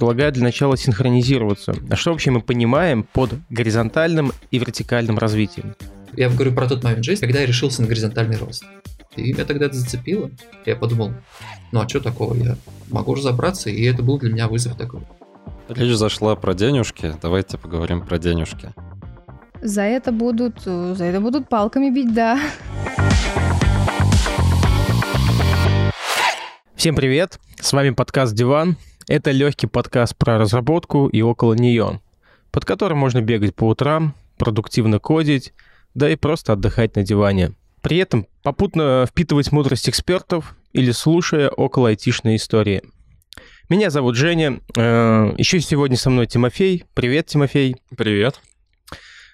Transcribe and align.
предлагаю 0.00 0.32
для 0.32 0.44
начала 0.44 0.78
синхронизироваться. 0.78 1.74
А 1.90 1.94
что 1.94 2.12
вообще 2.12 2.30
мы 2.30 2.40
понимаем 2.40 3.02
под 3.02 3.34
горизонтальным 3.50 4.32
и 4.50 4.58
вертикальным 4.58 5.18
развитием? 5.18 5.74
Я 6.16 6.30
говорю 6.30 6.54
про 6.54 6.66
тот 6.66 6.82
момент 6.82 7.04
жизни, 7.04 7.26
когда 7.26 7.40
я 7.40 7.46
решился 7.46 7.82
на 7.82 7.88
горизонтальный 7.88 8.38
рост. 8.38 8.64
И 9.16 9.34
меня 9.34 9.44
тогда 9.44 9.66
это 9.66 9.76
зацепило. 9.76 10.30
Я 10.64 10.76
подумал, 10.76 11.12
ну 11.70 11.80
а 11.82 11.86
что 11.86 12.00
такого, 12.00 12.34
я 12.34 12.56
могу 12.88 13.14
разобраться, 13.14 13.68
и 13.68 13.82
это 13.84 14.02
был 14.02 14.18
для 14.18 14.32
меня 14.32 14.48
вызов 14.48 14.74
такой. 14.78 15.02
Речь 15.68 15.94
зашла 15.94 16.34
про 16.34 16.54
денежки, 16.54 17.12
давайте 17.20 17.58
поговорим 17.58 18.00
про 18.00 18.18
денежки. 18.18 18.70
За 19.60 19.82
это 19.82 20.12
будут, 20.12 20.62
за 20.62 21.04
это 21.04 21.20
будут 21.20 21.50
палками 21.50 21.90
бить, 21.90 22.14
да. 22.14 22.40
Всем 26.74 26.96
привет, 26.96 27.38
с 27.60 27.70
вами 27.74 27.90
подкаст 27.90 28.34
«Диван». 28.34 28.78
Это 29.10 29.32
легкий 29.32 29.66
подкаст 29.66 30.14
про 30.16 30.38
разработку 30.38 31.08
и 31.08 31.20
около 31.20 31.54
нее, 31.54 32.00
под 32.52 32.64
которым 32.64 32.98
можно 32.98 33.20
бегать 33.20 33.56
по 33.56 33.64
утрам, 33.64 34.14
продуктивно 34.38 35.00
кодить, 35.00 35.52
да 35.94 36.08
и 36.08 36.14
просто 36.14 36.52
отдыхать 36.52 36.94
на 36.94 37.02
диване. 37.02 37.54
При 37.82 37.96
этом 37.96 38.28
попутно 38.44 39.04
впитывать 39.10 39.50
мудрость 39.50 39.88
экспертов 39.88 40.54
или 40.72 40.92
слушая 40.92 41.48
около 41.48 41.88
айтишной 41.88 42.36
истории. 42.36 42.84
Меня 43.68 43.90
зовут 43.90 44.14
Женя. 44.14 44.60
Э, 44.76 45.34
Еще 45.36 45.58
сегодня 45.58 45.96
со 45.96 46.08
мной 46.08 46.28
Тимофей. 46.28 46.84
Привет, 46.94 47.26
Тимофей. 47.26 47.74
Привет. 47.96 48.40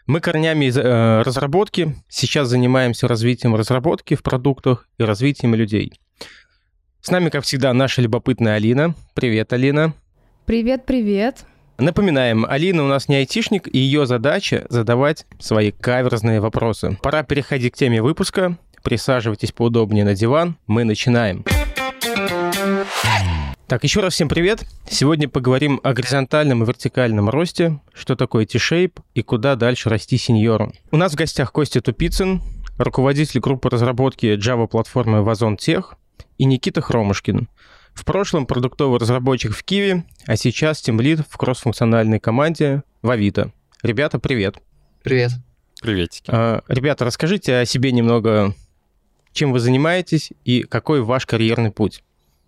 Мы 0.06 0.20
корнями 0.20 0.64
из 0.64 0.78
э, 0.78 1.20
разработки. 1.20 1.94
Сейчас 2.08 2.48
занимаемся 2.48 3.08
развитием 3.08 3.54
разработки 3.54 4.14
в 4.14 4.22
продуктах 4.22 4.88
и 4.96 5.02
развитием 5.02 5.54
людей. 5.54 6.00
С 7.06 7.10
нами, 7.12 7.28
как 7.28 7.44
всегда, 7.44 7.72
наша 7.72 8.02
любопытная 8.02 8.56
Алина. 8.56 8.96
Привет, 9.14 9.52
Алина. 9.52 9.94
Привет, 10.44 10.86
привет. 10.86 11.44
Напоминаем, 11.78 12.44
Алина 12.44 12.82
у 12.82 12.88
нас 12.88 13.08
не 13.08 13.14
айтишник, 13.14 13.72
и 13.72 13.78
ее 13.78 14.06
задача 14.06 14.66
задавать 14.70 15.24
свои 15.38 15.70
каверзные 15.70 16.40
вопросы. 16.40 16.98
Пора 17.00 17.22
переходить 17.22 17.74
к 17.74 17.76
теме 17.76 18.02
выпуска. 18.02 18.58
Присаживайтесь 18.82 19.52
поудобнее 19.52 20.04
на 20.04 20.16
диван. 20.16 20.56
Мы 20.66 20.82
начинаем. 20.82 21.44
Так, 23.68 23.84
еще 23.84 24.00
раз 24.00 24.14
всем 24.14 24.28
привет. 24.28 24.64
Сегодня 24.90 25.28
поговорим 25.28 25.80
о 25.84 25.92
горизонтальном 25.92 26.64
и 26.64 26.66
вертикальном 26.66 27.30
росте, 27.30 27.78
что 27.94 28.16
такое 28.16 28.46
T-Shape 28.46 28.98
и 29.14 29.22
куда 29.22 29.54
дальше 29.54 29.90
расти 29.90 30.18
сеньору. 30.18 30.72
У 30.90 30.96
нас 30.96 31.12
в 31.12 31.14
гостях 31.14 31.52
Костя 31.52 31.80
Тупицын, 31.80 32.42
руководитель 32.78 33.38
группы 33.38 33.70
разработки 33.70 34.36
Java-платформы 34.36 35.22
Вазон 35.22 35.56
Тех, 35.56 35.96
и 36.38 36.44
Никита 36.44 36.80
Хромушкин. 36.80 37.48
В 37.94 38.04
прошлом 38.04 38.46
продуктовый 38.46 38.98
разработчик 39.00 39.54
в 39.54 39.64
Киеве, 39.64 40.04
а 40.26 40.36
сейчас 40.36 40.82
тимлид 40.82 41.20
в 41.28 41.36
кроссфункциональной 41.36 42.20
команде 42.20 42.82
в 43.02 43.10
Авито. 43.10 43.52
Ребята, 43.82 44.18
привет. 44.18 44.56
Привет. 45.02 45.32
Приветики. 45.80 46.28
А, 46.28 46.62
ребята, 46.68 47.04
расскажите 47.04 47.56
о 47.58 47.64
себе 47.64 47.92
немного, 47.92 48.54
чем 49.32 49.52
вы 49.52 49.60
занимаетесь 49.60 50.32
и 50.44 50.62
какой 50.62 51.02
ваш 51.02 51.26
карьерный 51.26 51.70
путь. 51.70 52.02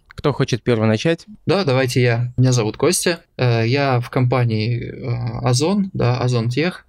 Кто 0.09 0.33
хочет 0.33 0.63
первый 0.63 0.89
начать? 0.89 1.27
Да, 1.47 1.65
давайте 1.65 2.03
я. 2.03 2.33
Меня 2.37 2.53
зовут 2.53 2.77
Костя. 2.77 3.23
Э, 3.37 3.65
я 3.65 4.01
в 4.01 4.11
компании 4.11 4.83
э, 4.83 5.47
Озон, 5.47 5.91
да, 5.93 6.19
Озон 6.19 6.49
Тех. 6.49 6.87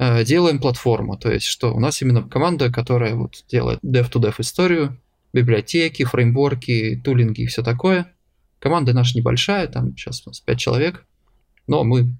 Э, 0.00 0.24
делаем 0.24 0.58
платформу, 0.58 1.16
то 1.16 1.30
есть 1.30 1.46
что 1.46 1.72
у 1.72 1.80
нас 1.80 2.02
именно 2.02 2.22
команда, 2.22 2.72
которая 2.72 3.14
вот 3.14 3.44
делает 3.48 3.78
dev-to-dev 3.84 4.34
историю, 4.38 4.96
библиотеки, 5.32 6.04
фреймворки, 6.04 7.00
тулинги 7.04 7.42
и 7.42 7.46
все 7.46 7.62
такое. 7.62 8.12
Команда 8.58 8.92
наша 8.92 9.16
небольшая, 9.16 9.66
там 9.68 9.96
сейчас 9.96 10.22
у 10.26 10.30
нас 10.30 10.40
5 10.40 10.58
человек, 10.58 11.04
но 11.66 11.84
мы 11.84 12.10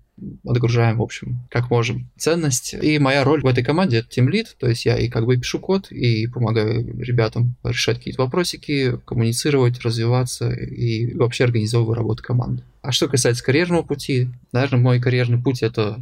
отгружаем, 0.45 0.99
в 0.99 1.03
общем, 1.03 1.41
как 1.51 1.71
можем 1.71 2.09
ценность. 2.17 2.75
И 2.75 2.99
моя 2.99 3.25
роль 3.25 3.43
в 3.43 3.47
этой 3.47 3.65
команде 3.65 3.99
это 3.99 4.21
Lead, 4.21 4.47
то 4.59 4.69
есть 4.69 4.85
я 4.85 4.99
и 4.99 5.09
как 5.09 5.27
бы 5.27 5.37
пишу 5.37 5.59
код, 5.59 5.91
и 5.91 6.27
помогаю 6.27 7.01
ребятам 7.01 7.55
решать 7.63 7.99
какие-то 7.99 8.23
вопросики, 8.23 8.99
коммуницировать, 9.05 9.81
развиваться 9.81 10.51
и 10.51 11.15
вообще 11.15 11.45
организовываю 11.45 11.95
работу 11.95 12.23
команды. 12.23 12.63
А 12.83 12.93
что 12.93 13.09
касается 13.09 13.45
карьерного 13.45 13.83
пути, 13.83 14.29
наверное, 14.53 14.81
мой 14.81 15.01
карьерный 15.01 15.41
путь 15.41 15.63
это 15.63 16.01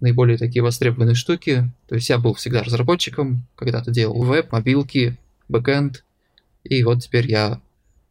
наиболее 0.00 0.38
такие 0.38 0.62
востребованные 0.62 1.14
штуки. 1.14 1.70
То 1.88 1.94
есть 1.94 2.08
я 2.08 2.18
был 2.18 2.34
всегда 2.34 2.62
разработчиком, 2.62 3.46
когда-то 3.56 3.90
делал 3.90 4.22
веб, 4.22 4.52
мобилки, 4.52 5.16
бэкэнд, 5.48 6.04
и 6.64 6.82
вот 6.84 7.02
теперь 7.02 7.30
я 7.30 7.60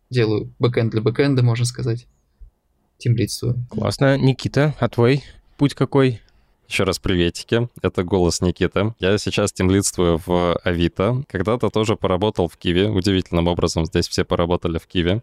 делаю 0.10 0.54
бэкэнд 0.60 0.92
для 0.92 1.02
бэкэнда, 1.02 1.44
можно 1.44 1.66
сказать. 1.66 2.08
Тимлидствую. 2.98 3.66
Классно. 3.70 4.18
Никита, 4.18 4.76
а 4.80 4.90
твой 4.90 5.24
путь 5.58 5.74
какой? 5.74 6.22
Еще 6.68 6.84
раз 6.84 7.00
приветики. 7.00 7.68
Это 7.82 8.04
голос 8.04 8.42
Никиты. 8.42 8.94
Я 9.00 9.18
сейчас 9.18 9.52
тимлидствую 9.52 10.22
в 10.26 10.56
Авито. 10.64 11.24
Когда-то 11.28 11.70
тоже 11.70 11.98
поработал 11.98 12.48
в 12.48 12.56
QIWI. 12.58 12.90
Удивительным 12.90 13.48
образом 13.48 13.86
здесь 13.86 14.08
все 14.08 14.24
поработали 14.24 14.78
в 14.78 14.88
QIWI. 14.88 15.22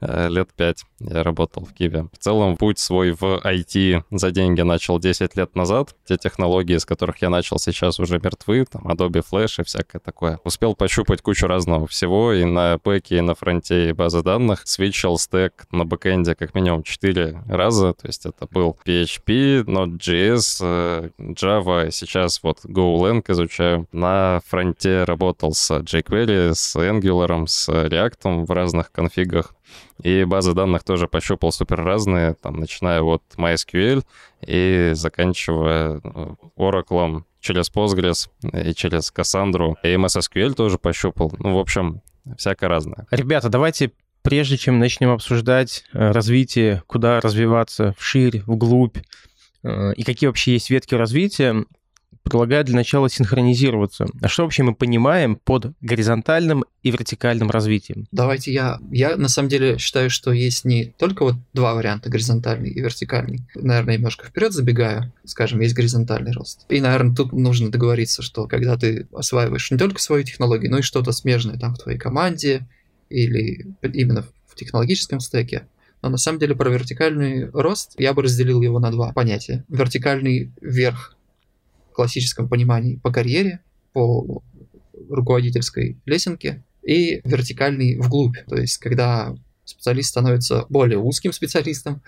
Э, 0.00 0.28
лет 0.28 0.48
пять 0.54 0.84
я 1.00 1.22
работал 1.22 1.64
в 1.64 1.72
QIWI. 1.72 2.08
В 2.12 2.18
целом, 2.18 2.56
путь 2.56 2.78
свой 2.78 3.12
в 3.12 3.40
IT 3.44 4.04
за 4.10 4.30
деньги 4.30 4.62
начал 4.62 4.98
10 4.98 5.36
лет 5.36 5.54
назад. 5.54 5.94
Те 6.06 6.16
технологии, 6.16 6.76
с 6.76 6.84
которых 6.84 7.22
я 7.22 7.30
начал 7.30 7.58
сейчас, 7.58 8.00
уже 8.00 8.18
мертвы. 8.18 8.64
Там 8.64 8.86
Adobe 8.86 9.24
Flash 9.30 9.60
и 9.60 9.64
всякое 9.64 9.98
такое. 9.98 10.40
Успел 10.44 10.74
пощупать 10.74 11.22
кучу 11.22 11.46
разного 11.46 11.86
всего 11.86 12.32
и 12.32 12.44
на 12.44 12.78
бэке, 12.82 13.18
и 13.18 13.20
на 13.20 13.34
фронте, 13.34 13.90
и 13.90 13.92
базы 13.92 14.22
данных. 14.22 14.62
Свитчил 14.64 15.18
стек 15.18 15.66
на 15.70 15.84
бэкэнде 15.84 16.34
как 16.34 16.54
минимум 16.54 16.82
4 16.82 17.42
раза. 17.48 17.92
То 17.94 18.06
есть 18.06 18.26
это 18.26 18.46
был 18.50 18.76
PHP, 18.86 19.64
Node.js, 19.64 20.58
э, 20.62 21.10
Java. 21.18 21.90
Сейчас 21.90 22.42
вот 22.42 22.64
GoLang 22.64 23.22
изучаю. 23.28 23.86
На 23.92 24.40
фронте 24.46 25.04
работал 25.04 25.52
с 25.52 25.70
jQuery, 25.70 26.54
с 26.54 26.76
Angular, 26.76 27.46
с 27.46 27.68
React 27.68 28.46
в 28.46 28.50
разных 28.50 28.92
конфигах. 28.92 29.54
И 30.02 30.24
базы 30.24 30.52
данных 30.52 30.84
тоже 30.84 31.08
пощупал 31.08 31.52
супер 31.52 31.82
разные, 31.82 32.34
там, 32.34 32.56
начиная 32.56 33.02
от 33.02 33.22
MySQL 33.36 34.04
и 34.46 34.90
заканчивая 34.94 36.00
э, 36.02 36.34
Oracle 36.56 37.22
через 37.40 37.70
Postgres 37.70 38.28
и 38.52 38.74
через 38.74 39.12
Cassandra. 39.12 39.74
И 39.82 39.88
MS 39.88 40.20
SQL 40.20 40.54
тоже 40.54 40.78
пощупал. 40.78 41.32
Ну, 41.38 41.56
в 41.56 41.58
общем, 41.58 42.02
всякое 42.36 42.68
разное. 42.68 43.06
Ребята, 43.10 43.48
давайте 43.48 43.92
прежде 44.22 44.56
чем 44.56 44.78
начнем 44.80 45.10
обсуждать 45.10 45.84
э, 45.92 46.10
развитие, 46.10 46.82
куда 46.86 47.20
развиваться 47.20 47.94
вширь, 47.96 48.42
вглубь, 48.46 48.98
э, 49.62 49.92
и 49.94 50.02
какие 50.02 50.26
вообще 50.26 50.54
есть 50.54 50.68
ветки 50.68 50.94
развития, 50.94 51.64
предлагаю 52.26 52.64
для 52.64 52.74
начала 52.74 53.08
синхронизироваться. 53.08 54.06
А 54.20 54.26
что 54.26 54.42
вообще 54.42 54.64
мы 54.64 54.74
понимаем 54.74 55.36
под 55.36 55.74
горизонтальным 55.80 56.64
и 56.82 56.90
вертикальным 56.90 57.50
развитием? 57.50 58.08
Давайте 58.10 58.52
я... 58.52 58.80
Я 58.90 59.16
на 59.16 59.28
самом 59.28 59.48
деле 59.48 59.78
считаю, 59.78 60.10
что 60.10 60.32
есть 60.32 60.64
не 60.64 60.86
только 60.98 61.22
вот 61.22 61.36
два 61.52 61.74
варианта, 61.74 62.10
горизонтальный 62.10 62.70
и 62.70 62.80
вертикальный. 62.80 63.42
Наверное, 63.54 63.94
немножко 63.94 64.26
вперед 64.26 64.52
забегаю. 64.52 65.12
Скажем, 65.24 65.60
есть 65.60 65.76
горизонтальный 65.76 66.32
рост. 66.32 66.66
И, 66.68 66.80
наверное, 66.80 67.14
тут 67.14 67.32
нужно 67.32 67.70
договориться, 67.70 68.22
что 68.22 68.48
когда 68.48 68.76
ты 68.76 69.06
осваиваешь 69.12 69.70
не 69.70 69.78
только 69.78 70.00
свою 70.00 70.24
технологию, 70.24 70.72
но 70.72 70.78
и 70.78 70.82
что-то 70.82 71.12
смежное 71.12 71.58
там 71.58 71.76
в 71.76 71.78
твоей 71.78 71.96
команде 71.98 72.66
или 73.08 73.68
именно 73.82 74.24
в 74.48 74.56
технологическом 74.56 75.20
стеке, 75.20 75.68
но 76.02 76.10
на 76.10 76.18
самом 76.18 76.38
деле 76.38 76.54
про 76.54 76.70
вертикальный 76.70 77.50
рост 77.50 77.94
я 77.98 78.14
бы 78.14 78.22
разделил 78.22 78.62
его 78.62 78.78
на 78.78 78.90
два 78.90 79.12
понятия. 79.12 79.64
Вертикальный 79.68 80.52
вверх 80.60 81.15
классическом 81.96 82.48
понимании 82.48 82.96
по 82.96 83.10
карьере, 83.10 83.60
по 83.92 84.42
руководительской 85.08 85.98
лесенке 86.04 86.62
и 86.82 87.20
вертикальный 87.24 87.98
вглубь. 87.98 88.36
То 88.46 88.56
есть, 88.56 88.78
когда 88.78 89.34
специалист 89.64 90.10
становится 90.10 90.66
более 90.68 90.98
узким 90.98 91.32
специалистом 91.32 92.02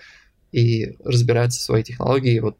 и 0.51 0.95
разбирается 1.03 1.59
в 1.59 1.63
своей 1.63 1.83
технологии 1.83 2.39
вот 2.39 2.57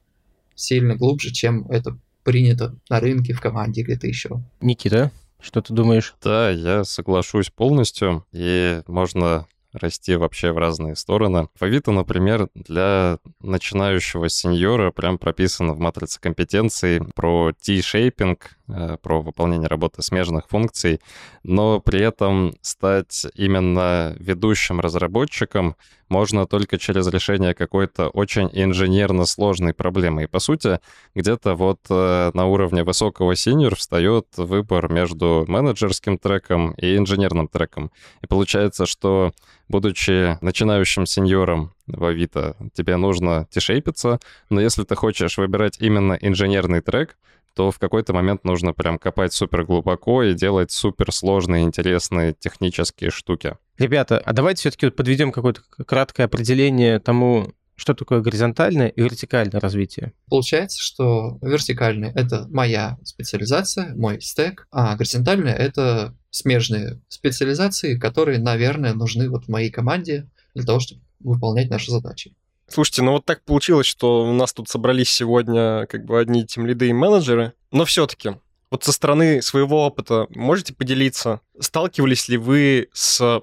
сильно 0.56 0.96
глубже, 0.96 1.32
чем 1.32 1.68
это 1.70 1.98
принято 2.24 2.76
на 2.90 3.00
рынке, 3.00 3.34
в 3.34 3.42
команде, 3.42 3.84
где-то 3.84 4.08
еще. 4.08 4.44
Никита, 4.60 5.12
что 5.40 5.62
ты 5.62 5.74
думаешь? 5.74 6.16
Да, 6.22 6.50
я 6.50 6.84
соглашусь 6.84 7.50
полностью, 7.50 8.26
и 8.34 8.82
можно 8.88 9.48
расти 9.74 10.16
вообще 10.16 10.52
в 10.52 10.58
разные 10.58 10.96
стороны. 10.96 11.50
В 11.56 11.64
Авито, 11.64 11.92
например, 11.92 12.50
для 12.56 13.20
начинающего 13.42 14.30
сеньора 14.30 14.92
прям 14.92 15.18
прописано 15.18 15.74
в 15.74 15.80
матрице 15.80 16.20
компетенций 16.20 17.02
про 17.16 17.54
T-шейпинг, 17.54 18.59
про 19.02 19.22
выполнение 19.22 19.68
работы 19.68 20.02
смежных 20.02 20.48
функций, 20.48 21.02
но 21.44 21.80
при 21.80 22.02
этом 22.02 22.54
стать 22.62 23.28
именно 23.36 24.16
ведущим 24.20 24.80
разработчиком 24.80 25.76
можно 26.10 26.48
только 26.48 26.78
через 26.78 27.08
решение 27.08 27.54
какой-то 27.54 28.10
очень 28.10 28.50
инженерно 28.52 29.26
сложной 29.26 29.74
проблемы. 29.74 30.24
И, 30.24 30.28
по 30.28 30.40
сути, 30.40 30.80
где-то 31.16 31.54
вот 31.54 31.80
э, 31.90 32.32
на 32.34 32.46
уровне 32.48 32.84
высокого 32.84 33.36
синьор 33.36 33.76
встает 33.76 34.26
выбор 34.38 34.92
между 34.92 35.46
менеджерским 35.48 36.18
треком 36.18 36.72
и 36.72 36.98
инженерным 36.98 37.48
треком. 37.48 37.92
И 38.22 38.28
получается, 38.28 38.86
что 38.86 39.32
будучи 39.68 40.38
начинающим 40.44 41.06
сеньором 41.06 41.74
в 41.86 42.04
Авито, 42.04 42.56
тебе 42.74 42.98
нужно 42.98 43.48
тишейпиться, 43.52 44.20
но 44.50 44.60
если 44.60 44.84
ты 44.84 44.96
хочешь 44.96 45.38
выбирать 45.38 45.78
именно 45.80 46.14
инженерный 46.14 46.82
трек, 46.82 47.18
то 47.60 47.72
в 47.72 47.78
какой-то 47.78 48.14
момент 48.14 48.46
нужно 48.46 48.72
прям 48.72 48.98
копать 48.98 49.34
супер 49.34 49.66
глубоко 49.66 50.24
и 50.24 50.34
делать 50.34 50.72
супер 50.72 51.12
сложные, 51.12 51.66
интересные 51.66 52.34
технические 52.34 53.10
штуки. 53.10 53.58
Ребята, 53.78 54.18
а 54.18 54.32
давайте 54.32 54.62
все-таки 54.62 54.90
подведем 54.90 55.34
какое-то 55.34 55.60
краткое 55.86 56.24
определение 56.24 57.00
тому, 57.00 57.52
что 57.76 57.94
такое 57.94 58.22
горизонтальное 58.22 58.88
и 58.88 59.02
вертикальное 59.02 59.60
развитие? 59.60 60.14
Получается, 60.30 60.82
что 60.82 61.38
вертикальное— 61.42 62.14
это 62.16 62.48
моя 62.50 62.98
специализация, 63.04 63.94
мой 63.94 64.22
стек, 64.22 64.66
а 64.72 64.96
горизонтальное— 64.96 65.54
это 65.58 66.16
смежные 66.30 67.02
специализации, 67.10 68.00
которые, 68.00 68.40
наверное, 68.40 68.94
нужны 68.94 69.30
вот 69.30 69.48
в 69.48 69.50
моей 69.50 69.70
команде 69.70 70.30
для 70.56 70.64
того, 70.64 70.80
чтобы 70.80 71.02
выполнять 71.20 71.70
наши 71.70 71.92
задачи. 71.92 72.34
Слушайте, 72.70 73.02
ну 73.02 73.14
вот 73.14 73.26
так 73.26 73.44
получилось, 73.44 73.88
что 73.88 74.26
у 74.26 74.34
нас 74.34 74.54
тут 74.54 74.70
собрались 74.70 75.10
сегодня 75.10 75.88
как 75.88 76.06
бы 76.06 76.20
одни 76.20 76.46
тем 76.46 76.66
лиды 76.66 76.90
и 76.90 76.94
менеджеры, 76.94 77.54
но 77.72 77.84
все-таки 77.86 78.36
вот 78.70 78.84
со 78.84 78.92
стороны 78.92 79.42
своего 79.42 79.86
опыта 79.86 80.28
можете 80.30 80.74
поделиться, 80.74 81.42
сталкивались 81.60 82.30
ли 82.30 82.38
вы 82.38 82.90
с 82.94 83.42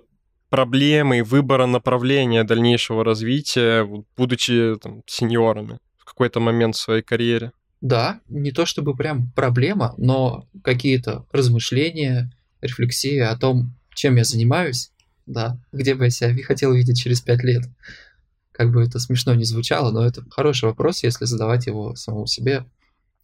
проблемой 0.48 1.22
выбора 1.22 1.66
направления 1.66 2.44
дальнейшего 2.44 3.04
развития, 3.04 3.84
будучи 4.16 4.76
там, 4.80 5.02
сеньорами 5.06 5.78
в 5.98 6.04
какой-то 6.04 6.38
момент 6.38 6.76
в 6.76 6.80
своей 6.80 7.02
карьере? 7.02 7.52
Да, 7.80 8.20
не 8.28 8.52
то 8.52 8.64
чтобы 8.64 8.96
прям 8.96 9.32
проблема, 9.32 9.94
но 9.98 10.48
какие-то 10.62 11.26
размышления, 11.32 12.32
рефлексии 12.60 13.18
о 13.18 13.36
том, 13.36 13.74
чем 13.94 14.16
я 14.16 14.24
занимаюсь, 14.24 14.92
да, 15.26 15.58
где 15.72 15.94
бы 15.94 16.04
я 16.04 16.10
себя 16.10 16.42
хотел 16.44 16.72
видеть 16.72 17.02
через 17.02 17.20
пять 17.20 17.42
лет. 17.42 17.64
Как 18.56 18.72
бы 18.72 18.82
это 18.82 18.98
смешно 18.98 19.34
не 19.34 19.44
звучало, 19.44 19.90
но 19.90 20.02
это 20.02 20.24
хороший 20.30 20.64
вопрос, 20.64 21.02
если 21.02 21.26
задавать 21.26 21.66
его 21.66 21.94
самому 21.94 22.26
себе 22.26 22.64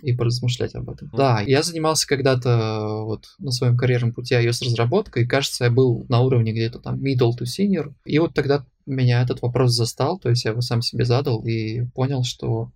и 0.02 0.12
поразмышлять 0.12 0.75
об 0.75 0.90
этом. 0.90 1.11
Да, 1.14 1.40
я 1.40 1.62
занимался 1.62 2.06
когда-то 2.06 3.02
вот 3.05 3.29
на 3.38 3.50
своем 3.50 3.79
карьерном 3.79 4.12
пути 4.12 4.34
iOS-разработкой, 4.34 5.26
кажется, 5.26 5.64
я 5.64 5.70
был 5.70 6.05
на 6.11 6.20
уровне 6.20 6.52
где-то 6.52 6.81
там 6.81 6.96
middle 7.02 7.31
to 7.31 7.44
senior, 7.44 7.94
и 8.05 8.19
вот 8.19 8.34
тогда 8.34 8.67
меня 8.84 9.23
этот 9.23 9.40
вопрос 9.40 9.73
застал, 9.73 10.19
то 10.19 10.29
есть 10.29 10.44
я 10.44 10.50
его 10.50 10.61
сам 10.61 10.82
себе 10.82 11.06
задал 11.06 11.43
и 11.46 11.87
понял, 11.94 12.25
что, 12.25 12.70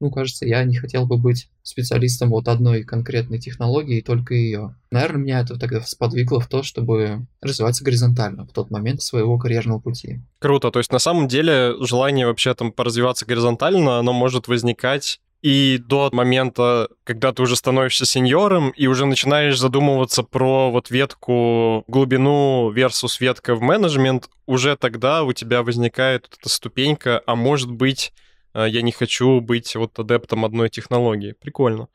ну, 0.00 0.10
кажется, 0.10 0.46
я 0.46 0.62
не 0.64 0.76
хотел 0.76 1.06
бы 1.06 1.16
быть 1.16 1.48
специалистом 1.62 2.30
вот 2.30 2.48
одной 2.48 2.84
конкретной 2.84 3.38
технологии, 3.38 4.00
только 4.00 4.34
ее. 4.34 4.74
Наверное, 4.90 5.22
меня 5.22 5.40
это 5.40 5.58
тогда 5.58 5.80
сподвигло 5.80 6.40
в 6.40 6.48
то, 6.48 6.62
чтобы 6.62 7.26
развиваться 7.40 7.84
горизонтально 7.84 8.46
в 8.46 8.52
тот 8.52 8.70
момент 8.70 9.02
своего 9.02 9.38
карьерного 9.38 9.80
пути. 9.80 10.20
Круто, 10.38 10.70
то 10.70 10.78
есть 10.78 10.92
на 10.92 10.98
самом 10.98 11.28
деле 11.28 11.74
желание 11.80 12.26
вообще 12.26 12.54
там 12.54 12.72
поразвиваться 12.72 13.26
горизонтально, 13.26 13.98
оно 13.98 14.12
может 14.12 14.48
возникать 14.48 15.20
и 15.42 15.78
до 15.78 16.10
момента, 16.12 16.88
когда 17.04 17.32
ты 17.32 17.42
уже 17.42 17.56
становишься 17.56 18.06
сеньором 18.06 18.70
и 18.70 18.86
уже 18.86 19.06
начинаешь 19.06 19.58
задумываться 19.58 20.22
про 20.22 20.70
вот 20.70 20.90
ветку 20.90 21.84
глубину 21.86 22.72
versus 22.72 23.18
ветка 23.20 23.54
в 23.54 23.60
менеджмент, 23.60 24.28
уже 24.46 24.76
тогда 24.76 25.22
у 25.22 25.32
тебя 25.32 25.62
возникает 25.62 26.28
эта 26.40 26.48
ступенька, 26.48 27.22
а 27.26 27.36
может 27.36 27.70
быть, 27.70 28.12
я 28.64 28.82
не 28.82 28.92
хочу 28.92 29.40
быть 29.40 29.74
вот 29.76 29.98
адептом 29.98 30.44
одной 30.44 30.70
технологии. 30.70 31.32
Прикольно. 31.32 31.88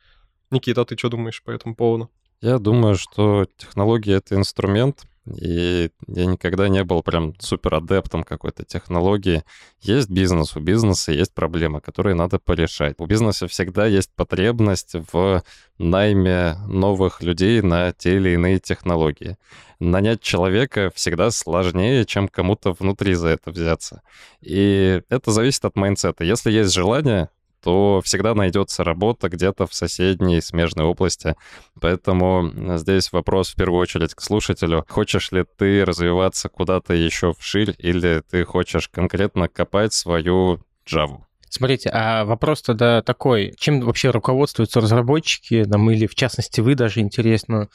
Никита, 0.51 0.81
а 0.81 0.85
ты 0.85 0.97
что 0.97 1.09
думаешь 1.09 1.41
по 1.41 1.51
этому 1.51 1.75
поводу? 1.75 2.11
Я 2.41 2.59
думаю, 2.59 2.95
что 2.95 3.47
технология— 3.57 4.13
это 4.15 4.35
инструмент, 4.35 5.03
и 5.25 5.91
я 6.07 6.25
никогда 6.25 6.67
не 6.67 6.83
был 6.83 7.03
прям 7.03 7.35
супер 7.39 7.75
адептом 7.75 8.23
какой-то 8.23 8.65
технологии. 8.65 9.43
Есть 9.79 10.09
бизнес, 10.09 10.55
у 10.55 10.59
бизнеса 10.59 11.11
есть 11.11 11.33
проблемы, 11.33 11.79
которые 11.79 12.15
надо 12.15 12.39
порешать. 12.39 12.95
У 12.97 13.05
бизнеса 13.05 13.47
всегда 13.47 13.85
есть 13.85 14.11
потребность 14.15 14.95
в 15.11 15.43
найме 15.77 16.55
новых 16.67 17.21
людей 17.21 17.61
на 17.61 17.91
те 17.91 18.15
или 18.15 18.31
иные 18.31 18.59
технологии. 18.59 19.37
Нанять 19.79 20.21
человека 20.21 20.91
всегда 20.95 21.29
сложнее, 21.29 22.05
чем 22.05 22.27
кому-то 22.27 22.73
внутри 22.73 23.13
за 23.13 23.29
это 23.29 23.51
взяться. 23.51 24.01
И 24.41 25.01
это 25.09 25.31
зависит 25.31 25.65
от 25.65 25.75
майнсета. 25.75 26.23
Если 26.23 26.51
есть 26.51 26.73
желание, 26.73 27.29
то 27.63 28.01
всегда 28.03 28.33
найдется 28.35 28.83
работа 28.83 29.29
где-то 29.29 29.67
в 29.67 29.73
соседней 29.73 30.41
смежной 30.41 30.85
области. 30.85 31.35
Поэтому 31.79 32.77
здесь 32.77 33.11
вопрос 33.11 33.49
в 33.49 33.55
первую 33.55 33.79
очередь 33.79 34.13
к 34.13 34.21
слушателю. 34.21 34.85
Хочешь 34.87 35.31
ли 35.31 35.45
ты 35.57 35.85
развиваться 35.85 36.49
куда-то 36.49 36.93
еще 36.93 37.33
вширь 37.37 37.75
или 37.77 38.21
ты 38.29 38.43
хочешь 38.43 38.89
конкретно 38.89 39.47
копать 39.47 39.93
свою 39.93 40.61
Java? 40.87 41.21
Смотрите, 41.49 41.89
а 41.91 42.23
вопрос 42.23 42.61
тогда 42.61 43.01
такой, 43.01 43.53
чем 43.57 43.81
вообще 43.81 44.09
руководствуются 44.09 44.79
разработчики, 44.79 45.65
там, 45.65 45.91
или 45.91 46.07
в 46.07 46.15
частности 46.15 46.61
вы 46.61 46.75
даже 46.75 47.01
интересно, 47.01 47.67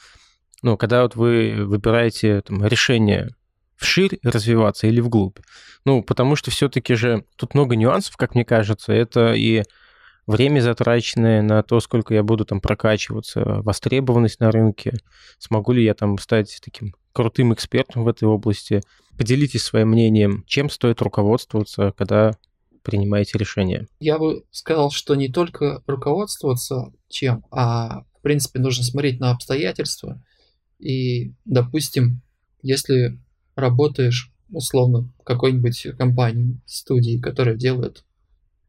ну, 0.63 0.77
когда 0.77 1.03
вот 1.03 1.15
вы 1.15 1.63
выбираете 1.63 2.41
там, 2.41 2.65
решение 2.65 3.35
вширь 3.77 4.19
развиваться 4.23 4.87
или 4.87 4.99
вглубь. 4.99 5.37
Ну, 5.85 6.03
потому 6.03 6.35
что 6.35 6.51
все-таки 6.51 6.95
же 6.95 7.25
тут 7.37 7.53
много 7.53 7.75
нюансов, 7.75 8.17
как 8.17 8.35
мне 8.35 8.43
кажется. 8.43 8.91
Это 8.91 9.33
и 9.33 9.63
время 10.25 10.59
затраченное 10.59 11.41
на 11.41 11.63
то, 11.63 11.79
сколько 11.79 12.13
я 12.13 12.23
буду 12.23 12.45
там 12.45 12.59
прокачиваться, 12.59 13.61
востребованность 13.61 14.39
на 14.39 14.51
рынке, 14.51 14.93
смогу 15.39 15.71
ли 15.71 15.83
я 15.83 15.93
там 15.93 16.17
стать 16.17 16.59
таким 16.63 16.93
крутым 17.13 17.53
экспертом 17.53 18.03
в 18.03 18.07
этой 18.07 18.25
области. 18.25 18.81
Поделитесь 19.17 19.63
своим 19.63 19.89
мнением, 19.89 20.43
чем 20.45 20.69
стоит 20.69 21.01
руководствоваться, 21.01 21.93
когда 21.97 22.33
принимаете 22.83 23.37
решение. 23.37 23.87
Я 23.99 24.19
бы 24.19 24.43
сказал, 24.51 24.91
что 24.91 25.15
не 25.15 25.29
только 25.29 25.81
руководствоваться 25.87 26.93
чем, 27.09 27.43
а 27.51 28.03
в 28.19 28.21
принципе 28.21 28.59
нужно 28.59 28.83
смотреть 28.83 29.19
на 29.19 29.31
обстоятельства. 29.31 30.21
И, 30.79 31.33
допустим, 31.45 32.21
если 32.61 33.19
работаешь 33.57 34.31
условно 34.49 35.11
в 35.19 35.23
какой-нибудь 35.23 35.87
компании, 35.97 36.59
студии, 36.65 37.19
которая 37.19 37.55
делает 37.55 38.05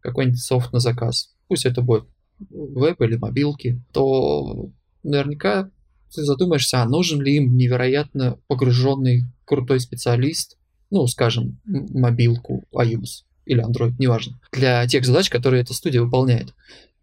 какой-нибудь 0.01 0.41
софт 0.41 0.73
на 0.73 0.81
заказ, 0.81 1.35
пусть 1.47 1.67
это 1.67 1.83
будет 1.83 2.05
веб 2.51 3.01
или 3.01 3.17
мобилки, 3.17 3.83
то 3.93 4.71
наверняка 5.03 5.71
ты 6.15 6.25
задумаешься, 6.25 6.83
а 6.83 6.89
нужен 6.89 7.21
ли 7.21 7.37
им 7.37 7.57
невероятно 7.57 8.39
погруженный 8.47 9.25
крутой 9.45 9.81
специалист, 9.81 10.57
ну, 10.91 11.07
скажем, 11.07 11.61
мобилку 11.65 12.65
iOS 12.73 13.25
или 13.45 13.65
Android, 13.65 13.95
неважно, 13.99 14.41
для 14.53 14.87
тех 14.87 15.05
задач, 15.05 15.29
которые 15.29 15.63
эта 15.63 15.75
студия 15.75 16.03
выполняет. 16.03 16.55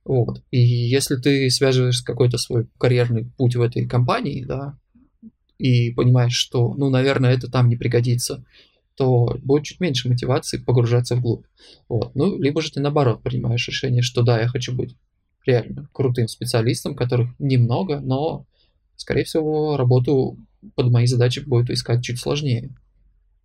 Вот. 0.03 0.43
И 0.51 0.60
если 0.60 1.15
ты 1.15 1.50
связываешь 1.50 2.01
какой-то 2.01 2.38
свой 2.38 2.67
карьерный 2.77 3.25
путь 3.38 3.55
в 3.55 3.62
этой 3.62 3.88
компании, 3.88 4.43
да, 4.43 4.77
и 5.57 5.91
понимаешь, 5.91 6.35
что, 6.35 6.74
ну, 6.74 6.89
наверное, 6.89 7.33
это 7.33 7.50
там 7.50 7.69
не 7.69 7.75
пригодится, 7.75 8.43
то 8.95 9.38
будет 9.43 9.63
чуть 9.63 9.79
меньше 9.79 10.09
мотивации 10.09 10.57
погружаться 10.57 11.15
вглубь. 11.15 11.45
Вот. 11.89 12.15
Ну, 12.15 12.39
либо 12.41 12.62
же 12.62 12.71
ты 12.71 12.79
наоборот 12.79 13.21
принимаешь 13.24 13.67
решение, 13.67 14.01
что 14.01 14.21
да, 14.21 14.39
я 14.39 14.47
хочу 14.47 14.74
быть 14.74 14.95
реально 15.45 15.89
крутым 15.91 16.27
специалистом, 16.27 16.95
которых 16.95 17.29
немного, 17.39 18.00
но, 18.00 18.45
скорее 18.95 19.24
всего, 19.25 19.77
работу 19.77 20.38
под 20.75 20.91
мои 20.91 21.05
задачи 21.05 21.39
будет 21.39 21.69
искать 21.69 22.03
чуть 22.03 22.19
сложнее. 22.19 22.75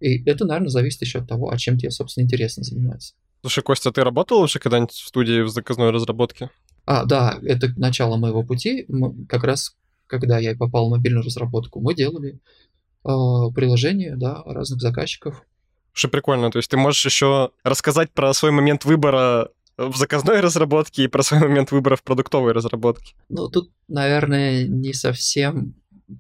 И 0.00 0.22
это, 0.24 0.46
наверное, 0.46 0.70
зависит 0.70 1.02
еще 1.02 1.18
от 1.18 1.28
того, 1.28 1.50
а 1.50 1.58
чем 1.58 1.78
тебе, 1.78 1.90
собственно, 1.90 2.24
интересно 2.24 2.62
заниматься. 2.62 3.14
Слушай, 3.42 3.62
Костя, 3.62 3.92
ты 3.92 4.02
работал 4.02 4.40
уже 4.40 4.58
когда-нибудь 4.58 4.92
в 4.92 5.06
студии 5.06 5.42
в 5.42 5.48
заказной 5.48 5.90
разработке? 5.90 6.50
А, 6.86 7.04
да, 7.04 7.38
это 7.42 7.72
начало 7.76 8.16
моего 8.16 8.42
пути. 8.42 8.84
Мы, 8.88 9.26
как 9.26 9.44
раз 9.44 9.76
когда 10.10 10.38
я 10.38 10.56
попал 10.56 10.88
в 10.88 10.90
мобильную 10.90 11.24
разработку, 11.24 11.80
мы 11.80 11.94
делали 11.94 12.40
э, 13.04 13.08
приложения 13.54 14.16
да, 14.16 14.42
разных 14.44 14.80
заказчиков. 14.80 15.46
Что 15.92 16.08
прикольно, 16.08 16.50
то 16.50 16.58
есть 16.58 16.70
ты 16.70 16.76
можешь 16.76 17.04
еще 17.04 17.50
рассказать 17.64 18.10
про 18.10 18.34
свой 18.34 18.50
момент 18.50 18.84
выбора 18.84 19.50
в 19.78 19.96
заказной 19.96 20.40
разработке 20.46 21.04
и 21.04 21.08
про 21.08 21.22
свой 21.22 21.40
момент 21.40 21.70
выбора 21.70 21.96
в 21.96 22.02
продуктовой 22.02 22.52
разработке. 22.52 23.14
Ну, 23.28 23.48
тут, 23.48 23.70
наверное, 23.88 24.66
не 24.66 24.92
совсем 24.92 25.74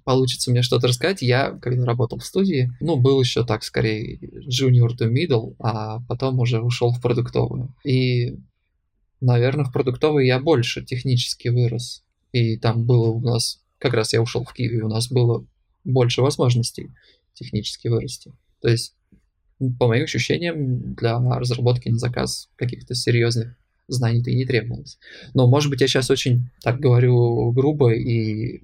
получится 0.04 0.52
мне 0.52 0.62
что-то 0.62 0.86
рассказать. 0.86 1.20
Я, 1.20 1.50
когда 1.50 1.84
работал 1.84 2.20
в 2.20 2.24
студии, 2.24 2.72
ну, 2.80 2.96
был 2.96 3.20
еще 3.20 3.44
так, 3.44 3.64
скорее, 3.64 4.20
junior 4.48 4.90
to 4.96 5.12
middle, 5.12 5.56
а 5.58 6.00
потом 6.08 6.38
уже 6.38 6.60
ушел 6.60 6.92
в 6.92 7.02
продуктовую. 7.02 7.74
И, 7.84 8.38
наверное, 9.20 9.64
в 9.64 9.72
продуктовой 9.72 10.28
я 10.28 10.38
больше 10.38 10.84
технически 10.84 11.48
вырос 11.48 12.04
и 12.32 12.56
там 12.56 12.84
было 12.84 13.08
у 13.08 13.20
нас, 13.20 13.59
как 13.80 13.94
раз 13.94 14.12
я 14.12 14.22
ушел 14.22 14.44
в 14.44 14.52
Киеве, 14.52 14.84
у 14.84 14.88
нас 14.88 15.10
было 15.10 15.44
больше 15.84 16.22
возможностей 16.22 16.90
технически 17.34 17.88
вырасти. 17.88 18.32
То 18.60 18.68
есть, 18.68 18.94
по 19.78 19.88
моим 19.88 20.04
ощущениям, 20.04 20.94
для 20.94 21.18
разработки 21.18 21.88
на 21.88 21.98
заказ 21.98 22.50
каких-то 22.56 22.94
серьезных 22.94 23.56
знаний-то 23.88 24.30
и 24.30 24.36
не 24.36 24.44
требовалось. 24.44 24.98
Но, 25.34 25.48
может 25.48 25.70
быть, 25.70 25.80
я 25.80 25.88
сейчас 25.88 26.10
очень 26.10 26.50
так 26.62 26.78
говорю 26.78 27.50
грубо, 27.52 27.92
и 27.92 28.60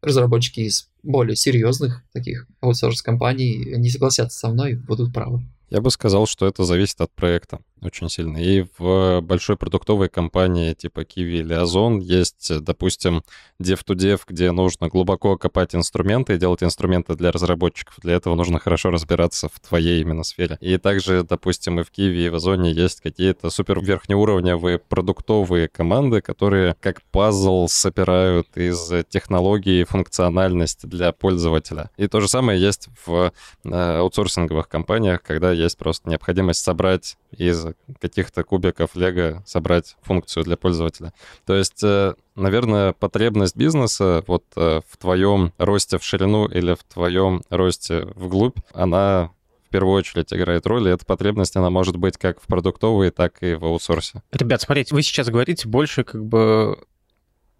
разработчики 0.00 0.60
из 0.60 0.88
более 1.02 1.36
серьезных 1.36 2.02
таких 2.12 2.46
аутсорс-компаний 2.60 3.74
не 3.76 3.90
согласятся 3.90 4.38
со 4.38 4.48
мной, 4.48 4.74
будут 4.74 5.12
правы. 5.12 5.42
Я 5.70 5.80
бы 5.80 5.90
сказал, 5.90 6.26
что 6.26 6.46
это 6.46 6.64
зависит 6.64 7.00
от 7.00 7.12
проекта 7.12 7.60
очень 7.82 8.08
сильно. 8.08 8.38
И 8.38 8.66
в 8.78 9.20
большой 9.20 9.56
продуктовой 9.56 10.08
компании 10.08 10.74
типа 10.74 11.00
Kiwi 11.00 11.40
или 11.40 11.54
Озон 11.54 11.98
есть, 11.98 12.52
допустим, 12.62 13.22
dev-to-dev, 13.60 14.20
где 14.26 14.52
нужно 14.52 14.88
глубоко 14.88 15.36
копать 15.36 15.74
инструменты 15.74 16.34
и 16.34 16.38
делать 16.38 16.62
инструменты 16.62 17.14
для 17.14 17.32
разработчиков. 17.32 17.94
Для 17.98 18.14
этого 18.14 18.34
нужно 18.34 18.58
хорошо 18.58 18.90
разбираться 18.90 19.48
в 19.48 19.60
твоей 19.60 20.00
именно 20.02 20.24
сфере. 20.24 20.58
И 20.60 20.76
также, 20.78 21.22
допустим, 21.22 21.80
и 21.80 21.82
в 21.82 21.90
Kiwi, 21.90 22.26
и 22.26 22.28
в 22.28 22.34
Озоне 22.34 22.72
есть 22.72 23.00
какие-то 23.00 23.50
супер 23.50 23.80
верхнеуровневые 23.80 24.78
продуктовые 24.78 25.68
команды, 25.68 26.20
которые 26.20 26.76
как 26.80 27.02
пазл 27.10 27.66
собирают 27.68 28.56
из 28.56 28.92
технологии 29.08 29.84
функциональность 29.84 30.86
для 30.86 31.12
пользователя. 31.12 31.90
И 31.96 32.08
то 32.08 32.20
же 32.20 32.28
самое 32.28 32.60
есть 32.60 32.88
в 33.04 33.32
э, 33.64 33.98
аутсорсинговых 33.98 34.68
компаниях, 34.68 35.22
когда 35.22 35.52
есть 35.60 35.78
просто 35.78 36.08
необходимость 36.08 36.62
собрать 36.62 37.16
из 37.36 37.66
каких-то 38.00 38.44
кубиков 38.44 38.94
Лего 38.94 39.42
собрать 39.46 39.96
функцию 40.02 40.44
для 40.44 40.56
пользователя. 40.56 41.12
То 41.46 41.54
есть, 41.54 41.82
э, 41.82 42.14
наверное, 42.34 42.92
потребность 42.92 43.56
бизнеса 43.56 44.24
вот 44.26 44.44
э, 44.56 44.80
в 44.88 44.96
твоем 44.96 45.52
росте 45.58 45.98
в 45.98 46.04
ширину 46.04 46.46
или 46.46 46.74
в 46.74 46.84
твоем 46.84 47.42
росте 47.50 48.06
вглубь, 48.14 48.58
она 48.72 49.30
в 49.66 49.72
первую 49.72 49.94
очередь 49.94 50.32
играет 50.32 50.66
роль, 50.66 50.88
и 50.88 50.90
эта 50.90 51.06
потребность, 51.06 51.54
она 51.56 51.70
может 51.70 51.96
быть 51.96 52.16
как 52.16 52.40
в 52.40 52.46
продуктовой, 52.46 53.10
так 53.10 53.40
и 53.42 53.54
в 53.54 53.64
аутсорсе. 53.64 54.22
Ребят, 54.32 54.60
смотрите, 54.62 54.94
вы 54.94 55.02
сейчас 55.02 55.28
говорите 55.28 55.68
больше 55.68 56.02
как 56.02 56.24
бы 56.24 56.76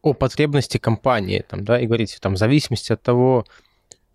о 0.03 0.15
потребности 0.15 0.79
компании, 0.79 1.45
там, 1.49 1.65
да, 1.65 1.79
и 1.79 1.87
говорите 1.87 2.19
там 2.21 2.35
в 2.35 2.37
зависимости 2.37 2.93
от 2.93 3.03
того, 3.03 3.45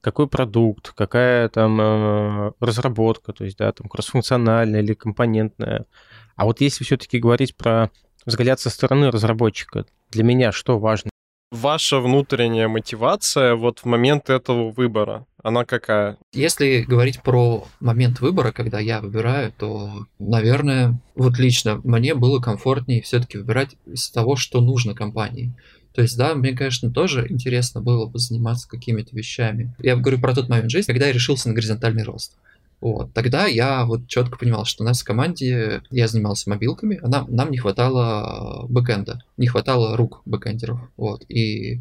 какой 0.06 0.28
продукт, 0.28 0.94
какая 0.96 1.50
там 1.50 1.82
э, 1.82 2.52
разработка, 2.60 3.34
то 3.34 3.44
есть, 3.44 3.58
да, 3.58 3.72
там 3.72 3.90
кроссфункциональная 3.90 4.84
или 4.84 4.94
компонентная. 4.94 5.88
А 6.36 6.46
вот 6.46 6.62
если 6.62 6.84
все-таки 6.84 7.18
говорить 7.18 7.58
про 7.58 7.90
взгляд 8.24 8.60
со 8.60 8.70
стороны 8.70 9.10
разработчика, 9.10 9.86
для 10.12 10.24
меня 10.24 10.52
что 10.52 10.78
важно? 10.78 11.10
Ваша 11.52 12.00
внутренняя 12.00 12.68
мотивация 12.68 13.56
вот 13.56 13.80
в 13.80 13.86
момент 13.86 14.30
этого 14.30 14.72
выбора, 14.72 15.26
она 15.42 15.66
какая? 15.66 16.20
Если 16.34 16.82
говорить 16.82 17.24
про 17.24 17.66
момент 17.80 18.20
выбора, 18.20 18.52
когда 18.52 18.80
я 18.80 19.02
выбираю, 19.02 19.54
то, 19.58 20.06
наверное, 20.20 21.02
вот 21.16 21.40
лично 21.40 21.82
мне 21.84 22.14
было 22.14 22.40
комфортнее 22.40 23.02
все-таки 23.02 23.40
выбирать 23.40 23.76
из 23.88 24.12
того, 24.12 24.36
что 24.36 24.62
нужно 24.62 24.94
компании. 24.94 25.56
То 25.96 26.02
есть, 26.02 26.18
да, 26.18 26.36
мне, 26.36 26.52
конечно, 26.52 26.92
тоже 26.92 27.26
интересно 27.30 27.80
было 27.80 28.06
бы 28.06 28.20
заниматься 28.20 28.68
какими-то 28.68 29.16
вещами. 29.16 29.74
Я 29.80 29.96
говорю 29.96 30.20
про 30.20 30.36
тот 30.36 30.50
момент 30.50 30.70
жизни, 30.70 30.92
когда 30.92 31.08
я 31.08 31.14
решился 31.14 31.48
на 31.48 31.54
горизонтальный 31.56 32.04
рост. 32.04 32.36
Вот. 32.82 33.14
Тогда 33.14 33.46
я 33.46 33.86
вот 33.86 34.06
четко 34.08 34.38
понимал, 34.38 34.66
что 34.66 34.84
у 34.84 34.86
нас 34.86 35.02
в 35.02 35.06
команде 35.06 35.82
я 35.90 36.08
занимался 36.10 36.50
мобилками, 36.50 37.00
а 37.02 37.08
нам, 37.08 37.34
нам 37.34 37.50
не 37.50 37.58
хватало 37.58 38.66
бэкэнда, 38.68 39.24
не 39.38 39.48
хватало 39.48 39.96
рук 39.96 40.22
бэкэндеров. 40.26 40.82
Вот. 40.98 41.24
И 41.30 41.80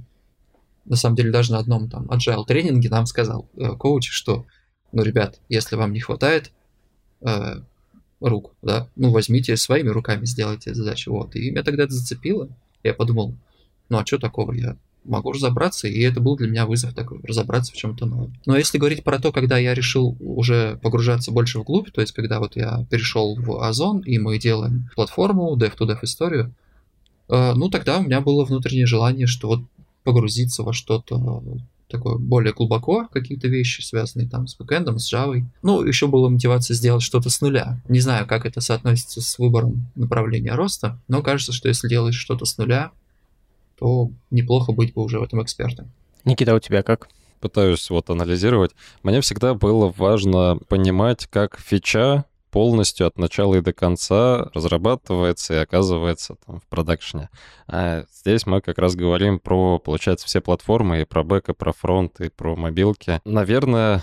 на 0.84 0.94
самом 0.94 1.16
деле 1.16 1.32
даже 1.32 1.50
на 1.50 1.58
одном 1.58 1.90
там 1.90 2.04
agile 2.04 2.44
тренинге 2.46 2.90
нам 2.90 3.06
сказал 3.06 3.48
э, 3.56 3.70
коуч, 3.76 4.08
что, 4.08 4.46
ну, 4.92 5.02
ребят, 5.02 5.40
если 5.48 5.74
вам 5.74 5.92
не 5.92 5.98
хватает 5.98 6.52
э, 7.20 7.56
рук, 8.20 8.52
да, 8.62 8.86
ну, 8.94 9.10
возьмите 9.10 9.56
своими 9.56 9.88
руками, 9.88 10.24
сделайте 10.24 10.72
задачу. 10.72 11.10
Вот. 11.10 11.34
И 11.34 11.50
меня 11.50 11.64
тогда 11.64 11.82
это 11.82 11.94
зацепило. 11.94 12.48
Я 12.84 12.94
подумал, 12.94 13.34
ну 13.88 13.98
а 13.98 14.06
что 14.06 14.18
такого? 14.18 14.52
Я 14.52 14.76
могу 15.04 15.32
разобраться, 15.32 15.86
и 15.86 16.00
это 16.00 16.20
был 16.20 16.36
для 16.36 16.48
меня 16.48 16.66
вызов 16.66 16.94
такой, 16.94 17.20
разобраться 17.22 17.72
в 17.72 17.76
чем-то 17.76 18.06
новом. 18.06 18.34
Но 18.46 18.56
если 18.56 18.78
говорить 18.78 19.04
про 19.04 19.18
то, 19.18 19.32
когда 19.32 19.58
я 19.58 19.74
решил 19.74 20.16
уже 20.18 20.78
погружаться 20.82 21.30
больше 21.30 21.58
вглубь, 21.60 21.90
то 21.92 22.00
есть 22.00 22.12
когда 22.12 22.40
вот 22.40 22.56
я 22.56 22.86
перешел 22.90 23.36
в 23.36 23.62
Озон, 23.62 24.00
и 24.00 24.18
мы 24.18 24.38
делаем 24.38 24.90
платформу, 24.94 25.56
dev-to-dev 25.56 25.98
историю, 26.02 26.54
э, 27.28 27.52
ну 27.54 27.68
тогда 27.68 27.98
у 27.98 28.02
меня 28.02 28.20
было 28.20 28.44
внутреннее 28.44 28.86
желание, 28.86 29.26
что 29.26 29.48
вот 29.48 29.60
погрузиться 30.04 30.62
во 30.62 30.72
что-то 30.72 31.42
такое 31.88 32.16
более 32.16 32.52
глубоко, 32.52 33.08
какие-то 33.12 33.48
вещи, 33.48 33.80
связанные 33.80 34.28
там 34.28 34.46
с 34.46 34.56
бэкэндом, 34.56 34.98
с 34.98 35.12
Java. 35.12 35.42
Ну, 35.62 35.82
еще 35.82 36.06
была 36.08 36.28
мотивация 36.28 36.74
сделать 36.74 37.02
что-то 37.02 37.30
с 37.30 37.40
нуля. 37.40 37.80
Не 37.88 38.00
знаю, 38.00 38.26
как 38.26 38.46
это 38.46 38.60
соотносится 38.60 39.20
с 39.20 39.38
выбором 39.38 39.86
направления 39.94 40.54
роста, 40.54 40.98
но 41.08 41.22
кажется, 41.22 41.52
что 41.52 41.68
если 41.68 41.88
делаешь 41.88 42.16
что-то 42.16 42.46
с 42.46 42.58
нуля, 42.58 42.90
то 43.78 44.10
неплохо 44.30 44.72
быть 44.72 44.94
бы 44.94 45.02
уже 45.02 45.18
в 45.18 45.22
этом 45.22 45.42
экспертом. 45.42 45.92
Никита, 46.24 46.52
а 46.52 46.56
у 46.56 46.60
тебя 46.60 46.82
как? 46.82 47.08
Пытаюсь 47.40 47.90
вот 47.90 48.08
анализировать. 48.08 48.72
Мне 49.02 49.20
всегда 49.20 49.54
было 49.54 49.92
важно 49.94 50.58
понимать, 50.68 51.26
как 51.26 51.58
фича 51.58 52.24
полностью 52.54 53.08
от 53.08 53.18
начала 53.18 53.56
и 53.56 53.60
до 53.60 53.72
конца 53.72 54.48
разрабатывается 54.54 55.54
и 55.54 55.56
оказывается 55.56 56.36
там 56.46 56.60
в 56.60 56.66
продакшне. 56.68 57.28
А 57.66 58.04
здесь 58.14 58.46
мы 58.46 58.60
как 58.60 58.78
раз 58.78 58.94
говорим 58.94 59.40
про, 59.40 59.80
получается, 59.80 60.26
все 60.26 60.40
платформы, 60.40 61.00
и 61.00 61.04
про 61.04 61.24
бэк, 61.24 61.50
и 61.50 61.52
про 61.52 61.72
фронт, 61.72 62.20
и 62.20 62.28
про 62.28 62.54
мобилки. 62.54 63.20
Наверное, 63.24 64.02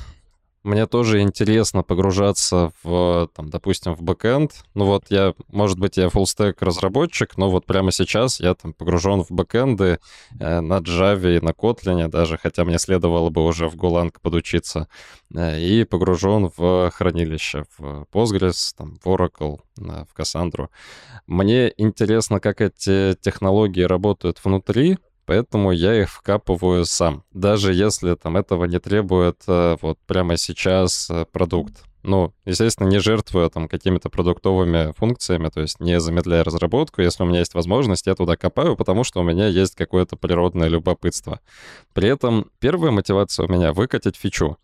мне 0.64 0.86
тоже 0.86 1.22
интересно 1.22 1.82
погружаться 1.82 2.72
в, 2.84 3.30
там, 3.36 3.50
допустим, 3.50 3.96
в 3.96 4.04
бэкэнд. 4.04 4.52
Ну 4.76 4.86
вот 4.86 5.06
я, 5.10 5.34
может 5.48 5.80
быть, 5.80 5.98
я 5.98 6.08
full 6.08 6.56
разработчик, 6.60 7.36
но 7.38 7.50
вот 7.50 7.66
прямо 7.66 7.92
сейчас 7.92 8.40
я 8.40 8.54
там 8.54 8.74
погружен 8.74 9.24
в 9.24 9.32
бэкэнды 9.32 10.00
э, 10.40 10.60
на 10.62 10.78
Java 10.80 11.38
и 11.38 11.40
на 11.40 11.50
Kotlin 11.50 12.08
даже, 12.10 12.38
хотя 12.38 12.64
мне 12.64 12.78
следовало 12.78 13.30
бы 13.30 13.44
уже 13.44 13.68
в 13.68 13.76
Golang 13.76 14.14
подучиться. 14.22 14.88
Э, 15.36 15.60
и 15.60 15.84
погружен 15.84 16.52
в 16.56 16.92
хранилище, 16.92 17.66
в 17.78 18.06
Postgres, 18.12 18.74
там, 18.78 19.00
в 19.04 19.08
Oracle, 19.08 19.60
э, 19.80 20.06
в 20.06 20.20
Cassandra. 20.20 20.68
Мне 21.26 21.74
интересно, 21.78 22.40
как 22.40 22.62
эти 22.62 23.16
технологии 23.20 23.84
работают 23.84 24.40
внутри, 24.44 24.98
поэтому 25.26 25.72
я 25.72 26.02
их 26.02 26.10
вкапываю 26.10 26.86
сам. 26.86 27.24
Даже 27.34 27.74
если 27.74 28.16
там 28.16 28.38
этого 28.38 28.66
не 28.66 28.80
требует 28.80 29.42
э, 29.48 29.78
вот 29.82 29.98
прямо 30.06 30.38
сейчас 30.38 31.10
э, 31.10 31.26
продукт. 31.32 31.84
Ну, 32.04 32.34
естественно, 32.46 32.88
не 32.88 33.00
жертвуя 33.00 33.50
там 33.50 33.68
какими-то 33.68 34.10
продуктовыми 34.10 34.92
функциями, 34.94 35.50
то 35.50 35.62
есть 35.62 35.80
не 35.80 36.00
замедляя 36.00 36.44
разработку. 36.44 37.02
Если 37.02 37.22
у 37.22 37.28
меня 37.28 37.40
есть 37.40 37.54
возможность, 37.54 38.08
я 38.08 38.16
туда 38.16 38.36
копаю, 38.36 38.76
потому 38.76 39.04
что 39.04 39.20
у 39.20 39.24
меня 39.24 39.48
есть 39.48 39.76
какое-то 39.76 40.16
природное 40.16 40.68
любопытство. 40.68 41.40
При 41.94 42.10
этом 42.10 42.50
первая 42.60 42.92
мотивация 42.92 43.46
у 43.46 43.50
меня— 43.52 43.72
выкатить 43.74 44.16
фичу. 44.16 44.58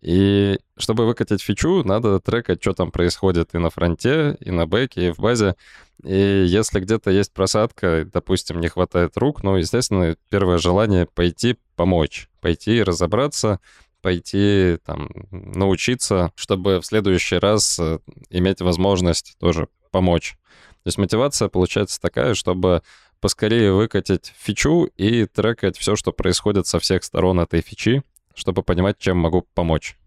И 0.00 0.58
чтобы 0.76 1.06
выкатить 1.06 1.42
фичу, 1.42 1.82
надо 1.84 2.20
трекать, 2.20 2.62
что 2.62 2.74
там 2.74 2.90
происходит 2.90 3.54
и 3.54 3.58
на 3.58 3.70
фронте, 3.70 4.36
и 4.40 4.50
на 4.50 4.66
бэке, 4.66 5.08
и 5.08 5.10
в 5.10 5.18
базе. 5.18 5.56
И 6.04 6.44
если 6.46 6.80
где-то 6.80 7.10
есть 7.10 7.32
просадка, 7.32 8.06
допустим, 8.12 8.60
не 8.60 8.68
хватает 8.68 9.16
рук, 9.16 9.42
ну, 9.42 9.56
естественно, 9.56 10.16
первое 10.28 10.58
желание 10.58 11.06
пойти 11.06 11.56
помочь, 11.74 12.28
пойти 12.40 12.82
разобраться, 12.82 13.60
пойти 14.02 14.78
там 14.84 15.08
научиться, 15.30 16.32
чтобы 16.36 16.80
в 16.80 16.86
следующий 16.86 17.36
раз 17.38 17.78
э, 17.78 17.98
иметь 18.30 18.60
возможность 18.60 19.36
тоже 19.40 19.68
помочь. 19.90 20.36
То 20.84 20.88
есть 20.88 20.98
мотивация 20.98 21.48
получается 21.48 22.00
такая, 22.00 22.34
чтобы 22.34 22.82
поскорее 23.20 23.72
выкатить 23.72 24.32
фичу 24.38 24.84
и 24.96 25.24
трекать 25.24 25.76
все, 25.76 25.96
что 25.96 26.12
происходит 26.12 26.66
со 26.66 26.78
всех 26.78 27.02
сторон 27.02 27.40
этой 27.40 27.62
фичи, 27.62 28.02
чтобы 28.36 28.62
понимать, 28.62 28.98
чем 28.98 29.16
могу 29.16 29.46
помочь. 29.54 29.98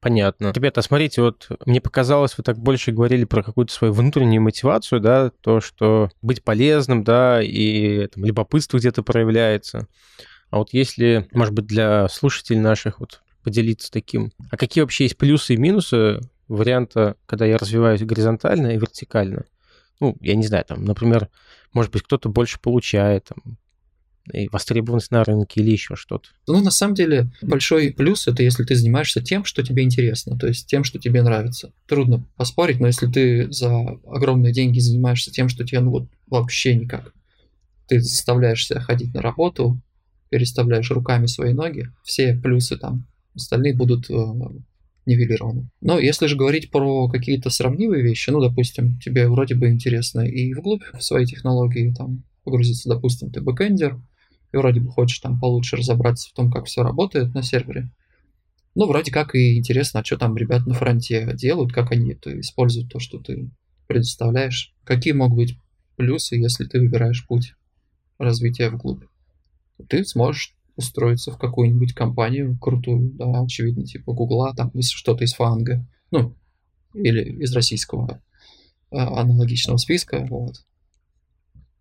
понятно. 0.00 0.52
Ребята, 0.54 0.80
смотрите, 0.82 1.22
вот 1.22 1.48
мне 1.66 1.80
показалось, 1.80 2.36
вы 2.38 2.44
так 2.44 2.58
больше 2.58 2.92
говорили 2.92 3.24
про 3.24 3.42
какую-то 3.42 3.72
свою 3.72 3.92
внутреннюю 3.92 4.40
мотивацию, 4.40 5.00
да, 5.00 5.30
то, 5.40 5.60
что 5.60 6.10
быть 6.22 6.42
полезным, 6.42 7.02
да, 7.02 7.42
и 7.42 8.06
там, 8.06 8.24
любопытство 8.24 8.78
где-то 8.78 9.02
проявляется. 9.02 9.86
А 10.50 10.58
вот 10.58 10.72
если, 10.72 11.28
может 11.32 11.54
быть, 11.54 11.66
для 11.66 12.08
слушателей 12.08 12.60
наших 12.60 13.00
вот 13.00 13.22
поделиться 13.42 13.90
таким, 13.90 14.32
а 14.50 14.56
какие 14.56 14.82
вообще 14.82 15.04
есть 15.04 15.16
плюсы 15.16 15.54
и 15.54 15.58
минусы 15.58 16.20
варианта, 16.48 17.16
когда 17.26 17.44
я 17.46 17.58
развиваюсь 17.58 18.02
горизонтально 18.02 18.68
и 18.68 18.78
вертикально? 18.78 19.44
Ну, 20.00 20.16
я 20.20 20.34
не 20.34 20.46
знаю, 20.46 20.64
там, 20.64 20.84
например, 20.84 21.28
может 21.72 21.92
быть, 21.92 22.02
кто-то 22.02 22.28
больше 22.28 22.58
получает, 22.60 23.26
там, 23.26 23.58
и 24.32 24.48
востребованность 24.48 25.10
на 25.10 25.24
рынке 25.24 25.60
или 25.60 25.70
еще 25.70 25.96
что-то? 25.96 26.28
Ну, 26.46 26.60
на 26.60 26.70
самом 26.70 26.94
деле, 26.94 27.30
большой 27.42 27.92
плюс 27.92 28.28
это 28.28 28.42
если 28.42 28.64
ты 28.64 28.74
занимаешься 28.74 29.20
тем, 29.22 29.44
что 29.44 29.62
тебе 29.62 29.82
интересно, 29.82 30.38
то 30.38 30.46
есть 30.46 30.66
тем, 30.66 30.84
что 30.84 30.98
тебе 30.98 31.22
нравится. 31.22 31.72
Трудно 31.86 32.24
поспорить, 32.36 32.80
но 32.80 32.86
если 32.86 33.06
ты 33.06 33.50
за 33.50 33.70
огромные 34.06 34.52
деньги 34.52 34.78
занимаешься 34.78 35.30
тем, 35.30 35.48
что 35.48 35.64
тебе 35.64 35.80
ну 35.80 35.90
вот 35.90 36.08
вообще 36.26 36.74
никак, 36.74 37.12
ты 37.86 38.00
заставляешь 38.00 38.66
себя 38.66 38.80
ходить 38.80 39.14
на 39.14 39.22
работу, 39.22 39.80
переставляешь 40.28 40.90
руками 40.90 41.26
свои 41.26 41.52
ноги, 41.52 41.88
все 42.04 42.34
плюсы 42.34 42.76
там 42.76 43.06
остальные 43.34 43.74
будут 43.74 44.08
э, 44.10 44.14
нивелированы. 45.06 45.68
Но 45.80 45.98
если 45.98 46.26
же 46.26 46.36
говорить 46.36 46.70
про 46.70 47.08
какие-то 47.08 47.50
сравнимые 47.50 48.02
вещи, 48.02 48.30
ну, 48.30 48.40
допустим, 48.40 48.98
тебе 49.00 49.28
вроде 49.28 49.54
бы 49.54 49.68
интересно 49.68 50.20
и 50.20 50.54
вглубь 50.54 50.84
в 50.92 51.02
свои 51.02 51.26
технологии 51.26 51.92
там 51.92 52.24
погрузиться, 52.44 52.88
допустим, 52.88 53.30
ты 53.30 53.40
бэкэндер, 53.40 54.00
и 54.52 54.56
вроде 54.56 54.80
бы 54.80 54.90
хочешь 54.90 55.20
там 55.20 55.38
получше 55.38 55.76
разобраться 55.76 56.28
в 56.28 56.32
том, 56.32 56.50
как 56.50 56.66
все 56.66 56.82
работает 56.82 57.34
на 57.34 57.42
сервере, 57.42 57.90
ну, 58.74 58.86
вроде 58.86 59.10
как 59.10 59.34
и 59.34 59.58
интересно, 59.58 60.00
а 60.00 60.04
что 60.04 60.16
там 60.16 60.36
ребят 60.36 60.66
на 60.66 60.74
фронте 60.74 61.32
делают, 61.34 61.72
как 61.72 61.90
они 61.90 62.12
это 62.12 62.38
используют, 62.38 62.90
то, 62.90 63.00
что 63.00 63.18
ты 63.18 63.50
предоставляешь. 63.86 64.74
Какие 64.84 65.12
могут 65.12 65.36
быть 65.36 65.58
плюсы, 65.96 66.36
если 66.36 66.64
ты 66.64 66.78
выбираешь 66.78 67.26
путь 67.26 67.54
развития 68.18 68.70
вглубь? 68.70 69.04
Ты 69.88 70.04
сможешь 70.04 70.54
устроиться 70.76 71.32
в 71.32 71.38
какую-нибудь 71.38 71.94
компанию 71.94 72.56
крутую, 72.58 73.10
да, 73.12 73.42
очевидно, 73.42 73.84
типа 73.84 74.12
Гугла, 74.12 74.54
там, 74.54 74.70
что-то 74.80 75.24
из 75.24 75.34
фанга, 75.34 75.86
ну, 76.10 76.36
или 76.94 77.42
из 77.42 77.52
российского 77.52 78.22
а, 78.90 79.20
аналогичного 79.20 79.78
списка, 79.78 80.26
вот. 80.30 80.64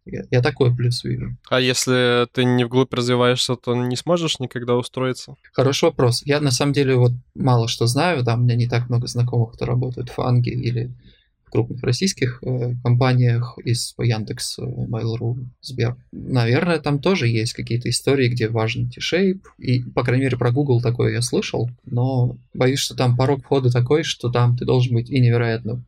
Я, 0.06 0.24
я 0.32 0.42
такой 0.42 0.76
плюс 0.76 1.04
вижу. 1.04 1.38
А 1.50 1.60
если 1.60 2.28
ты 2.32 2.44
не 2.44 2.66
вглубь 2.66 2.94
развиваешься, 2.94 3.56
то 3.56 3.76
не 3.76 3.96
сможешь 3.96 4.40
никогда 4.40 4.76
устроиться? 4.76 5.36
Хороший 5.54 5.86
вопрос. 5.86 6.24
Я 6.26 6.40
на 6.40 6.52
самом 6.52 6.74
деле 6.74 6.96
вот 6.96 7.12
мало 7.36 7.68
что 7.68 7.86
знаю, 7.86 8.24
да, 8.24 8.36
у 8.36 8.40
меня 8.40 8.56
не 8.56 8.68
так 8.68 8.90
много 8.90 9.08
знакомых, 9.08 9.54
кто 9.54 9.66
работает 9.66 10.10
в 10.10 10.14
фанге 10.14 10.52
или 10.52 10.92
крупных 11.50 11.84
российских 11.84 12.40
э, 12.44 12.76
компаниях 12.84 13.58
из 13.64 13.96
Яндекс, 13.98 14.60
э, 14.60 14.64
Mail.ru, 14.64 15.48
Сбер. 15.62 15.98
Наверное, 16.12 16.80
там 16.80 17.00
тоже 17.00 17.28
есть 17.28 17.54
какие-то 17.54 17.90
истории, 17.90 18.30
где 18.30 18.48
важен 18.48 18.90
T-Shape. 18.90 19.42
И, 19.58 19.82
по 19.82 20.04
крайней 20.04 20.26
мере, 20.26 20.38
про 20.38 20.52
Google 20.52 20.82
такое 20.82 21.14
я 21.14 21.22
слышал, 21.22 21.70
но 21.86 22.38
боюсь, 22.54 22.80
что 22.80 22.96
там 22.96 23.18
порог 23.18 23.44
входа 23.44 23.72
такой, 23.72 24.04
что 24.04 24.30
там 24.30 24.56
ты 24.58 24.66
должен 24.66 24.94
быть 24.94 25.10
и 25.10 25.20
невероятно 25.20 25.84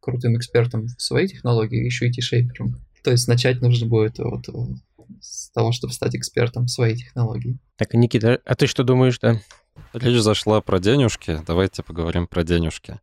крутым 0.00 0.36
экспертом 0.36 0.86
в 0.86 1.00
своей 1.00 1.28
технологии, 1.28 1.84
еще 1.84 2.08
и 2.08 2.12
T-Shaper'ом. 2.12 2.74
То 3.04 3.10
есть 3.10 3.28
начать 3.28 3.60
нужно 3.60 3.86
будет 3.86 4.18
вот 4.18 4.48
э, 4.48 4.52
с 5.20 5.50
того, 5.50 5.72
чтобы 5.72 5.92
стать 5.92 6.16
экспертом 6.16 6.64
в 6.64 6.70
своей 6.70 6.96
технологии. 6.96 7.58
Так, 7.76 7.92
Никита, 7.92 8.40
а 8.46 8.54
ты 8.54 8.66
что 8.66 8.82
думаешь, 8.82 9.18
да? 9.18 9.40
Речь 9.92 10.22
зашла 10.22 10.62
про 10.62 10.78
денежки. 10.78 11.40
Давайте 11.46 11.82
поговорим 11.82 12.26
про 12.26 12.44
денежки. 12.44 13.00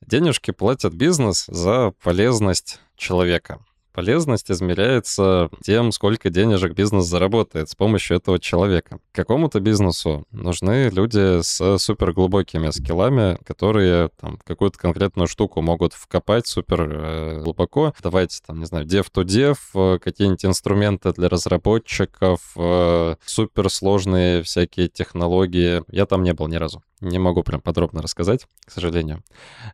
Денежки 0.00 0.50
платят 0.50 0.94
бизнес 0.94 1.44
за 1.46 1.92
полезность 2.02 2.80
человека. 2.96 3.64
Полезность 3.94 4.50
измеряется 4.50 5.50
тем, 5.62 5.92
сколько 5.92 6.28
денежек 6.28 6.74
бизнес 6.74 7.06
заработает 7.06 7.70
с 7.70 7.76
помощью 7.76 8.16
этого 8.16 8.40
человека. 8.40 8.98
Какому-то 9.12 9.60
бизнесу 9.60 10.26
нужны 10.32 10.90
люди 10.92 11.40
с 11.42 11.78
суперглубокими 11.78 12.70
скиллами, 12.70 13.38
которые 13.44 14.10
там 14.20 14.40
какую-то 14.44 14.80
конкретную 14.80 15.28
штуку 15.28 15.62
могут 15.62 15.92
вкопать 15.92 16.48
супер 16.48 16.88
э, 16.90 17.40
глубоко. 17.44 17.94
Давайте 18.02 18.40
там, 18.44 18.58
не 18.58 18.66
знаю, 18.66 18.84
dev 18.84 19.06
to 19.14 19.22
dev, 19.22 19.58
э, 19.74 20.00
какие-нибудь 20.00 20.44
инструменты 20.44 21.12
для 21.12 21.28
разработчиков, 21.28 22.40
э, 22.56 23.14
суперсложные 23.24 24.42
всякие 24.42 24.88
технологии. 24.88 25.84
Я 25.88 26.06
там 26.06 26.24
не 26.24 26.34
был 26.34 26.48
ни 26.48 26.56
разу. 26.56 26.82
Не 27.00 27.18
могу 27.18 27.42
прям 27.42 27.60
подробно 27.60 28.00
рассказать, 28.02 28.46
к 28.64 28.70
сожалению. 28.70 29.22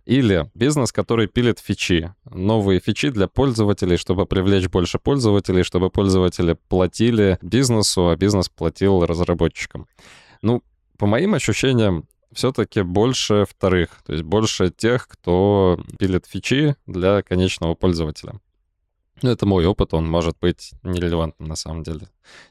Или 0.04 0.50
бизнес, 0.54 0.90
который 0.90 1.28
пилит 1.28 1.60
фичи. 1.60 2.12
Новые 2.24 2.80
фичи 2.80 3.10
для 3.10 3.28
пользователей, 3.28 3.96
чтобы 4.10 4.26
привлечь 4.26 4.68
больше 4.68 4.98
пользователей, 4.98 5.62
чтобы 5.62 5.88
пользователи 5.88 6.56
платили 6.68 7.38
бизнесу, 7.42 8.08
а 8.08 8.16
бизнес 8.16 8.48
платил 8.48 9.06
разработчикам. 9.06 9.86
Ну, 10.42 10.64
по 10.98 11.06
моим 11.06 11.34
ощущениям, 11.34 12.08
все-таки 12.32 12.82
больше 12.82 13.46
вторых, 13.48 14.02
то 14.04 14.12
есть 14.12 14.24
больше 14.24 14.70
тех, 14.70 15.06
кто 15.06 15.78
пилит 16.00 16.26
фичи 16.26 16.74
для 16.88 17.22
конечного 17.22 17.76
пользователя. 17.76 18.40
Ну, 19.22 19.30
это 19.30 19.46
мой 19.46 19.64
опыт, 19.64 19.94
он 19.94 20.10
может 20.10 20.36
быть 20.40 20.72
нерелевантным 20.82 21.48
на 21.48 21.54
самом 21.54 21.84
деле, 21.84 22.08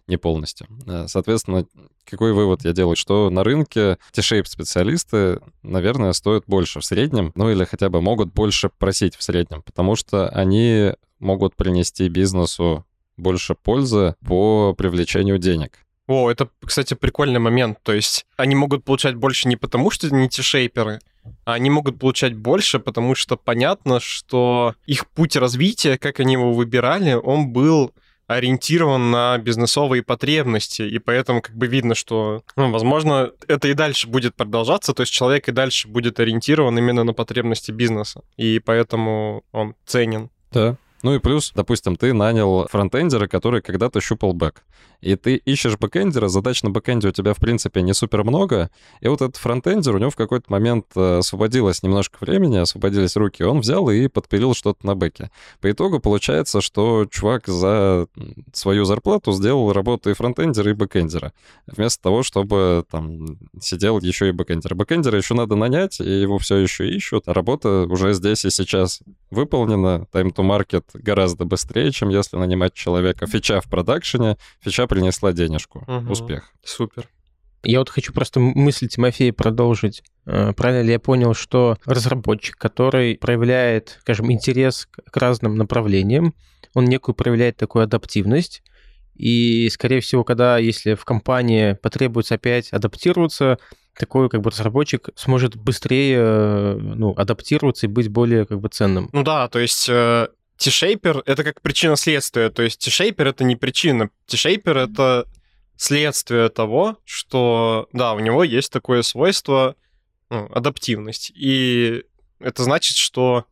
не 0.07 0.15
полностью. 0.15 0.67
Э, 0.87 1.07
соответственно, 1.09 1.65
какой 2.05 2.31
вывод 2.31 2.63
я 2.63 2.71
делаю? 2.71 2.95
Что 2.95 3.29
на 3.29 3.43
рынке 3.43 3.97
T-shape 4.13 4.45
специалисты, 4.45 5.41
наверное, 5.61 6.13
стоят 6.13 6.45
больше 6.47 6.79
в 6.79 6.85
среднем, 6.85 7.33
ну 7.35 7.49
или 7.49 7.65
хотя 7.65 7.89
бы 7.89 7.99
могут 7.99 8.31
больше 8.31 8.69
просить 8.69 9.17
в 9.17 9.23
среднем, 9.23 9.61
потому 9.61 9.97
что 9.97 10.29
они 10.29 10.93
могут 11.19 11.55
принести 11.55 12.07
бизнесу 12.09 12.85
больше 13.17 13.55
пользы 13.55 14.15
по 14.25 14.73
привлечению 14.77 15.37
денег. 15.37 15.79
О, 16.07 16.31
это, 16.31 16.49
кстати, 16.65 16.95
прикольный 16.95 17.39
момент. 17.39 17.77
То 17.83 17.93
есть 17.93 18.25
они 18.35 18.55
могут 18.55 18.83
получать 18.83 19.15
больше 19.15 19.47
не 19.47 19.57
потому, 19.57 19.91
что 19.91 20.09
не 20.09 20.27
те 20.27 20.41
шейперы, 20.41 20.99
а 21.45 21.53
они 21.53 21.69
могут 21.69 21.99
получать 21.99 22.35
больше, 22.35 22.79
потому 22.79 23.13
что 23.13 23.37
понятно, 23.37 23.99
что 23.99 24.73
их 24.87 25.07
путь 25.07 25.35
развития, 25.35 25.97
как 25.97 26.19
они 26.19 26.33
его 26.33 26.53
выбирали, 26.53 27.13
он 27.13 27.49
был 27.49 27.93
ориентирован 28.25 29.09
на 29.09 29.37
бизнесовые 29.39 30.03
потребности, 30.03 30.83
и 30.83 30.99
поэтому 30.99 31.41
как 31.41 31.55
бы 31.55 31.65
видно, 31.65 31.95
что, 31.95 32.43
ну, 32.55 32.71
возможно, 32.71 33.31
это 33.47 33.67
и 33.67 33.73
дальше 33.73 34.07
будет 34.07 34.35
продолжаться, 34.35 34.93
то 34.93 35.01
есть 35.01 35.11
человек 35.11 35.49
и 35.49 35.51
дальше 35.51 35.87
будет 35.87 36.19
ориентирован 36.19 36.77
именно 36.77 37.03
на 37.03 37.13
потребности 37.13 37.71
бизнеса, 37.71 38.21
и 38.37 38.59
поэтому 38.59 39.43
он 39.51 39.73
ценен. 39.85 40.29
Да, 40.51 40.77
ну 41.03 41.15
и 41.15 41.19
плюс, 41.19 41.51
допустим, 41.55 41.95
ты 41.95 42.13
нанял 42.13 42.67
фронтендера, 42.67 43.27
который 43.27 43.61
когда-то 43.61 44.01
щупал 44.01 44.33
бэк. 44.33 44.63
И 45.01 45.15
ты 45.15 45.35
ищешь 45.37 45.77
бэкэндера, 45.77 46.27
задач 46.27 46.61
на 46.61 46.71
бэкэнде 46.71 47.07
у 47.07 47.11
тебя, 47.11 47.33
в 47.33 47.37
принципе, 47.37 47.81
не 47.81 47.93
супер 47.93 48.25
много. 48.25 48.69
И 48.99 49.07
вот 49.07 49.21
этот 49.21 49.37
фронтендер, 49.37 49.95
у 49.95 49.97
него 49.97 50.09
в 50.09 50.17
какой-то 50.17 50.51
момент 50.51 50.87
э, 50.95 51.19
освободилось 51.19 51.83
немножко 51.83 52.17
времени, 52.19 52.57
освободились 52.57 53.15
руки, 53.15 53.43
он 53.43 53.61
взял 53.61 53.89
и 53.89 54.07
подпилил 54.07 54.53
что-то 54.53 54.85
на 54.85 54.95
бэке. 54.95 55.31
По 55.61 55.71
итогу 55.71 55.99
получается, 55.99 56.59
что 56.59 57.05
чувак 57.09 57.47
за 57.47 58.07
свою 58.51 58.83
зарплату 58.83 59.31
сделал 59.31 59.71
работу 59.71 60.09
и 60.09 60.13
фронтендера, 60.13 60.71
и 60.71 60.73
бэкэндера. 60.73 61.31
Вместо 61.65 62.03
того, 62.03 62.21
чтобы 62.21 62.83
там 62.91 63.37
сидел 63.61 63.99
еще 63.99 64.27
и 64.29 64.31
бэкэндер. 64.33 64.75
Бэкэндера 64.75 65.17
еще 65.17 65.33
надо 65.33 65.55
нанять, 65.55 66.01
и 66.01 66.21
его 66.21 66.39
все 66.39 66.57
еще 66.57 66.89
ищут. 66.89 67.29
А 67.29 67.33
работа 67.33 67.85
уже 67.89 68.13
здесь 68.13 68.43
и 68.43 68.49
сейчас 68.49 68.99
выполнена. 69.31 70.07
Time 70.11 70.33
to 70.33 70.43
market 70.43 70.83
гораздо 70.93 71.45
быстрее, 71.45 71.91
чем 71.91 72.09
если 72.09 72.37
нанимать 72.37 72.73
человека. 72.73 73.27
Фича 73.27 73.61
в 73.61 73.69
продакшене, 73.69 74.37
фича 74.61 74.87
принесла 74.87 75.31
денежку. 75.31 75.83
Угу. 75.87 76.11
Успех. 76.11 76.51
Супер. 76.63 77.07
Я 77.63 77.79
вот 77.79 77.89
хочу 77.89 78.13
просто 78.13 78.39
мысль 78.39 78.87
Тимофея 78.87 79.33
продолжить. 79.33 80.01
Э, 80.25 80.53
правильно 80.53 80.81
ли 80.81 80.91
я 80.93 80.99
понял, 80.99 81.33
что 81.33 81.77
разработчик, 81.85 82.55
который 82.55 83.17
проявляет, 83.17 83.97
скажем, 84.01 84.31
интерес 84.31 84.87
к 84.87 85.17
разным 85.17 85.55
направлениям, 85.55 86.33
он 86.73 86.85
некую 86.85 87.15
проявляет 87.15 87.57
такую 87.57 87.83
адаптивность, 87.83 88.63
и, 89.15 89.67
скорее 89.69 89.99
всего, 89.99 90.23
когда, 90.23 90.57
если 90.57 90.93
в 90.93 91.03
компании 91.03 91.73
потребуется 91.73 92.35
опять 92.35 92.71
адаптироваться, 92.71 93.57
такой 93.97 94.29
как 94.29 94.39
бы 94.39 94.49
разработчик 94.49 95.09
сможет 95.15 95.57
быстрее 95.57 96.17
э, 96.17 96.77
ну, 96.79 97.13
адаптироваться 97.17 97.85
и 97.85 97.89
быть 97.89 98.07
более 98.07 98.45
как 98.45 98.61
бы 98.61 98.69
ценным. 98.69 99.09
Ну 99.11 99.23
да, 99.23 99.49
то 99.49 99.59
есть 99.59 99.89
э, 99.89 100.29
T-Shaper— 100.59 101.23
это 101.25 101.43
как 101.43 101.61
причина-следствие. 101.61 102.49
То 102.49 102.63
есть 102.63 102.85
T-Shaper— 102.85 103.23
это 103.29 103.43
не 103.43 103.55
причина. 103.55 104.09
T-Shaper— 104.27 104.83
это 104.91 105.25
следствие 105.77 106.49
того, 106.49 106.97
что, 107.05 107.87
да, 107.93 108.13
у 108.13 108.19
него 108.19 108.43
есть 108.43 108.71
такое 108.71 109.01
свойство, 109.01 109.75
ну, 110.29 110.49
адаптивность. 110.53 111.31
И 111.33 112.03
это 112.39 112.63
значит, 112.63 112.97
что 112.97 113.45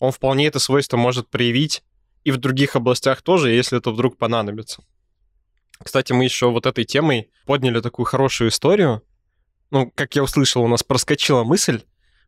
он 0.00 0.10
вполне 0.10 0.48
это 0.48 0.58
свойство 0.58 0.96
может 0.96 1.28
проявить 1.28 1.84
и 2.24 2.32
в 2.32 2.36
других 2.36 2.74
областях 2.74 3.22
тоже, 3.22 3.52
если 3.52 3.78
это 3.78 3.92
вдруг 3.92 4.18
понадобится. 4.18 4.82
Кстати, 5.82 6.12
мы 6.12 6.24
еще 6.24 6.50
вот 6.50 6.66
этой 6.66 6.84
темой 6.84 7.30
подняли 7.46 7.80
такую 7.80 8.06
хорошую 8.06 8.50
историю. 8.50 9.02
Ну, 9.70 9.90
как 9.94 10.16
я 10.16 10.24
услышал, 10.24 10.62
у 10.62 10.68
нас 10.68 10.82
проскочила 10.82 11.44
мысль. 11.44 11.82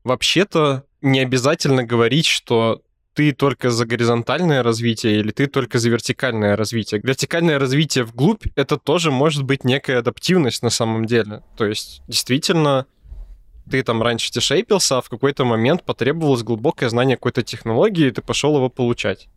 Вообще-то 0.04 0.84
не 1.00 1.20
обязательно 1.20 1.82
говорить, 1.82 2.26
что 2.26 2.82
ты 3.14 3.32
только 3.32 3.70
за 3.70 3.84
горизонтальное 3.84 4.62
развитие 4.62 5.20
или 5.20 5.30
ты 5.30 5.46
только 5.46 5.78
за 5.78 5.90
вертикальное 5.90 6.56
развитие. 6.56 7.00
Вертикальное 7.02 7.58
развитие 7.58 8.04
вглубь— 8.04 8.46
это 8.56 8.78
тоже 8.78 9.10
может 9.10 9.44
быть 9.44 9.64
некая 9.64 9.98
адаптивность 9.98 10.62
на 10.62 10.70
самом 10.70 11.04
деле. 11.04 11.42
То 11.56 11.66
есть, 11.66 12.02
действительно, 12.08 12.86
ты 13.70 13.82
там 13.82 14.02
раньше 14.02 14.30
тишейпился, 14.30 14.98
а 14.98 15.02
в 15.02 15.08
какой-то 15.08 15.44
момент 15.44 15.84
потребовалось 15.84 16.42
глубокое 16.42 16.88
знание 16.88 17.16
какой-то 17.16 17.42
технологии, 17.42 18.06
и 18.06 18.10
ты 18.10 18.22
пошел 18.22 18.56
его 18.56 18.68
получать. 18.68 19.28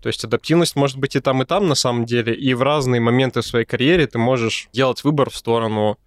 То 0.00 0.08
есть 0.08 0.24
адаптивность 0.24 0.74
может 0.74 0.98
быть 0.98 1.14
и 1.14 1.20
там, 1.20 1.42
и 1.42 1.44
там 1.44 1.68
на 1.68 1.76
самом 1.76 2.06
деле, 2.06 2.34
и 2.34 2.54
в 2.54 2.62
разные 2.62 3.00
моменты 3.00 3.40
в 3.40 3.46
своей 3.46 3.64
карьере 3.64 4.06
ты 4.06 4.18
можешь 4.18 4.68
делать 4.72 5.04
выбор 5.04 5.30
в 5.30 5.36
сторону 5.36 5.98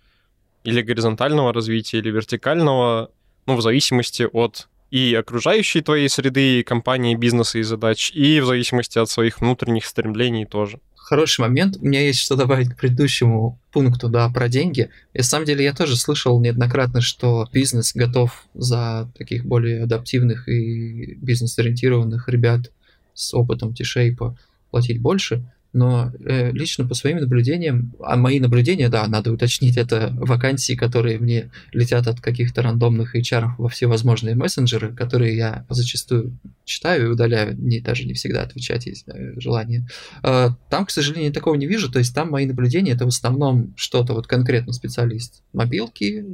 или 0.63 0.81
горизонтального 0.81 1.53
развития, 1.53 1.99
или 1.99 2.09
вертикального, 2.09 3.11
ну, 3.45 3.55
в 3.55 3.61
зависимости 3.61 4.27
от 4.33 4.67
и 4.95 5.13
окружающей 5.13 5.81
твоей 5.81 6.07
среды, 6.07 6.59
и 6.59 6.63
компании, 6.63 7.15
бизнеса 7.15 7.59
и 7.59 7.63
задач, 7.63 8.11
и 8.13 8.39
в 8.39 8.45
зависимости 8.45 8.97
от 8.97 9.09
своих 9.09 9.41
внутренних 9.41 9.85
стремлений 9.85 10.45
тоже. 10.45 10.79
Хороший 10.95 11.41
момент. 11.41 11.75
У 11.81 11.85
меня 11.85 11.99
есть 11.99 12.19
что 12.19 12.37
добавить 12.37 12.69
к 12.69 12.77
предыдущему 12.77 13.59
пункту, 13.73 14.07
да, 14.07 14.29
про 14.29 14.47
деньги. 14.47 14.89
И, 15.13 15.17
на 15.17 15.23
самом 15.25 15.45
деле 15.45 15.65
я 15.65 15.73
тоже 15.73 15.97
слышал 15.97 16.39
неоднократно, 16.39 17.01
что 17.01 17.45
бизнес 17.51 17.93
готов 17.93 18.45
за 18.53 19.11
таких 19.17 19.45
более 19.45 19.83
адаптивных 19.83 20.47
и 20.47 21.15
бизнес-ориентированных 21.15 22.29
ребят 22.29 22.71
с 23.13 23.33
опытом 23.33 23.75
T-Shape 23.75 24.35
платить 24.71 25.01
больше 25.01 25.43
но 25.75 26.09
э, 26.25 26.51
лично 26.51 26.87
по 26.87 26.93
своим 26.95 27.17
наблюдениям, 27.17 27.93
а 27.99 28.15
мои 28.15 28.39
наблюдения, 28.39 28.87
да, 28.87 29.05
надо 29.07 29.33
уточнить, 29.33 29.75
это 29.75 30.09
вакансии, 30.13 30.73
которые 30.73 31.19
мне 31.19 31.51
летят 31.73 32.07
от 32.07 32.21
каких-то 32.21 32.61
рандомных 32.61 33.13
HR 33.13 33.55
во 33.57 33.67
все 33.67 33.87
возможные 33.87 34.35
мессенджеры, 34.35 34.95
которые 34.95 35.35
я 35.35 35.65
зачастую 35.69 36.39
читаю 36.63 37.03
и 37.03 37.11
удаляю, 37.11 37.57
не, 37.57 37.81
даже 37.81 38.05
не 38.05 38.13
всегда 38.13 38.43
отвечать 38.43 38.85
есть 38.85 39.03
э, 39.07 39.33
желание. 39.37 39.85
Э, 40.23 40.51
там, 40.69 40.85
к 40.85 40.91
сожалению, 40.91 41.33
такого 41.33 41.55
не 41.55 41.67
вижу, 41.67 41.91
то 41.91 41.99
есть 41.99 42.15
там 42.15 42.31
мои 42.31 42.45
наблюдения 42.45 42.93
это 42.93 43.03
в 43.03 43.09
основном 43.09 43.73
что-то 43.75 44.13
вот 44.13 44.27
конкретно 44.27 44.71
специалист. 44.71 45.43
Мобилки, 45.51 46.25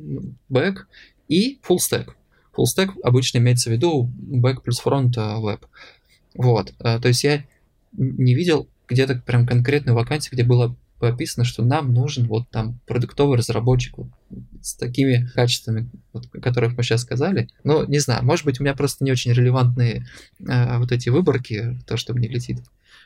бэк 0.49 0.85
и 1.29 1.59
full 1.67 1.77
stack. 1.77 2.09
Full 2.55 2.65
stack 2.65 2.91
обычно 3.01 3.39
имеется 3.39 3.71
в 3.71 3.73
виду 3.73 4.07
бэк 4.13 4.61
плюс 4.61 4.77
фронт 4.79 5.17
веб. 5.17 5.65
Вот, 6.35 6.75
э, 6.77 6.99
то 6.99 7.07
есть 7.07 7.23
я 7.23 7.43
не 7.93 8.35
видел 8.35 8.67
где-то 8.91 9.15
прям 9.15 9.47
конкретную 9.47 9.95
вакансию, 9.95 10.33
где 10.33 10.43
было 10.43 10.75
описано, 10.99 11.45
что 11.45 11.63
нам 11.63 11.93
нужен 11.93 12.27
вот 12.27 12.49
там 12.49 12.79
продуктовый 12.85 13.37
разработчик 13.37 13.97
вот, 13.97 14.07
с 14.61 14.75
такими 14.75 15.27
качествами, 15.33 15.89
вот, 16.13 16.27
о 16.33 16.39
которых 16.39 16.77
мы 16.77 16.83
сейчас 16.83 17.01
сказали. 17.01 17.49
Ну, 17.63 17.85
не 17.87 17.99
знаю, 17.99 18.23
может 18.23 18.45
быть, 18.45 18.59
у 18.59 18.63
меня 18.63 18.75
просто 18.75 19.03
не 19.03 19.11
очень 19.11 19.33
релевантные 19.33 20.07
э, 20.39 20.77
вот 20.77 20.91
эти 20.91 21.09
выборки, 21.09 21.79
то, 21.87 21.97
что 21.97 22.13
мне 22.13 22.27
летит. 22.27 22.59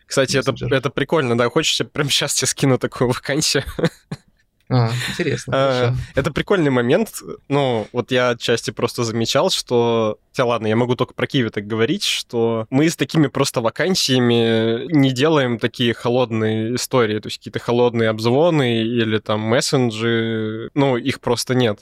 Кстати, 0.05 0.37
это, 0.37 0.53
это 0.73 0.89
прикольно, 0.89 1.37
да. 1.37 1.49
Хочешь, 1.49 1.79
я 1.79 1.85
прямо 1.85 2.09
сейчас 2.09 2.35
тебе 2.35 2.47
скину 2.47 2.77
такую 2.77 3.09
вакансию? 3.09 3.63
А, 4.69 4.91
интересно. 5.09 5.53
А, 5.55 5.95
это 6.15 6.31
прикольный 6.31 6.71
момент. 6.71 7.21
Ну, 7.49 7.87
вот 7.91 8.11
я 8.11 8.29
отчасти 8.29 8.71
просто 8.71 9.03
замечал, 9.03 9.49
что... 9.49 10.17
Хотя 10.31 10.45
ладно, 10.45 10.67
я 10.67 10.75
могу 10.75 10.95
только 10.95 11.13
про 11.13 11.27
Киви 11.27 11.49
так 11.49 11.67
говорить, 11.67 12.03
что 12.03 12.65
мы 12.69 12.89
с 12.89 12.95
такими 12.95 13.27
просто 13.27 13.61
вакансиями 13.61 14.91
не 14.91 15.11
делаем 15.11 15.59
такие 15.59 15.93
холодные 15.93 16.75
истории, 16.75 17.19
то 17.19 17.27
есть 17.27 17.37
какие-то 17.37 17.59
холодные 17.59 18.09
обзвоны 18.09 18.81
или 18.81 19.19
там 19.19 19.39
мессенджи, 19.41 20.69
ну, 20.73 20.97
их 20.97 21.21
просто 21.21 21.55
нет. 21.55 21.79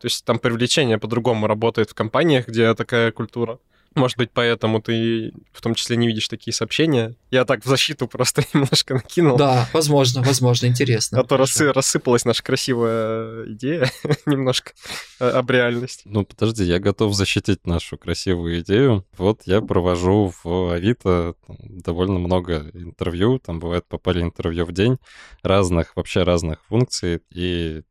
То 0.00 0.06
есть 0.06 0.24
там 0.24 0.38
привлечение 0.38 0.98
по-другому 0.98 1.46
работает 1.46 1.90
в 1.90 1.94
компаниях, 1.94 2.46
где 2.46 2.72
такая 2.74 3.10
культура. 3.10 3.58
Может 3.94 4.16
быть, 4.16 4.30
поэтому 4.32 4.80
ты 4.80 5.32
в 5.52 5.60
том 5.60 5.74
числе 5.74 5.96
не 5.96 6.06
видишь 6.06 6.28
такие 6.28 6.54
сообщения. 6.54 7.16
Я 7.30 7.44
так 7.44 7.64
в 7.64 7.68
защиту 7.68 8.06
просто 8.06 8.42
немножко 8.54 8.94
накинул. 8.94 9.36
Да, 9.36 9.68
возможно, 9.72 10.22
возможно, 10.22 10.66
интересно. 10.66 11.20
А 11.20 11.24
то 11.24 11.36
рассы, 11.36 11.72
рассыпалась 11.72 12.24
наша 12.24 12.42
красивая 12.42 13.52
идея 13.52 13.90
немножко 14.26 14.72
э, 15.20 15.28
об 15.28 15.50
реальности. 15.50 16.02
Ну, 16.04 16.24
подожди, 16.24 16.64
я 16.64 16.78
готов 16.78 17.14
защитить 17.14 17.66
нашу 17.66 17.98
красивую 17.98 18.60
идею. 18.60 19.04
Вот 19.16 19.42
я 19.44 19.60
провожу 19.60 20.32
в 20.42 20.72
Авито 20.72 21.34
довольно 21.48 22.18
много 22.18 22.70
интервью, 22.74 23.38
там 23.38 23.58
бывает 23.58 23.86
по 23.88 23.98
паре 23.98 24.22
интервью 24.22 24.64
в 24.64 24.72
день, 24.72 24.98
разных, 25.42 25.96
вообще 25.96 26.22
разных 26.22 26.64
функций, 26.66 27.20
и 27.32 27.82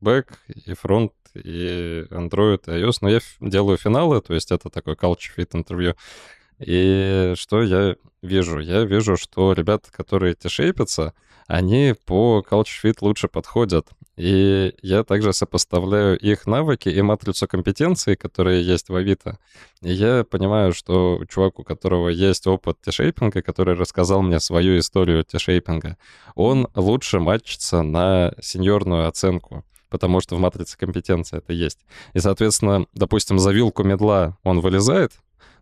бэк, 0.00 0.38
и 0.66 0.74
фронт, 0.74 1.12
и 1.44 2.06
Android, 2.10 2.62
и 2.66 2.82
iOS, 2.82 2.98
но 3.00 3.08
я 3.08 3.20
делаю 3.40 3.76
финалы, 3.76 4.20
то 4.20 4.34
есть 4.34 4.50
это 4.50 4.70
такой 4.70 4.94
culture 4.94 5.30
fit 5.36 5.48
интервью. 5.52 5.94
И 6.58 7.34
что 7.36 7.62
я 7.62 7.96
вижу? 8.22 8.58
Я 8.58 8.84
вижу, 8.84 9.16
что 9.16 9.52
ребята, 9.52 9.92
которые 9.92 10.34
тишейпятся, 10.34 11.14
они 11.46 11.94
по 12.04 12.44
culture 12.48 12.84
fit 12.84 12.96
лучше 13.00 13.28
подходят. 13.28 13.88
И 14.16 14.74
я 14.82 15.04
также 15.04 15.32
сопоставляю 15.32 16.18
их 16.18 16.46
навыки 16.46 16.88
и 16.88 17.00
матрицу 17.02 17.46
компетенций, 17.46 18.16
которые 18.16 18.66
есть 18.66 18.88
в 18.88 18.96
Авито. 18.96 19.38
И 19.80 19.92
я 19.92 20.24
понимаю, 20.24 20.72
что 20.72 21.22
чувак, 21.28 21.60
у 21.60 21.62
которого 21.62 22.08
есть 22.08 22.46
опыт 22.48 22.78
тишейпинга, 22.82 23.42
который 23.42 23.76
рассказал 23.76 24.22
мне 24.22 24.40
свою 24.40 24.78
историю 24.78 25.22
тишейпинга, 25.22 25.96
он 26.34 26.68
лучше 26.74 27.20
матчится 27.20 27.82
на 27.82 28.34
сеньорную 28.42 29.06
оценку 29.06 29.64
потому 29.88 30.20
что 30.20 30.36
в 30.36 30.40
матрице 30.40 30.76
компетенции 30.76 31.38
это 31.38 31.52
есть. 31.52 31.78
И, 32.14 32.20
соответственно, 32.20 32.86
допустим, 32.94 33.38
за 33.38 33.52
вилку 33.52 33.82
медла 33.82 34.36
он 34.42 34.60
вылезает, 34.60 35.12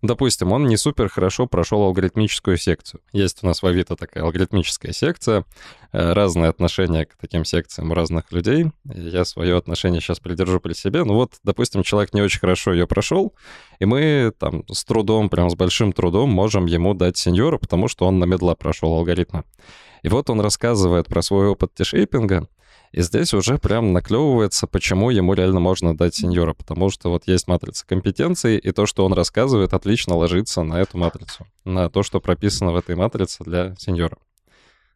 Допустим, 0.02 0.52
он 0.52 0.66
не 0.66 0.76
супер 0.76 1.08
хорошо 1.08 1.46
прошел 1.46 1.82
алгоритмическую 1.82 2.56
секцию. 2.56 3.00
Есть 3.12 3.42
у 3.42 3.46
нас 3.46 3.62
в 3.62 3.66
Авито 3.66 3.96
такая 3.96 4.24
алгоритмическая 4.24 4.92
секция, 4.92 5.44
э, 5.92 6.12
разные 6.12 6.48
отношения 6.48 7.06
к 7.06 7.16
таким 7.16 7.44
секциям 7.44 7.90
у 7.90 7.94
разных 7.94 8.30
людей. 8.30 8.66
Я 8.84 9.24
свое 9.24 9.56
отношение 9.56 10.00
сейчас 10.00 10.20
придержу 10.20 10.60
при 10.60 10.74
себе. 10.74 11.04
Ну 11.04 11.14
вот, 11.14 11.34
допустим, 11.44 11.82
человек 11.82 12.12
не 12.12 12.22
очень 12.22 12.40
хорошо 12.40 12.72
ее 12.72 12.86
прошел, 12.86 13.34
и 13.78 13.84
мы 13.84 14.32
там 14.38 14.64
с 14.70 14.84
трудом, 14.84 15.28
прям 15.28 15.50
с 15.50 15.54
большим 15.54 15.92
трудом 15.92 16.30
можем 16.30 16.66
ему 16.66 16.94
дать 16.94 17.16
сеньора, 17.16 17.58
потому 17.58 17.88
что 17.88 18.06
он 18.06 18.18
на 18.18 18.24
медла 18.24 18.54
прошел 18.54 18.92
алгоритма. 18.92 19.44
И 20.02 20.08
вот 20.08 20.30
он 20.30 20.40
рассказывает 20.40 21.06
про 21.06 21.22
свой 21.22 21.48
опыт 21.48 21.74
тишейпинга, 21.74 22.48
и 22.92 23.02
здесь 23.02 23.34
уже 23.34 23.58
прям 23.58 23.92
наклевывается, 23.92 24.66
почему 24.66 25.10
ему 25.10 25.34
реально 25.34 25.60
можно 25.60 25.96
дать 25.96 26.14
сеньора, 26.14 26.54
потому 26.54 26.90
что 26.90 27.10
вот 27.10 27.26
есть 27.26 27.48
матрица 27.48 27.86
компетенций, 27.86 28.58
и 28.58 28.72
то, 28.72 28.86
что 28.86 29.04
он 29.04 29.12
рассказывает, 29.12 29.72
отлично 29.72 30.16
ложится 30.16 30.62
на 30.62 30.80
эту 30.80 30.98
матрицу, 30.98 31.46
на 31.64 31.90
то, 31.90 32.02
что 32.02 32.20
прописано 32.20 32.72
в 32.72 32.76
этой 32.76 32.96
матрице 32.96 33.44
для 33.44 33.74
сеньора. 33.76 34.18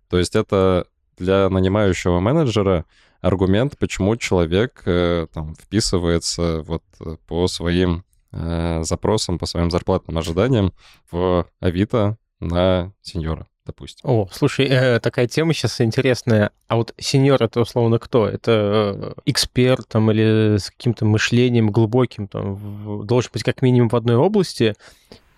То 0.09 0.18
есть 0.18 0.35
это 0.35 0.87
для 1.18 1.48
нанимающего 1.48 2.20
менеджера 2.20 2.85
аргумент, 3.20 3.79
почему 3.79 4.16
человек 4.16 4.83
э, 4.87 5.26
там, 5.33 5.55
вписывается 5.55 6.62
вот 6.62 6.83
э, 7.00 7.16
по 7.26 7.46
своим 7.48 8.05
э, 8.33 8.83
запросам, 8.83 9.38
по 9.38 9.46
своим 9.46 9.70
зарплатным 9.70 10.16
ожиданиям 10.16 10.72
в 11.11 11.46
Авито 11.61 12.16
на 12.40 12.92
сеньора 13.03 13.50
допустим. 13.70 14.09
О, 14.09 14.28
слушай, 14.33 14.66
э, 14.66 15.00
такая 15.00 15.26
тема 15.26 15.54
сейчас 15.54 15.80
интересная. 15.80 16.50
А 16.68 16.76
вот 16.76 16.92
сеньор 16.98 17.42
это 17.42 17.61
условно 17.61 17.98
кто? 17.98 18.28
Это 18.28 19.14
э, 19.16 19.20
эксперт 19.26 19.87
там 19.88 20.11
или 20.11 20.56
с 20.59 20.70
каким-то 20.70 21.04
мышлением 21.04 21.70
глубоким 21.70 22.26
там 22.26 23.06
должен 23.06 23.30
быть 23.33 23.44
как 23.44 23.62
минимум 23.62 23.88
в 23.88 23.96
одной 23.96 24.16
области? 24.16 24.74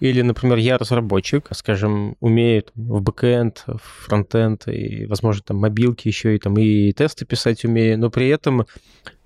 Или, 0.01 0.23
например, 0.23 0.59
я 0.59 0.79
разработчик, 0.79 1.47
скажем, 1.53 2.17
умеет 2.19 2.73
в 2.75 3.01
бэкэнд, 3.01 3.65
в 3.67 3.79
фронтенд 3.79 4.67
и, 4.67 5.07
возможно, 5.07 5.43
там 5.47 5.59
мобилки 5.59 6.09
еще 6.09 6.35
и 6.35 6.39
там 6.39 6.57
и 6.57 6.93
тесты 6.93 7.25
писать 7.25 7.65
умею, 7.65 7.99
но 7.99 8.11
при 8.11 8.29
этом 8.29 8.67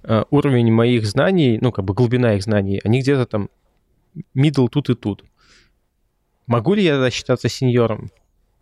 э, 0.02 0.24
уровень 0.30 0.70
моих 0.72 1.06
знаний, 1.06 1.58
ну, 1.62 1.72
как 1.72 1.84
бы 1.86 1.94
глубина 1.94 2.34
их 2.34 2.42
знаний, 2.42 2.80
они 2.84 3.00
где-то 3.00 3.24
там 3.24 3.48
middle 4.34 4.68
тут 4.68 4.90
и 4.90 4.94
тут. 4.94 5.24
Могу 6.46 6.74
ли 6.74 6.82
я 6.82 7.10
считаться 7.10 7.48
сеньором? 7.48 8.10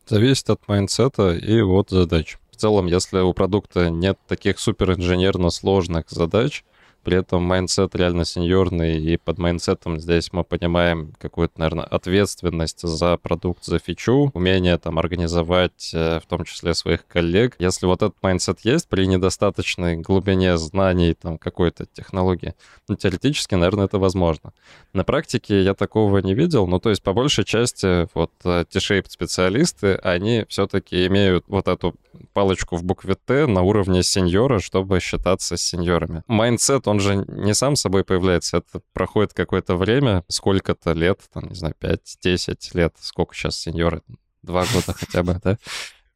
Зависит 0.06 0.50
от 0.50 0.66
майндсета 0.68 1.34
и 1.34 1.62
от 1.62 1.90
задач. 1.90 2.38
В 2.50 2.56
целом, 2.56 2.86
если 2.86 3.20
у 3.20 3.32
продукта 3.32 3.88
нет 3.88 4.18
таких 4.28 4.58
суперинженерно 4.58 5.50
сложных 5.50 6.10
задач, 6.10 6.64
при 7.04 7.18
этом 7.18 7.42
майндсет 7.42 7.94
реально 7.94 8.24
сеньорный, 8.24 8.98
и 8.98 9.16
под 9.16 9.38
майндсетом 9.38 10.00
здесь 10.00 10.32
мы 10.32 10.42
понимаем 10.42 11.12
какую-то, 11.18 11.60
наверное, 11.60 11.84
ответственность 11.84 12.80
за 12.80 13.16
продукт, 13.16 13.64
за 13.64 13.78
фичу, 13.78 14.30
умение 14.34 14.78
там 14.78 14.98
организовать, 14.98 15.90
э, 15.92 16.20
в 16.20 16.26
том 16.26 16.44
числе 16.44 16.74
своих 16.74 17.06
коллег. 17.06 17.56
Если 17.58 17.86
вот 17.86 18.02
этот 18.02 18.16
майндсет 18.22 18.60
есть 18.60 18.88
при 18.88 19.06
недостаточной 19.06 19.96
глубине 19.96 20.56
знаний 20.56 21.14
там 21.14 21.38
какой-то 21.38 21.86
технологии, 21.86 22.54
ну, 22.88 22.96
теоретически, 22.96 23.54
наверное, 23.54 23.84
это 23.84 23.98
возможно. 23.98 24.52
На 24.92 25.04
практике 25.04 25.62
я 25.62 25.74
такого 25.74 26.18
не 26.18 26.34
видел, 26.34 26.66
ну, 26.66 26.80
то 26.80 26.90
есть 26.90 27.02
по 27.02 27.12
большей 27.12 27.44
части 27.44 28.08
вот 28.14 28.32
э, 28.44 28.64
T-shaped 28.70 29.10
специалисты, 29.10 29.94
они 29.96 30.44
все-таки 30.48 31.06
имеют 31.06 31.44
вот 31.48 31.68
эту 31.68 31.94
палочку 32.32 32.76
в 32.76 32.84
букве 32.84 33.14
Т 33.14 33.46
на 33.46 33.62
уровне 33.62 34.02
сеньора, 34.02 34.60
чтобы 34.60 35.00
считаться 35.00 35.56
сеньорами. 35.56 36.22
Майндсет, 36.26 36.86
он 36.88 36.93
же 37.00 37.24
не 37.28 37.54
сам 37.54 37.76
собой 37.76 38.04
появляется, 38.04 38.58
это 38.58 38.80
проходит 38.92 39.32
какое-то 39.32 39.76
время, 39.76 40.24
сколько-то 40.28 40.92
лет, 40.92 41.20
там, 41.32 41.48
не 41.48 41.54
знаю, 41.54 41.74
5-10 41.80 42.58
лет, 42.74 42.94
сколько 43.00 43.34
сейчас 43.34 43.58
сеньоры, 43.58 44.02
два 44.42 44.64
года 44.64 44.92
хотя 44.92 45.22
бы, 45.22 45.40
да? 45.42 45.58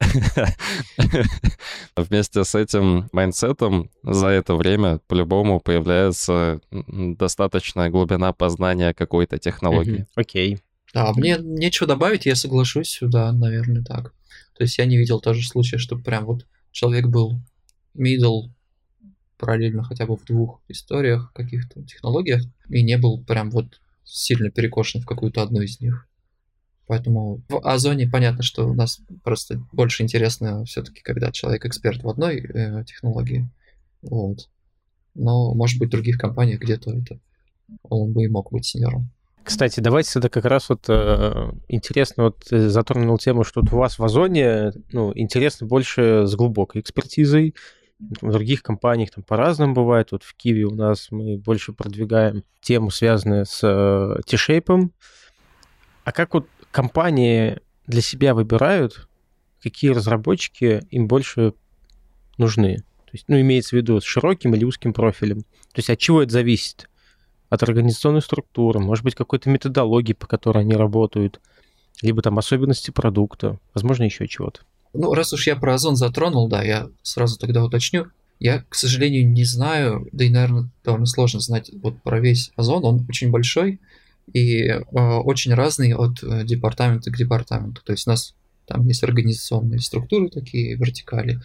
Вместе 1.97 2.45
с 2.45 2.55
этим 2.55 3.09
майндсетом 3.13 3.91
за 4.03 4.29
это 4.29 4.55
время 4.55 5.01
по-любому 5.09 5.61
появляется 5.61 6.61
достаточная 6.71 7.91
глубина 7.91 8.33
познания 8.33 8.95
какой-то 8.95 9.39
технологии. 9.39 10.07
Окей. 10.15 10.61
Да, 10.95 11.13
мне 11.15 11.37
нечего 11.41 11.87
добавить, 11.87 12.27
я 12.27 12.35
соглашусь, 12.35 12.99
да, 13.03 13.33
наверное, 13.33 13.83
так. 13.83 14.15
То 14.57 14.65
есть 14.65 14.79
я 14.79 14.87
не 14.87 14.97
видел 14.97 15.21
тоже 15.21 15.47
случая, 15.47 15.79
чтобы 15.79 16.03
прям 16.03 16.25
вот 16.25 16.47
человек 16.71 17.07
был 17.07 17.41
middle 17.97 18.51
параллельно 19.39 19.83
хотя 19.83 20.07
бы 20.07 20.17
в 20.17 20.25
двух 20.25 20.61
историях, 20.69 21.33
каких-то 21.33 21.83
технологиях, 21.85 22.43
и 22.69 22.83
не 22.83 22.99
был 22.99 23.25
прям 23.25 23.51
вот 23.51 23.81
сильно 24.05 24.51
перекошен 24.51 25.01
в 25.01 25.07
какую-то 25.07 25.43
одну 25.43 25.61
из 25.61 25.81
них. 25.81 26.07
Поэтому 26.87 27.43
в 27.49 27.59
Озоне 27.63 28.09
понятно, 28.09 28.43
что 28.43 28.67
у 28.67 28.75
нас 28.75 29.01
просто 29.23 29.63
больше 29.73 30.03
интересно 30.03 30.65
все-таки, 30.65 31.03
когда 31.03 31.31
человек 31.31 31.67
эксперт 31.67 32.03
в 32.03 32.09
одной 32.09 32.39
э, 32.39 32.85
технологии. 32.85 33.49
Вот. 34.01 34.49
Но, 35.15 35.55
может 35.55 35.79
быть, 35.79 35.89
в 35.89 35.93
других 35.93 36.17
компаниях 36.17 36.61
где-то 36.61 36.91
это 36.93 37.21
он 37.83 38.13
бы 38.13 38.25
и 38.25 38.29
мог 38.29 38.51
быть 38.51 38.65
сеньором. 38.65 39.11
Кстати, 39.45 39.81
давайте 39.81 40.13
тогда 40.13 40.29
как 40.29 40.45
раз 40.45 40.69
вот 40.69 40.85
э, 40.89 41.53
интересно, 41.69 42.25
вот 42.25 42.53
э, 42.53 42.69
затронул 42.69 43.17
тему, 43.19 43.45
что 43.45 43.61
вот 43.61 43.73
у 43.73 43.77
вас 43.77 43.99
в 43.99 44.05
Озоне, 44.05 44.73
ну, 44.93 45.13
интересно 45.15 45.67
больше 45.67 46.27
с 46.27 46.35
глубокой 46.35 46.83
экспертизой, 46.83 47.55
в 47.99 48.31
других 48.31 48.63
компаниях 48.63 49.11
там 49.11 49.25
по-разному 49.25 49.75
бывает. 49.75 50.13
Вот 50.13 50.23
в 50.23 50.35
Киви 50.35 50.65
у 50.65 50.75
нас 50.75 51.09
мы 51.11 51.37
больше 51.37 51.73
продвигаем 51.73 52.45
тему, 52.61 52.91
связанную 52.91 53.45
с 53.45 53.61
э, 53.63 54.21
T-Shape. 54.27 54.91
А 56.05 56.13
как 56.13 56.35
вот 56.35 56.49
компании 56.71 57.61
для 57.87 58.01
себя 58.01 58.35
выбирают, 58.35 59.09
какие 59.63 59.91
разработчики 59.91 60.83
им 60.91 61.09
больше 61.09 61.55
нужны? 62.37 62.77
То 62.77 63.13
есть, 63.13 63.25
ну, 63.29 63.41
имеется 63.41 63.71
в 63.71 63.79
виду 63.79 64.01
с 64.01 64.05
широким 64.05 64.55
или 64.55 64.65
узким 64.65 64.93
профилем. 64.93 65.41
То 65.41 65.79
есть 65.79 65.91
от 65.91 65.99
чего 65.99 66.23
это 66.23 66.33
зависит? 66.33 66.89
От 67.49 67.63
организационной 67.63 68.21
структуры, 68.21 68.79
может 68.79 69.05
быть, 69.05 69.15
какой-то 69.15 69.49
методологии, 69.49 70.13
по 70.13 70.27
которой 70.27 70.59
они 70.59 70.75
работают, 70.75 71.41
либо 72.03 72.21
там 72.21 72.39
особенности 72.39 72.91
продукта, 72.91 73.59
возможно, 73.75 74.05
еще 74.05 74.29
чего-то. 74.29 74.61
Ну, 74.99 75.15
раз 75.15 75.33
уж 75.33 75.47
я 75.47 75.55
про 75.55 75.75
Озон 75.75 75.95
затронул, 75.95 76.49
да, 76.49 76.61
я 76.65 76.89
сразу 77.03 77.39
тогда 77.39 77.65
уточню. 77.65 78.09
Я, 78.41 78.65
к 78.69 78.75
сожалению, 78.75 79.31
не 79.31 79.45
знаю, 79.45 80.09
да 80.11 80.25
и, 80.25 80.29
наверное, 80.29 80.71
довольно 80.83 81.07
сложно 81.07 81.39
знать 81.39 81.71
вот 81.73 82.03
про 82.03 82.19
весь 82.19 82.51
Озон. 82.57 82.85
Он 82.85 83.07
очень 83.09 83.31
большой 83.31 83.79
и 84.33 84.63
э, 84.63 84.81
очень 84.91 85.55
разный 85.55 85.95
от 85.95 86.21
э, 86.25 86.43
департамента 86.45 87.13
к 87.13 87.17
департаменту. 87.17 87.81
То 87.85 87.93
есть 87.93 88.09
у 88.09 88.11
нас 88.11 88.35
там 88.67 88.89
есть 88.89 89.05
организационные 89.05 89.79
структуры 89.79 90.31
такие, 90.31 90.75
вертикали. 90.75 91.41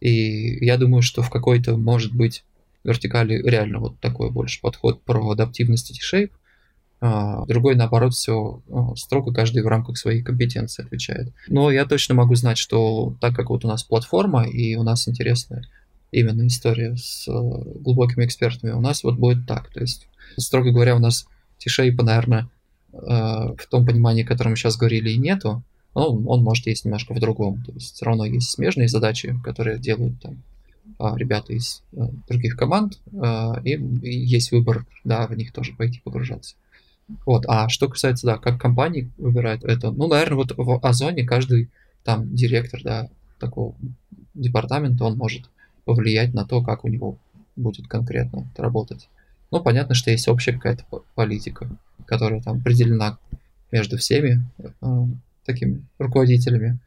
И 0.00 0.62
я 0.62 0.76
думаю, 0.76 1.00
что 1.00 1.22
в 1.22 1.30
какой-то, 1.30 1.78
может 1.78 2.12
быть, 2.12 2.44
вертикали 2.84 3.42
реально 3.42 3.78
вот 3.78 3.98
такой 4.00 4.30
больше 4.30 4.60
подход 4.60 5.02
про 5.02 5.30
адаптивность 5.30 5.92
и 5.92 5.94
shape, 5.94 6.32
другой, 7.00 7.76
наоборот, 7.76 8.12
все 8.14 8.60
ну, 8.68 8.96
строго 8.96 9.32
каждый 9.32 9.62
в 9.62 9.68
рамках 9.68 9.96
своей 9.96 10.22
компетенции 10.22 10.84
отвечает. 10.84 11.32
Но 11.46 11.70
я 11.70 11.84
точно 11.84 12.14
могу 12.14 12.34
знать, 12.34 12.58
что 12.58 13.14
так 13.20 13.34
как 13.34 13.50
вот 13.50 13.64
у 13.64 13.68
нас 13.68 13.84
платформа 13.84 14.44
и 14.48 14.74
у 14.74 14.82
нас 14.82 15.06
интересная 15.06 15.62
именно 16.10 16.46
история 16.46 16.96
с 16.96 17.28
э, 17.28 17.32
глубокими 17.32 18.24
экспертами, 18.24 18.72
у 18.72 18.80
нас 18.80 19.02
вот 19.02 19.18
будет 19.18 19.46
так. 19.46 19.68
То 19.72 19.80
есть, 19.80 20.08
строго 20.36 20.70
говоря, 20.70 20.96
у 20.96 21.00
нас 21.00 21.26
тишейпа, 21.58 22.02
наверное, 22.02 22.48
э, 22.92 22.96
в 22.98 23.66
том 23.70 23.86
понимании, 23.86 24.24
о 24.24 24.26
котором 24.26 24.52
мы 24.52 24.56
сейчас 24.56 24.76
говорили, 24.76 25.10
и 25.10 25.18
нету. 25.18 25.62
Но 25.94 26.08
он 26.08 26.42
может 26.42 26.66
есть 26.66 26.84
немножко 26.84 27.14
в 27.14 27.20
другом. 27.20 27.62
То 27.64 27.72
есть 27.72 27.94
все 27.94 28.04
равно 28.04 28.24
есть 28.24 28.50
смежные 28.50 28.88
задачи, 28.88 29.34
которые 29.42 29.78
делают 29.78 30.20
там 30.20 30.42
а, 30.98 31.16
ребята 31.16 31.52
из 31.52 31.82
э, 31.92 32.02
других 32.28 32.56
команд, 32.56 33.00
и 33.64 33.70
есть 33.70 34.52
выбор, 34.52 34.86
да, 35.04 35.26
в 35.26 35.36
них 35.36 35.52
тоже 35.52 35.74
пойти 35.74 36.00
погружаться. 36.04 36.54
Вот. 37.24 37.44
А 37.48 37.68
что 37.68 37.88
касается, 37.88 38.26
да, 38.26 38.38
как 38.38 38.60
компании 38.60 39.10
выбирают 39.16 39.64
это, 39.64 39.90
ну, 39.90 40.08
наверное, 40.08 40.36
вот 40.36 40.52
в 40.56 40.86
Озоне 40.86 41.24
каждый 41.24 41.70
там 42.04 42.34
директор, 42.34 42.82
да, 42.82 43.08
такого 43.38 43.74
департамента, 44.34 45.04
он 45.04 45.16
может 45.16 45.48
повлиять 45.84 46.34
на 46.34 46.44
то, 46.44 46.62
как 46.62 46.84
у 46.84 46.88
него 46.88 47.16
будет 47.56 47.88
конкретно 47.88 48.46
работать. 48.56 49.08
Ну, 49.50 49.60
понятно, 49.60 49.94
что 49.94 50.10
есть 50.10 50.28
общая 50.28 50.52
какая-то 50.52 50.84
политика, 51.14 51.68
которая 52.06 52.42
там 52.42 52.58
определена 52.58 53.18
между 53.70 53.96
всеми 53.96 54.42
э, 54.58 55.04
такими 55.44 55.82
руководителями. 55.98 56.78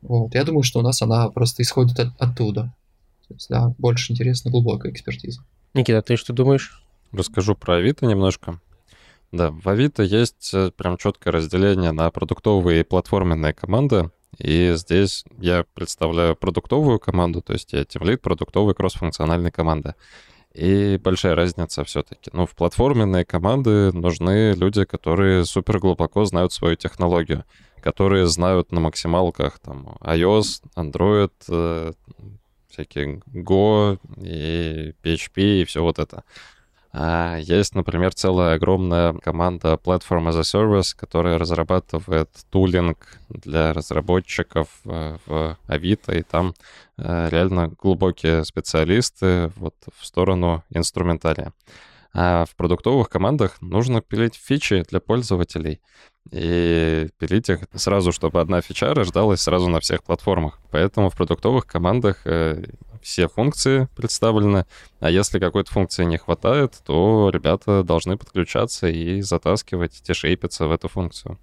Вот. 0.00 0.34
Я 0.34 0.44
думаю, 0.44 0.62
что 0.62 0.80
у 0.80 0.82
нас 0.82 1.00
она 1.02 1.28
просто 1.30 1.62
исходит 1.62 1.98
от, 1.98 2.08
оттуда. 2.18 2.74
То 3.28 3.34
есть, 3.34 3.48
да, 3.48 3.74
больше 3.78 4.12
интересна 4.12 4.50
глубокая 4.50 4.92
экспертиза. 4.92 5.42
Никита, 5.74 6.02
ты 6.02 6.16
что 6.16 6.32
думаешь? 6.32 6.82
Расскажу 7.12 7.54
про 7.54 7.76
Авито 7.76 8.06
немножко. 8.06 8.60
Да, 9.34 9.50
в 9.50 9.68
Авито 9.68 10.04
есть 10.04 10.54
э, 10.54 10.70
прям 10.70 10.96
четкое 10.96 11.32
разделение 11.32 11.90
на 11.90 12.08
продуктовые 12.12 12.80
и 12.80 12.84
платформенные 12.84 13.52
команды. 13.52 14.12
И 14.38 14.74
здесь 14.76 15.24
я 15.38 15.64
представляю 15.74 16.36
продуктовую 16.36 17.00
команду, 17.00 17.42
то 17.42 17.52
есть 17.52 17.72
я 17.72 17.84
тимлид 17.84 18.22
продуктовой 18.22 18.76
кроссфункциональной 18.76 19.50
команды. 19.50 19.96
И 20.52 21.00
большая 21.02 21.34
разница 21.34 21.82
все-таки. 21.82 22.30
Ну, 22.32 22.46
в 22.46 22.54
платформенные 22.54 23.24
команды 23.24 23.90
нужны 23.92 24.52
люди, 24.52 24.84
которые 24.84 25.44
супер 25.44 25.80
глубоко 25.80 26.24
знают 26.26 26.52
свою 26.52 26.76
технологию, 26.76 27.44
которые 27.82 28.28
знают 28.28 28.70
на 28.70 28.78
максималках 28.78 29.58
там 29.58 29.96
iOS, 30.00 30.62
Android, 30.76 31.32
э, 31.48 31.92
всякие 32.68 33.20
Go 33.34 33.98
и 34.22 34.94
PHP 35.02 35.62
и 35.62 35.64
все 35.64 35.82
вот 35.82 35.98
это. 35.98 36.22
А 36.96 37.38
есть, 37.38 37.74
например, 37.74 38.14
целая 38.14 38.54
огромная 38.54 39.14
команда 39.14 39.76
Platform 39.82 40.28
as 40.28 40.38
a 40.38 40.42
Service, 40.42 40.94
которая 40.96 41.38
разрабатывает 41.38 42.30
тулинг 42.50 43.18
для 43.28 43.72
разработчиков 43.72 44.68
э, 44.84 45.16
в 45.26 45.58
Авито, 45.66 46.12
и 46.12 46.22
там 46.22 46.54
э, 46.96 47.28
реально 47.30 47.72
глубокие 47.82 48.44
специалисты 48.44 49.50
вот 49.56 49.74
в 49.98 50.06
сторону 50.06 50.62
инструментария. 50.70 51.52
А 52.16 52.44
в 52.44 52.54
продуктовых 52.54 53.08
командах 53.08 53.60
нужно 53.60 54.00
пилить 54.00 54.36
фичи 54.36 54.84
для 54.88 55.00
пользователей 55.00 55.80
и 56.30 57.08
пилить 57.18 57.48
их 57.50 57.60
сразу, 57.74 58.12
чтобы 58.12 58.40
одна 58.40 58.60
фича 58.60 58.94
рождалась 58.94 59.40
сразу 59.40 59.68
на 59.68 59.80
всех 59.80 60.04
платформах. 60.04 60.60
Поэтому 60.70 61.10
в 61.10 61.16
продуктовых 61.16 61.66
командах 61.66 62.20
э, 62.24 62.62
все 63.02 63.26
функции 63.28 63.88
представлены, 63.96 64.64
а 65.00 65.10
если 65.10 65.40
какой-то 65.40 65.72
функции 65.72 66.04
не 66.04 66.16
хватает, 66.16 66.80
то 66.86 67.30
ребята 67.32 67.82
должны 67.82 68.16
подключаться 68.16 68.86
и 68.86 69.20
затаскивать, 69.20 70.00
тешейпиться 70.02 70.68
в 70.68 70.72
эту 70.72 70.88
функцию. 70.88 71.38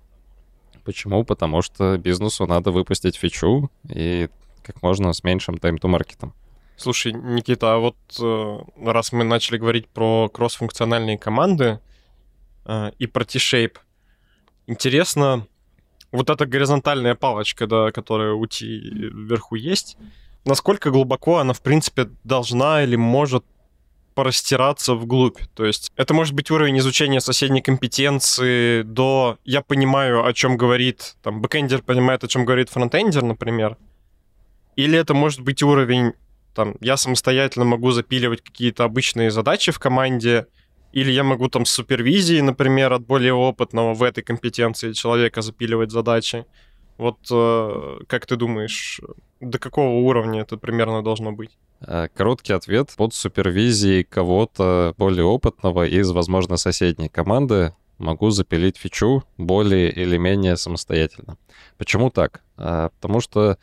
Почему? 0.85 1.25
Потому 1.25 1.61
что 1.61 1.97
бизнесу 1.97 2.47
надо 2.47 2.71
выпустить 2.71 3.17
фичу 3.17 3.69
и 3.89 4.29
как 4.63 4.81
можно 4.81 5.11
с 5.11 5.23
меньшим 5.23 5.57
time-to-market 5.57 6.20
ом. 6.20 6.33
Слушай, 6.81 7.13
Никита, 7.13 7.75
а 7.75 7.77
вот 7.77 7.95
э, 8.19 8.59
раз 8.83 9.11
мы 9.11 9.23
начали 9.23 9.57
говорить 9.57 9.87
про 9.87 10.29
кроссфункциональные 10.29 11.19
команды 11.19 11.79
э, 12.65 12.91
и 12.97 13.05
про 13.05 13.23
T-shape, 13.23 13.75
интересно, 14.65 15.45
вот 16.11 16.31
эта 16.31 16.47
горизонтальная 16.47 17.13
палочка, 17.13 17.67
да, 17.67 17.91
которая 17.91 18.33
у 18.33 18.47
T 18.47 18.65
вверху 18.65 19.53
есть, 19.53 19.95
насколько 20.43 20.89
глубоко 20.89 21.37
она, 21.37 21.53
в 21.53 21.61
принципе, 21.61 22.09
должна 22.23 22.81
или 22.81 22.95
может 22.95 23.45
простираться 24.15 24.95
вглубь. 24.95 25.37
То 25.53 25.63
есть 25.63 25.91
это 25.95 26.15
может 26.15 26.33
быть 26.33 26.49
уровень 26.49 26.79
изучения 26.79 27.21
соседней 27.21 27.61
компетенции 27.61 28.81
до 28.81 29.37
«я 29.45 29.61
понимаю, 29.61 30.25
о 30.25 30.33
чем 30.33 30.57
говорит», 30.57 31.15
там, 31.21 31.41
бэкэндер 31.41 31.83
понимает, 31.83 32.23
о 32.23 32.27
чем 32.27 32.43
говорит 32.43 32.69
фронтендер, 32.69 33.21
например. 33.21 33.77
Или 34.75 34.97
это 34.97 35.13
может 35.13 35.41
быть 35.41 35.61
уровень 35.61 36.13
там, 36.53 36.75
я 36.81 36.97
самостоятельно 36.97 37.65
могу 37.65 37.91
запиливать 37.91 38.41
какие-то 38.41 38.83
обычные 38.83 39.31
задачи 39.31 39.71
в 39.71 39.79
команде, 39.79 40.47
или 40.91 41.11
я 41.11 41.23
могу 41.23 41.47
там 41.47 41.65
с 41.65 41.71
супервизией, 41.71 42.41
например, 42.41 42.93
от 42.93 43.05
более 43.05 43.33
опытного 43.33 43.93
в 43.93 44.03
этой 44.03 44.23
компетенции 44.23 44.91
человека 44.93 45.41
запиливать 45.41 45.91
задачи. 45.91 46.45
Вот 46.97 47.17
э, 47.31 47.99
как 48.07 48.25
ты 48.25 48.35
думаешь, 48.35 48.99
до 49.39 49.57
какого 49.57 50.05
уровня 50.05 50.41
это 50.41 50.57
примерно 50.57 51.01
должно 51.01 51.31
быть? 51.31 51.57
Э, 51.79 52.09
короткий 52.13 52.53
ответ. 52.53 52.93
Под 52.97 53.13
супервизией 53.13 54.03
кого-то 54.03 54.93
более 54.97 55.25
опытного 55.25 55.87
из, 55.87 56.11
возможно, 56.11 56.57
соседней 56.57 57.09
команды 57.09 57.73
могу 57.97 58.29
запилить 58.29 58.77
фичу 58.77 59.23
более 59.37 59.91
или 59.91 60.17
менее 60.17 60.57
самостоятельно. 60.57 61.37
Почему 61.77 62.09
так? 62.09 62.43
Э, 62.57 62.89
потому 62.99 63.21
что 63.21 63.57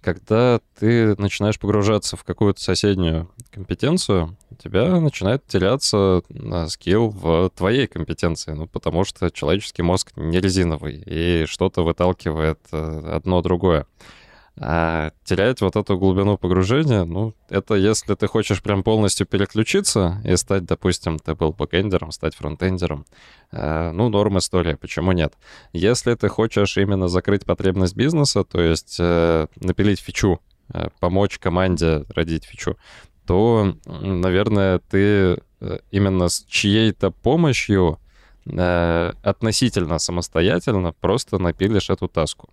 когда 0.00 0.60
ты 0.78 1.14
начинаешь 1.16 1.58
погружаться 1.58 2.16
в 2.16 2.24
какую-то 2.24 2.60
соседнюю 2.60 3.30
компетенцию, 3.50 4.36
у 4.50 4.54
тебя 4.54 5.00
начинает 5.00 5.46
теряться 5.46 6.22
а, 6.30 6.66
скилл 6.68 7.10
в 7.10 7.50
твоей 7.50 7.86
компетенции, 7.86 8.52
ну, 8.52 8.66
потому 8.66 9.04
что 9.04 9.30
человеческий 9.30 9.82
мозг 9.82 10.12
не 10.16 10.40
резиновый, 10.40 11.02
и 11.04 11.46
что-то 11.46 11.82
выталкивает 11.82 12.60
э, 12.72 13.10
одно 13.12 13.42
другое. 13.42 13.86
А 14.60 15.12
терять 15.24 15.60
вот 15.60 15.76
эту 15.76 15.96
глубину 15.98 16.36
погружения, 16.36 17.04
ну, 17.04 17.34
это 17.48 17.74
если 17.74 18.14
ты 18.14 18.26
хочешь 18.26 18.60
прям 18.60 18.82
полностью 18.82 19.26
переключиться 19.26 20.20
и 20.24 20.36
стать, 20.36 20.64
допустим, 20.64 21.18
ты 21.18 21.34
был 21.34 21.52
бэкэндером, 21.52 22.10
стать 22.10 22.34
фронтендером, 22.34 23.06
э, 23.52 23.92
ну, 23.92 24.08
норм 24.08 24.38
история, 24.38 24.76
почему 24.76 25.12
нет? 25.12 25.34
Если 25.72 26.14
ты 26.14 26.28
хочешь 26.28 26.76
именно 26.76 27.08
закрыть 27.08 27.44
потребность 27.44 27.94
бизнеса, 27.94 28.42
то 28.42 28.60
есть 28.60 28.96
э, 28.98 29.46
напилить 29.60 30.00
фичу, 30.00 30.40
э, 30.74 30.88
помочь 30.98 31.38
команде 31.38 32.04
родить 32.08 32.44
фичу, 32.44 32.76
то, 33.26 33.76
наверное, 33.84 34.80
ты 34.90 35.38
э, 35.60 35.78
именно 35.92 36.28
с 36.28 36.44
чьей-то 36.48 37.12
помощью 37.12 38.00
э, 38.46 39.12
относительно 39.22 39.98
самостоятельно 39.98 40.92
просто 40.92 41.38
напилишь 41.38 41.90
эту 41.90 42.08
таску. 42.08 42.48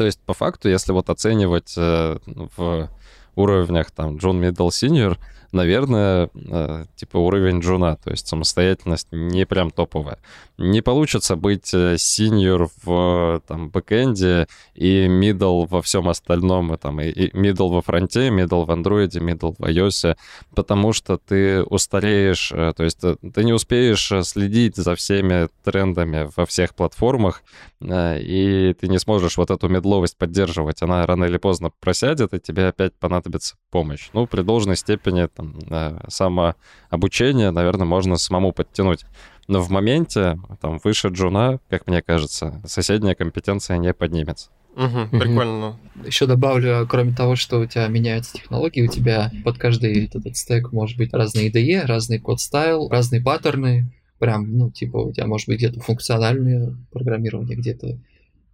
То 0.00 0.06
есть, 0.06 0.18
по 0.22 0.32
факту, 0.32 0.70
если 0.70 0.92
вот 0.92 1.10
оценивать 1.10 1.74
э, 1.76 2.16
в 2.24 2.88
уровнях 3.36 3.90
там 3.90 4.16
Джун 4.16 4.42
Middle 4.42 4.68
Senior, 4.68 5.18
наверное, 5.52 6.30
э, 6.34 6.84
типа 6.96 7.16
уровень 7.18 7.60
джуна, 7.60 7.96
то 7.96 8.10
есть 8.10 8.26
самостоятельность 8.26 9.08
не 9.10 9.46
прям 9.46 9.70
топовая. 9.70 10.18
Не 10.58 10.82
получится 10.82 11.36
быть 11.36 11.66
синьор 11.66 12.62
э, 12.62 12.66
в 12.82 13.42
там 13.46 13.70
бэкэнде 13.70 14.46
и 14.74 15.06
middle 15.06 15.66
во 15.68 15.82
всем 15.82 16.08
остальном, 16.08 16.74
и, 16.74 16.76
там, 16.76 17.00
и, 17.00 17.30
middle 17.30 17.70
во 17.70 17.82
фронте, 17.82 18.28
middle 18.28 18.64
в 18.64 18.70
андроиде, 18.70 19.20
middle 19.20 19.54
в 19.58 19.62
iOS, 19.62 20.16
потому 20.54 20.92
что 20.92 21.18
ты 21.18 21.62
устареешь, 21.62 22.52
э, 22.52 22.72
то 22.76 22.84
есть 22.84 23.00
ты 23.00 23.44
не 23.44 23.52
успеешь 23.52 24.12
следить 24.22 24.76
за 24.76 24.94
всеми 24.94 25.48
трендами 25.64 26.28
во 26.36 26.46
всех 26.46 26.74
платформах, 26.74 27.42
и 27.82 28.74
ты 28.78 28.88
не 28.88 28.98
сможешь 28.98 29.38
вот 29.38 29.50
эту 29.50 29.68
медловость 29.68 30.18
поддерживать. 30.18 30.82
Она 30.82 31.06
рано 31.06 31.24
или 31.24 31.38
поздно 31.38 31.70
просядет, 31.80 32.34
и 32.34 32.40
тебе 32.40 32.68
опять 32.68 32.94
понадобится 32.94 33.56
помощь. 33.70 34.10
Ну, 34.12 34.26
при 34.26 34.42
должной 34.42 34.76
степени 34.76 35.26
там, 35.40 35.54
э, 35.70 35.98
самообучения, 36.08 37.50
наверное, 37.50 37.86
можно 37.86 38.16
самому 38.16 38.52
подтянуть. 38.52 39.04
Но 39.48 39.60
в 39.60 39.70
моменте, 39.70 40.38
там, 40.60 40.78
выше 40.84 41.08
джуна, 41.08 41.58
как 41.68 41.86
мне 41.86 42.02
кажется, 42.02 42.62
соседняя 42.66 43.14
компетенция 43.14 43.78
не 43.78 43.92
поднимется. 43.92 44.50
Угу, 44.76 45.18
прикольно. 45.18 45.76
Еще 46.06 46.26
добавлю, 46.26 46.86
кроме 46.88 47.12
того, 47.12 47.34
что 47.34 47.58
у 47.58 47.66
тебя 47.66 47.88
меняются 47.88 48.34
технологии, 48.34 48.82
у 48.82 48.86
тебя 48.86 49.32
под 49.44 49.58
каждый 49.58 50.06
этот 50.06 50.36
стек 50.36 50.72
может 50.72 50.96
быть 50.96 51.12
разные 51.12 51.50
IDE, 51.50 51.84
разный 51.86 52.20
код 52.20 52.40
стайл, 52.40 52.88
разные 52.88 53.20
паттерны. 53.20 53.92
Прям, 54.20 54.56
ну, 54.56 54.70
типа, 54.70 54.98
у 54.98 55.12
тебя 55.12 55.26
может 55.26 55.48
быть 55.48 55.58
где-то 55.58 55.80
функциональное 55.80 56.76
программирование, 56.92 57.56
где-то 57.56 57.98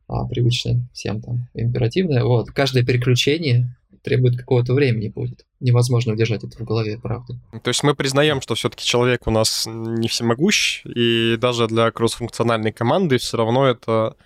а, 0.09 0.25
привычное 0.27 0.87
всем 0.93 1.21
там 1.21 1.49
императивное. 1.55 2.25
Вот, 2.25 2.51
каждое 2.51 2.85
переключение 2.85 3.77
требует 4.07 4.37
какого-то 4.37 4.73
времени 4.73 5.09
будет. 5.09 5.45
Невозможно 5.59 6.13
удержать 6.13 6.45
это 6.45 6.57
в 6.57 6.65
голове, 6.65 6.97
правда. 7.03 7.35
То 7.61 7.69
есть 7.69 7.83
мы 7.83 7.97
признаем, 7.97 8.41
что 8.41 8.55
все-таки 8.55 8.85
человек 8.85 9.27
у 9.27 9.33
нас 9.33 9.67
не 9.67 10.07
всемогущ, 10.07 10.83
и 10.85 11.37
даже 11.41 11.67
для 11.67 11.91
кроссфункциональной 11.91 12.71
команды 12.71 13.19
все 13.19 13.37
равно 13.37 13.67
это 13.67 14.17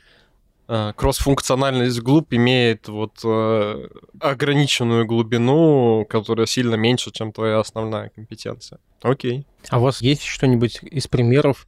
э, 0.68 0.92
кроссфункциональность 0.94 1.98
глубь 2.02 2.34
имеет 2.34 2.88
вот 2.88 3.20
э, 3.24 3.88
ограниченную 4.20 5.06
глубину, 5.06 6.04
которая 6.06 6.46
сильно 6.46 6.74
меньше, 6.74 7.10
чем 7.10 7.32
твоя 7.32 7.58
основная 7.58 8.10
компетенция. 8.10 8.80
Окей. 9.00 9.46
А 9.70 9.78
у 9.78 9.82
вас 9.82 10.02
есть 10.02 10.24
что-нибудь 10.24 10.80
из 10.82 11.06
примеров 11.06 11.66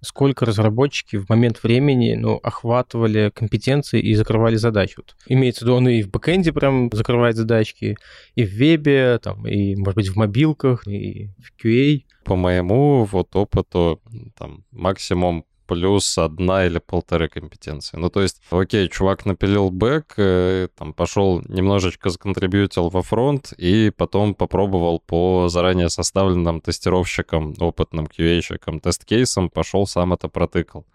сколько 0.00 0.44
разработчики 0.44 1.16
в 1.16 1.28
момент 1.28 1.62
времени 1.62 2.14
ну, 2.14 2.36
охватывали 2.42 3.32
компетенции 3.34 4.00
и 4.00 4.14
закрывали 4.14 4.56
задачи. 4.56 4.94
Вот. 4.96 5.16
Имеется 5.26 5.60
в 5.60 5.62
виду, 5.62 5.76
он 5.76 5.88
и 5.88 6.02
в 6.02 6.10
бэкэнде 6.10 6.52
прям 6.52 6.90
закрывает 6.92 7.36
задачки, 7.36 7.96
и 8.34 8.44
в 8.44 8.50
вебе, 8.50 9.18
там, 9.22 9.46
и, 9.46 9.74
может 9.76 9.96
быть, 9.96 10.08
в 10.08 10.16
мобилках, 10.16 10.86
и 10.86 11.30
в 11.38 11.52
QA. 11.62 12.02
По 12.24 12.36
моему 12.36 13.04
вот 13.04 13.34
опыту, 13.34 14.00
там, 14.36 14.64
максимум 14.70 15.44
плюс 15.68 16.18
одна 16.18 16.66
или 16.66 16.78
полторы 16.78 17.28
компетенции. 17.28 17.98
Ну, 17.98 18.08
то 18.08 18.22
есть, 18.22 18.42
окей, 18.50 18.88
чувак 18.88 19.26
напилил 19.26 19.70
бэк, 19.70 20.14
э, 20.16 20.68
там, 20.76 20.94
пошел 20.94 21.42
немножечко 21.46 22.10
законтрибьютил 22.10 22.88
во 22.88 23.02
фронт, 23.02 23.52
и 23.58 23.92
потом 23.96 24.34
попробовал 24.34 24.98
по 24.98 25.48
заранее 25.48 25.90
составленным 25.90 26.60
тестировщикам, 26.60 27.54
опытным 27.60 28.06
QA-щикам, 28.06 28.80
тест-кейсам, 28.80 29.50
пошел 29.50 29.86
сам 29.86 30.14
это 30.14 30.28
протыкал. 30.28 30.86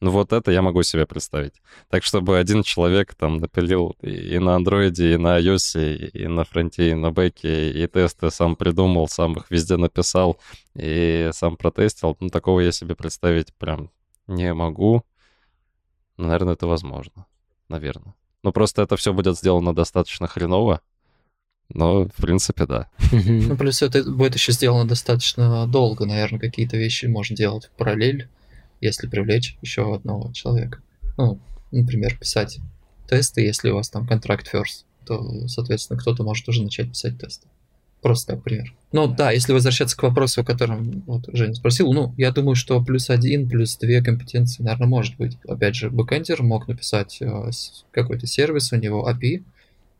Ну 0.00 0.10
вот 0.10 0.32
это 0.32 0.52
я 0.52 0.62
могу 0.62 0.84
себе 0.84 1.06
представить. 1.06 1.54
Так, 1.90 2.04
чтобы 2.04 2.38
один 2.38 2.62
человек 2.62 3.14
там 3.14 3.38
напилил 3.38 3.96
и 4.02 4.38
на 4.38 4.54
андроиде, 4.54 5.14
и 5.14 5.16
на 5.16 5.40
iOS, 5.40 5.96
и 6.12 6.26
на 6.28 6.44
фронте, 6.44 6.90
и 6.90 6.94
на 6.94 7.10
бэке, 7.10 7.72
и 7.72 7.86
тесты 7.88 8.30
сам 8.30 8.54
придумал, 8.54 9.08
сам 9.08 9.32
их 9.34 9.50
везде 9.50 9.76
написал 9.76 10.38
и 10.76 11.30
сам 11.32 11.56
протестил, 11.56 12.16
ну 12.20 12.28
такого 12.28 12.60
я 12.60 12.70
себе 12.70 12.94
представить 12.94 13.52
прям 13.54 13.90
не 14.28 14.54
могу. 14.54 15.02
Но, 16.16 16.26
наверное, 16.26 16.54
это 16.54 16.66
возможно. 16.66 17.26
Наверное. 17.68 18.14
Но 18.42 18.52
просто 18.52 18.82
это 18.82 18.96
все 18.96 19.12
будет 19.12 19.36
сделано 19.36 19.74
достаточно 19.74 20.26
хреново. 20.26 20.80
Но, 21.70 22.04
в 22.04 22.14
принципе, 22.14 22.66
да. 22.66 22.88
Ну, 23.12 23.56
плюс 23.56 23.82
это 23.82 24.02
будет 24.02 24.34
еще 24.34 24.52
сделано 24.52 24.88
достаточно 24.88 25.66
долго. 25.66 26.06
Наверное, 26.06 26.40
какие-то 26.40 26.76
вещи 26.76 27.06
можно 27.06 27.36
делать 27.36 27.66
в 27.66 27.70
параллель, 27.72 28.28
если 28.80 29.06
привлечь 29.06 29.58
еще 29.60 29.94
одного 29.94 30.32
человека. 30.32 30.80
Ну, 31.16 31.38
например, 31.70 32.16
писать 32.16 32.58
тесты, 33.08 33.42
если 33.42 33.70
у 33.70 33.76
вас 33.76 33.90
там 33.90 34.06
контракт 34.06 34.52
first, 34.52 34.84
то, 35.04 35.46
соответственно, 35.48 35.98
кто-то 35.98 36.22
может 36.22 36.48
уже 36.48 36.62
начать 36.62 36.90
писать 36.90 37.18
тесты. 37.18 37.48
Просто 38.00 38.34
как 38.34 38.44
пример. 38.44 38.72
Ну 38.92 39.08
да, 39.08 39.32
если 39.32 39.52
возвращаться 39.52 39.96
к 39.96 40.02
вопросу, 40.02 40.40
о 40.40 40.44
котором 40.44 41.02
вот 41.06 41.24
Женя 41.32 41.54
спросил, 41.54 41.92
ну, 41.92 42.14
я 42.16 42.30
думаю, 42.30 42.54
что 42.54 42.82
плюс 42.82 43.10
один, 43.10 43.48
плюс 43.48 43.76
две 43.76 44.02
компетенции, 44.02 44.62
наверное, 44.62 44.88
может 44.88 45.16
быть. 45.16 45.36
Опять 45.46 45.74
же, 45.74 45.90
бэкэндер 45.90 46.42
мог 46.42 46.68
написать 46.68 47.18
э, 47.20 47.50
какой-то 47.90 48.26
сервис, 48.26 48.72
у 48.72 48.76
него 48.76 49.08
API, 49.10 49.42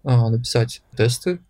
э, 0.05 0.29
написать 0.31 0.83
тесты 0.97 1.41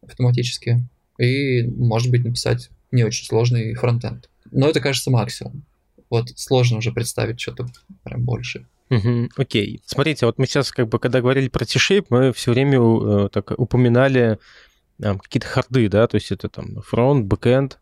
автоматически 0.00 0.88
и, 1.18 1.62
может 1.62 2.10
быть, 2.10 2.24
написать 2.24 2.70
не 2.90 3.04
очень 3.04 3.26
сложный 3.26 3.74
фронтенд. 3.74 4.28
Но 4.50 4.68
это, 4.68 4.80
кажется, 4.80 5.10
максимум. 5.10 5.64
Вот 6.10 6.30
сложно 6.36 6.78
уже 6.78 6.92
представить 6.92 7.40
что-то 7.40 7.66
прям 8.04 8.24
больше. 8.24 8.66
Угу, 8.90 9.30
окей. 9.36 9.80
Смотрите, 9.86 10.26
вот 10.26 10.38
мы 10.38 10.46
сейчас, 10.46 10.70
как 10.70 10.88
бы, 10.88 10.98
когда 10.98 11.20
говорили 11.20 11.48
про 11.48 11.64
T-shape, 11.64 12.06
мы 12.10 12.32
все 12.32 12.52
время 12.52 12.78
э, 12.78 13.28
так 13.30 13.52
упоминали 13.56 14.38
какие-то 15.02 15.46
харды, 15.46 15.88
да, 15.88 16.06
то 16.06 16.14
есть 16.16 16.30
это 16.30 16.48
там 16.48 16.80
фронт, 16.82 17.26
бэкэнд. 17.26 17.78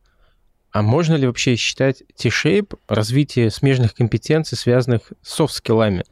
А 0.73 0.83
можно 0.83 1.15
ли 1.15 1.27
вообще 1.27 1.57
считать 1.57 2.03
T-shape 2.17 2.79
развитие 2.89 3.51
смежных 3.51 3.95
компетенций, 3.95 4.57
связанных 4.57 5.13
с 5.23 5.35
софт-скиллами? 5.35 6.05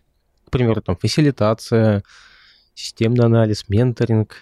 К 0.47 0.51
примеру, 0.51 0.83
там 0.83 0.97
фасилитация, 0.97 2.03
системный 2.75 3.25
анализ, 3.25 3.69
менторинг, 3.69 4.37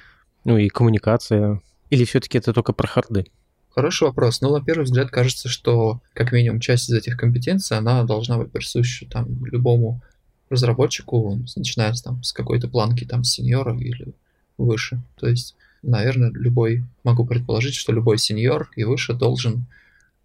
ну 0.45 0.57
и 0.57 0.69
коммуникация. 0.69 1.61
Или 1.91 2.05
все-таки 2.05 2.39
это 2.39 2.53
только 2.53 2.73
про 2.73 2.87
харды? 2.87 3.27
Хороший 3.75 4.05
вопрос. 4.05 4.41
Ну, 4.41 4.57
на 4.57 4.65
первый 4.65 4.85
взгляд, 4.85 5.11
кажется, 5.11 5.51
что 5.51 6.01
как 6.15 6.33
минимум 6.33 6.61
часть 6.61 6.89
из 6.89 6.95
этих 6.95 7.19
компетенций, 7.19 7.77
она 7.77 8.03
должна 8.05 8.39
быть 8.39 8.51
присуща 8.51 9.07
там 9.07 9.45
любому 9.45 10.01
разработчику, 10.49 11.39
начиная 11.57 11.93
там, 12.03 12.23
с 12.23 12.33
какой-то 12.33 12.69
планки 12.69 13.05
там 13.05 13.23
сеньора 13.23 13.77
или 13.77 14.15
выше. 14.57 15.03
То 15.17 15.29
есть 15.29 15.57
наверное, 15.87 16.31
любой, 16.31 16.85
могу 17.05 17.25
предположить, 17.25 17.75
что 17.75 17.92
любой 17.92 18.18
сеньор 18.18 18.70
и 18.77 18.85
выше 18.85 19.14
должен 19.14 19.66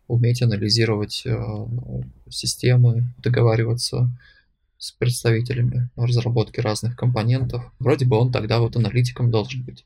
уметь 0.08 0.42
анализировать 0.42 1.22
э, 1.26 1.68
системы, 2.30 3.14
договариваться 3.20 4.10
с 4.78 4.92
представителями 4.92 5.90
разработки 5.96 6.60
разных 6.60 6.98
компонентов. 6.98 7.72
Вроде 7.80 8.06
бы 8.06 8.18
он 8.18 8.32
тогда 8.32 8.60
вот 8.60 8.76
аналитиком 8.76 9.32
должен 9.32 9.64
быть. 9.64 9.86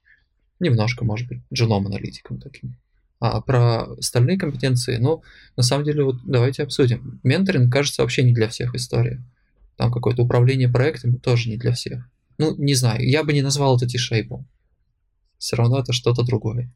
Немножко, 0.60 1.04
может 1.04 1.28
быть, 1.28 1.40
дженом-аналитиком 1.54 2.40
таким. 2.40 2.76
А 3.20 3.42
про 3.42 3.84
остальные 3.84 4.38
компетенции, 4.38 4.98
ну, 4.98 5.22
на 5.58 5.64
самом 5.64 5.84
деле, 5.84 6.04
вот 6.04 6.18
давайте 6.26 6.64
обсудим. 6.64 7.20
Менторинг, 7.24 7.72
кажется, 7.72 8.02
вообще 8.02 8.24
не 8.24 8.34
для 8.34 8.48
всех 8.48 8.74
история. 8.76 9.22
Там 9.76 9.92
какое-то 9.92 10.24
управление 10.24 10.70
проектами 10.70 11.18
тоже 11.18 11.50
не 11.50 11.58
для 11.58 11.74
всех. 11.74 12.08
Ну, 12.38 12.56
не 12.56 12.74
знаю, 12.74 13.08
я 13.08 13.24
бы 13.24 13.34
не 13.34 13.42
назвал 13.42 13.76
это 13.76 13.88
T-shape 13.88 14.33
ом 14.33 14.46
все 15.38 15.56
равно 15.56 15.80
это 15.80 15.94
что-то 15.94 16.24
другое. 16.24 16.72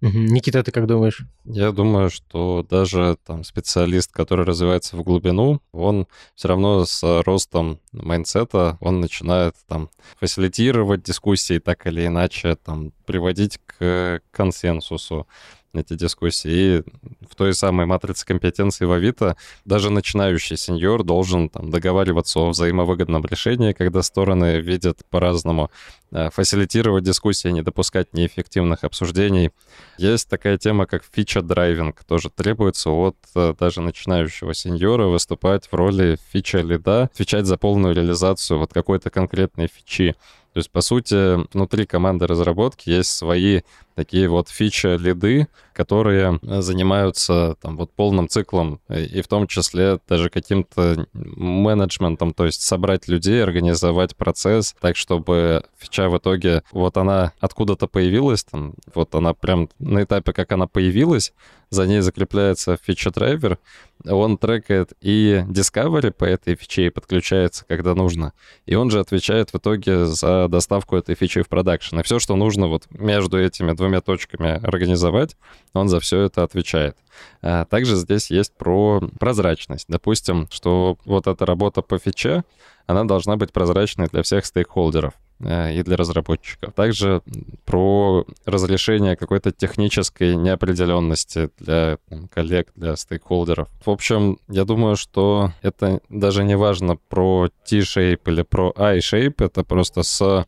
Никита, 0.00 0.62
ты 0.62 0.72
как 0.72 0.86
думаешь? 0.86 1.26
Я 1.44 1.72
думаю, 1.72 2.08
что 2.08 2.66
даже 2.68 3.18
там 3.26 3.44
специалист, 3.44 4.10
который 4.10 4.46
развивается 4.46 4.96
в 4.96 5.02
глубину, 5.02 5.60
он 5.72 6.06
все 6.34 6.48
равно 6.48 6.86
с 6.86 7.22
ростом 7.22 7.80
майндсета, 7.92 8.78
он 8.80 9.00
начинает 9.00 9.56
там 9.68 9.90
фасилитировать 10.18 11.02
дискуссии 11.02 11.58
так 11.58 11.86
или 11.86 12.06
иначе, 12.06 12.56
там 12.56 12.92
приводить 13.04 13.58
к 13.66 14.22
консенсусу 14.30 15.26
эти 15.74 15.94
дискуссии. 15.94 16.50
И 16.50 16.82
в 17.28 17.34
той 17.34 17.54
самой 17.54 17.86
матрице 17.86 18.26
компетенций 18.26 18.86
в 18.86 18.92
Авито 18.92 19.36
даже 19.64 19.90
начинающий 19.90 20.56
сеньор 20.56 21.04
должен 21.04 21.48
там, 21.48 21.70
договариваться 21.70 22.40
о 22.40 22.50
взаимовыгодном 22.50 23.24
решении, 23.24 23.72
когда 23.72 24.02
стороны 24.02 24.60
видят 24.60 25.00
по-разному, 25.10 25.70
э, 26.12 26.30
фасилитировать 26.30 27.04
дискуссии, 27.04 27.48
не 27.48 27.62
допускать 27.62 28.12
неэффективных 28.14 28.84
обсуждений. 28.84 29.50
Есть 29.98 30.28
такая 30.28 30.58
тема, 30.58 30.86
как 30.86 31.04
фича-драйвинг. 31.04 32.04
Тоже 32.04 32.30
требуется 32.30 32.90
от 32.90 33.16
э, 33.34 33.54
даже 33.58 33.80
начинающего 33.80 34.54
сеньора 34.54 35.06
выступать 35.06 35.66
в 35.66 35.74
роли 35.74 36.18
фича-лида, 36.32 37.04
отвечать 37.04 37.46
за 37.46 37.56
полную 37.56 37.94
реализацию 37.94 38.58
вот 38.58 38.72
какой-то 38.72 39.10
конкретной 39.10 39.68
фичи. 39.68 40.16
То 40.52 40.58
есть, 40.58 40.70
по 40.70 40.80
сути, 40.80 41.36
внутри 41.54 41.86
команды 41.86 42.26
разработки 42.26 42.90
есть 42.90 43.10
свои 43.10 43.60
такие 43.94 44.28
вот 44.28 44.48
фича-лиды, 44.48 45.46
которые 45.72 46.40
занимаются 46.42 47.56
там 47.60 47.76
вот 47.76 47.92
полным 47.92 48.28
циклом, 48.28 48.80
и 48.88 49.20
в 49.20 49.28
том 49.28 49.46
числе 49.46 50.00
даже 50.08 50.30
каким-то 50.30 51.06
менеджментом, 51.12 52.32
то 52.32 52.46
есть 52.46 52.62
собрать 52.62 53.08
людей, 53.08 53.42
организовать 53.42 54.16
процесс 54.16 54.74
так, 54.80 54.96
чтобы 54.96 55.64
фича 55.78 56.08
в 56.08 56.18
итоге, 56.18 56.62
вот 56.72 56.96
она 56.96 57.32
откуда-то 57.40 57.86
появилась, 57.86 58.42
там, 58.44 58.74
вот 58.94 59.14
она 59.14 59.34
прям 59.34 59.68
на 59.78 60.02
этапе, 60.02 60.32
как 60.32 60.50
она 60.52 60.66
появилась, 60.66 61.32
за 61.68 61.86
ней 61.86 62.00
закрепляется 62.00 62.78
фича-драйвер, 62.82 63.58
он 64.06 64.38
трекает 64.38 64.92
и 65.00 65.44
Discovery 65.48 66.10
по 66.10 66.24
этой 66.24 66.54
фиче 66.54 66.86
и 66.86 66.90
подключается, 66.90 67.64
когда 67.66 67.94
нужно. 67.94 68.32
И 68.66 68.74
он 68.74 68.90
же 68.90 69.00
отвечает 69.00 69.50
в 69.50 69.58
итоге 69.58 70.06
за 70.06 70.48
доставку 70.48 70.96
этой 70.96 71.14
фичи 71.14 71.42
в 71.42 71.48
продакшн. 71.48 72.00
И 72.00 72.02
все, 72.02 72.18
что 72.18 72.36
нужно 72.36 72.68
вот 72.68 72.84
между 72.90 73.38
этими 73.38 73.72
двумя 73.72 74.00
точками 74.00 74.64
организовать, 74.64 75.36
он 75.72 75.88
за 75.88 76.00
все 76.00 76.22
это 76.22 76.42
отвечает. 76.42 76.96
А 77.42 77.64
также 77.64 77.96
здесь 77.96 78.30
есть 78.30 78.54
про 78.56 79.00
прозрачность. 79.18 79.86
Допустим, 79.88 80.48
что 80.50 80.96
вот 81.04 81.26
эта 81.26 81.46
работа 81.46 81.82
по 81.82 81.98
фиче, 81.98 82.44
она 82.86 83.04
должна 83.04 83.36
быть 83.36 83.52
прозрачной 83.52 84.06
для 84.06 84.22
всех 84.22 84.46
стейкхолдеров. 84.46 85.14
Э, 85.42 85.72
и 85.72 85.82
для 85.82 85.96
разработчиков. 85.96 86.74
Также 86.74 87.22
про 87.64 88.26
разрешение 88.44 89.16
какой-то 89.16 89.52
технической 89.52 90.36
неопределенности 90.36 91.50
для 91.58 91.98
там, 92.08 92.28
коллег, 92.28 92.68
для 92.76 92.94
стейкхолдеров. 92.96 93.68
В 93.84 93.90
общем, 93.90 94.38
я 94.48 94.64
думаю, 94.64 94.96
что 94.96 95.52
это 95.62 96.00
даже 96.10 96.44
не 96.44 96.56
важно 96.56 96.96
про 97.08 97.48
T-shape 97.66 98.20
или 98.26 98.42
про 98.42 98.72
I-shape, 98.76 99.36
это 99.38 99.64
просто 99.64 100.02
с 100.02 100.46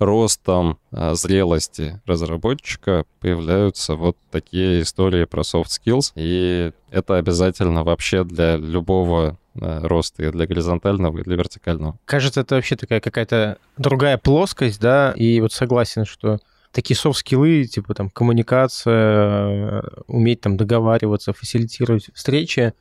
ростом 0.00 0.78
а, 0.90 1.14
зрелости 1.14 2.00
разработчика 2.06 3.04
появляются 3.20 3.94
вот 3.94 4.16
такие 4.32 4.82
истории 4.82 5.24
про 5.24 5.42
soft 5.42 5.68
skills, 5.68 6.12
и 6.16 6.72
это 6.90 7.16
обязательно 7.16 7.84
вообще 7.84 8.24
для 8.24 8.56
любого 8.56 9.38
а, 9.60 9.86
роста, 9.86 10.24
и 10.24 10.30
для 10.30 10.46
горизонтального, 10.46 11.18
и 11.18 11.22
для 11.22 11.36
вертикального. 11.36 11.98
Кажется, 12.04 12.40
это 12.40 12.56
вообще 12.56 12.76
такая 12.76 13.00
какая-то 13.00 13.58
другая 13.76 14.18
плоскость, 14.18 14.80
да, 14.80 15.12
и 15.16 15.40
вот 15.40 15.52
согласен, 15.52 16.04
что 16.04 16.38
такие 16.72 16.96
софт-скиллы, 16.96 17.64
типа 17.64 17.94
там 17.94 18.10
коммуникация, 18.10 19.82
уметь 20.06 20.40
там 20.40 20.56
договариваться, 20.56 21.32
фасилитировать 21.32 22.08
встречи, 22.14 22.72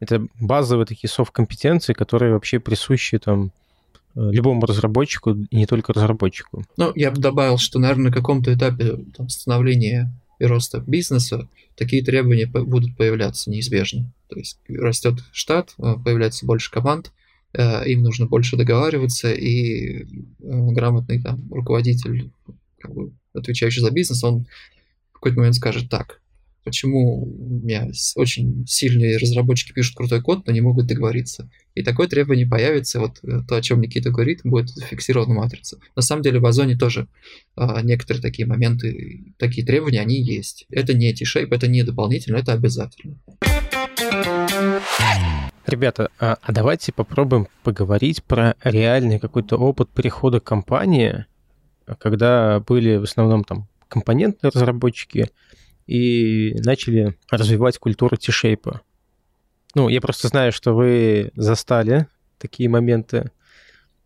это 0.00 0.26
базовые 0.40 0.86
такие 0.86 1.08
софт-компетенции, 1.08 1.92
которые 1.92 2.32
вообще 2.32 2.58
присущи 2.58 3.18
там 3.18 3.52
Э, 4.16 4.30
любому 4.32 4.64
разработчику, 4.64 5.32
и 5.50 5.56
не 5.56 5.66
только 5.66 5.92
разработчику. 5.92 6.64
Ну, 6.78 6.90
я 6.94 7.10
бы 7.10 7.20
добавил, 7.20 7.58
что, 7.58 7.78
наверное, 7.78 8.06
на 8.06 8.12
каком-то 8.12 8.52
этапе 8.52 8.96
там, 9.14 9.28
становления 9.28 10.10
и 10.38 10.46
роста 10.46 10.82
бизнеса 10.86 11.48
такие 11.76 12.02
требования 12.02 12.46
будут 12.46 12.96
появляться 12.96 13.50
неизбежно. 13.50 14.10
То 14.28 14.38
есть 14.38 14.58
растет 14.68 15.20
штат, 15.32 15.74
э, 15.78 15.94
появляется 16.04 16.46
больше 16.46 16.70
команд, 16.70 17.12
э, 17.52 17.88
им 17.88 18.02
нужно 18.02 18.26
больше 18.26 18.56
договариваться, 18.56 19.32
и 19.32 20.06
грамотный 20.38 21.22
там 21.22 21.42
руководитель, 21.50 22.30
как 22.78 22.94
бы, 22.94 23.12
отвечающий 23.34 23.82
за 23.82 23.90
бизнес, 23.90 24.24
он 24.24 24.46
в 25.10 25.14
какой-то 25.14 25.38
момент 25.38 25.56
скажет 25.56 25.88
так, 25.88 26.20
почему 26.66 27.22
у 27.22 27.64
меня 27.64 27.88
очень 28.16 28.66
сильные 28.66 29.18
разработчики 29.18 29.72
пишут 29.72 29.94
крутой 29.94 30.20
код, 30.20 30.46
но 30.46 30.52
не 30.52 30.60
могут 30.60 30.86
договориться. 30.86 31.48
И 31.76 31.84
такое 31.84 32.08
требование 32.08 32.44
появится, 32.44 32.98
вот 32.98 33.20
э, 33.22 33.40
то, 33.48 33.54
о 33.54 33.62
чем 33.62 33.80
Никита 33.80 34.10
говорит, 34.10 34.40
будет 34.42 34.70
зафиксировано 34.70 35.34
в 35.34 35.36
матрице. 35.36 35.78
На 35.94 36.02
самом 36.02 36.22
деле 36.22 36.40
в 36.40 36.46
Озоне 36.46 36.76
тоже 36.76 37.06
а, 37.54 37.82
некоторые 37.82 38.20
такие 38.20 38.48
моменты, 38.48 39.32
такие 39.38 39.64
требования, 39.64 40.00
они 40.00 40.20
есть. 40.20 40.66
Это 40.68 40.92
не 40.92 41.12
T-shape, 41.12 41.54
это 41.54 41.68
не 41.68 41.84
дополнительно, 41.84 42.38
это 42.38 42.52
обязательно. 42.52 43.16
Ребята, 45.66 46.10
а, 46.18 46.38
а 46.40 46.52
давайте 46.52 46.92
попробуем 46.92 47.48
поговорить 47.62 48.22
про 48.22 48.54
реальный 48.62 49.18
какой-то 49.18 49.56
опыт 49.56 49.88
перехода 49.90 50.38
компании, 50.40 51.26
когда 51.98 52.60
были 52.60 52.96
в 52.96 53.02
основном 53.02 53.44
там 53.44 53.68
компонентные 53.88 54.50
разработчики, 54.54 55.30
и 55.86 56.54
начали 56.64 57.16
развивать 57.30 57.78
культуру 57.78 58.16
тишейпа. 58.16 58.82
Ну, 59.74 59.88
я 59.88 60.00
просто 60.00 60.28
знаю, 60.28 60.52
что 60.52 60.74
вы 60.74 61.30
застали 61.36 62.08
такие 62.38 62.68
моменты. 62.68 63.30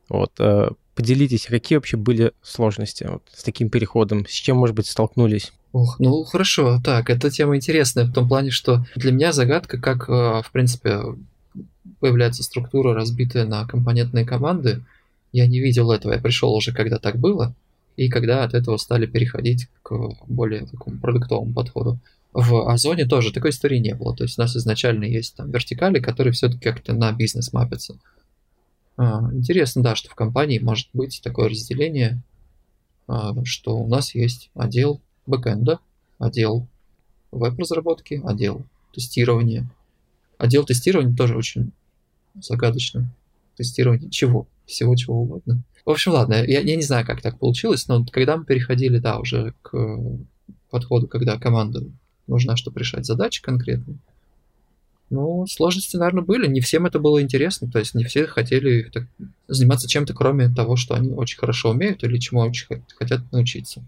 Вот, 0.09 0.33
э, 0.39 0.71
поделитесь, 0.95 1.47
какие 1.47 1.77
вообще 1.79 1.97
были 1.97 2.33
сложности 2.43 3.05
вот, 3.05 3.23
с 3.33 3.43
таким 3.43 3.71
переходом, 3.71 4.27
с 4.27 4.33
чем, 4.33 4.59
может 4.59 4.77
быть, 4.77 4.87
столкнулись? 4.87 5.53
Ох, 5.73 6.01
ну 6.01 6.25
хорошо, 6.25 6.81
так, 6.85 7.11
эта 7.11 7.31
тема 7.31 7.57
интересная 7.57 8.05
в 8.05 8.13
том 8.13 8.29
плане, 8.29 8.51
что 8.51 8.85
для 8.97 9.13
меня 9.13 9.33
загадка, 9.33 9.81
как, 9.81 10.09
э, 10.09 10.43
в 10.43 10.51
принципе, 10.53 11.01
появляется 12.01 12.43
структура, 12.43 12.95
разбитая 12.95 13.45
на 13.45 13.67
компонентные 13.67 14.25
команды. 14.25 14.83
Я 15.33 15.47
не 15.47 15.61
видел 15.61 15.93
этого, 15.93 16.13
я 16.13 16.19
пришел 16.19 16.53
уже, 16.55 16.73
когда 16.73 16.99
так 16.99 17.19
было 17.19 17.55
и 17.97 18.09
когда 18.09 18.45
от 18.45 18.55
этого 18.55 18.79
стали 18.79 19.07
переходить 19.07 19.69
к 19.83 19.93
более 20.27 20.67
такому 20.67 20.99
продуктовому 20.99 21.53
подходу. 21.53 21.99
В 22.33 22.73
Озоне 22.73 23.05
тоже 23.05 23.33
такой 23.33 23.51
истории 23.51 23.79
не 23.79 23.95
было. 23.95 24.17
То 24.17 24.25
есть 24.25 24.39
у 24.39 24.43
нас 24.43 24.57
изначально 24.57 25.05
есть 25.05 25.37
там 25.37 25.51
вертикали, 25.51 26.01
которые 26.01 26.33
все-таки 26.33 26.63
как-то 26.63 26.95
на 26.95 27.13
бизнес 27.13 27.53
мапятся. 27.53 27.99
А, 28.97 29.29
интересно, 29.33 29.83
да, 29.83 29.97
что 29.97 30.09
в 30.09 30.15
компании 30.15 30.59
может 30.59 30.89
быть 30.95 31.21
такое 31.23 31.51
разделение, 31.51 32.23
а, 33.07 33.35
что 33.45 33.77
у 33.77 33.87
нас 33.87 34.15
есть 34.15 34.51
отдел 34.55 35.01
бэкэнда, 35.31 35.79
отдел 36.19 36.67
веб-разработки, 37.31 38.21
отдел 38.25 38.63
тестирования. 38.93 39.71
Отдел 40.39 40.65
тестирования 40.65 41.17
тоже 41.17 41.37
очень 41.37 41.73
загадочно. 42.35 43.11
Тестирование 43.57 44.11
чего? 44.11 44.47
Всего 44.67 44.95
чего 44.97 45.23
угодно. 45.23 45.63
В 45.85 45.91
общем, 45.91 46.13
ладно, 46.13 46.35
я, 46.35 46.61
я 46.61 46.77
не 46.77 46.83
знаю, 46.83 47.07
как 47.07 47.23
так 47.23 47.39
получилось, 47.39 47.89
но 47.89 48.05
когда 48.05 48.37
мы 48.37 48.45
переходили, 48.45 48.99
да, 48.99 49.19
уже 49.19 49.55
к 49.63 49.99
подходу, 50.71 51.09
когда 51.09 51.39
команда 51.39 51.85
нужна, 52.27 52.57
чтобы 52.57 52.81
решать 52.81 53.07
задачи 53.07 53.43
конкретные, 53.43 53.99
ну, 55.11 55.45
сложности, 55.49 55.97
наверное, 55.97 56.23
были. 56.23 56.47
Не 56.47 56.61
всем 56.61 56.87
это 56.87 57.01
было 57.01 57.21
интересно. 57.21 57.69
То 57.69 57.81
есть 57.81 57.95
не 57.95 58.05
все 58.05 58.27
хотели 58.27 58.83
так, 58.93 59.07
заниматься 59.49 59.89
чем-то, 59.89 60.15
кроме 60.15 60.49
того, 60.49 60.77
что 60.77 60.95
они 60.95 61.11
очень 61.11 61.39
хорошо 61.39 61.71
умеют 61.71 62.05
или 62.05 62.19
чему 62.19 62.41
очень 62.41 62.69
хотят 62.97 63.21
научиться. 63.33 63.85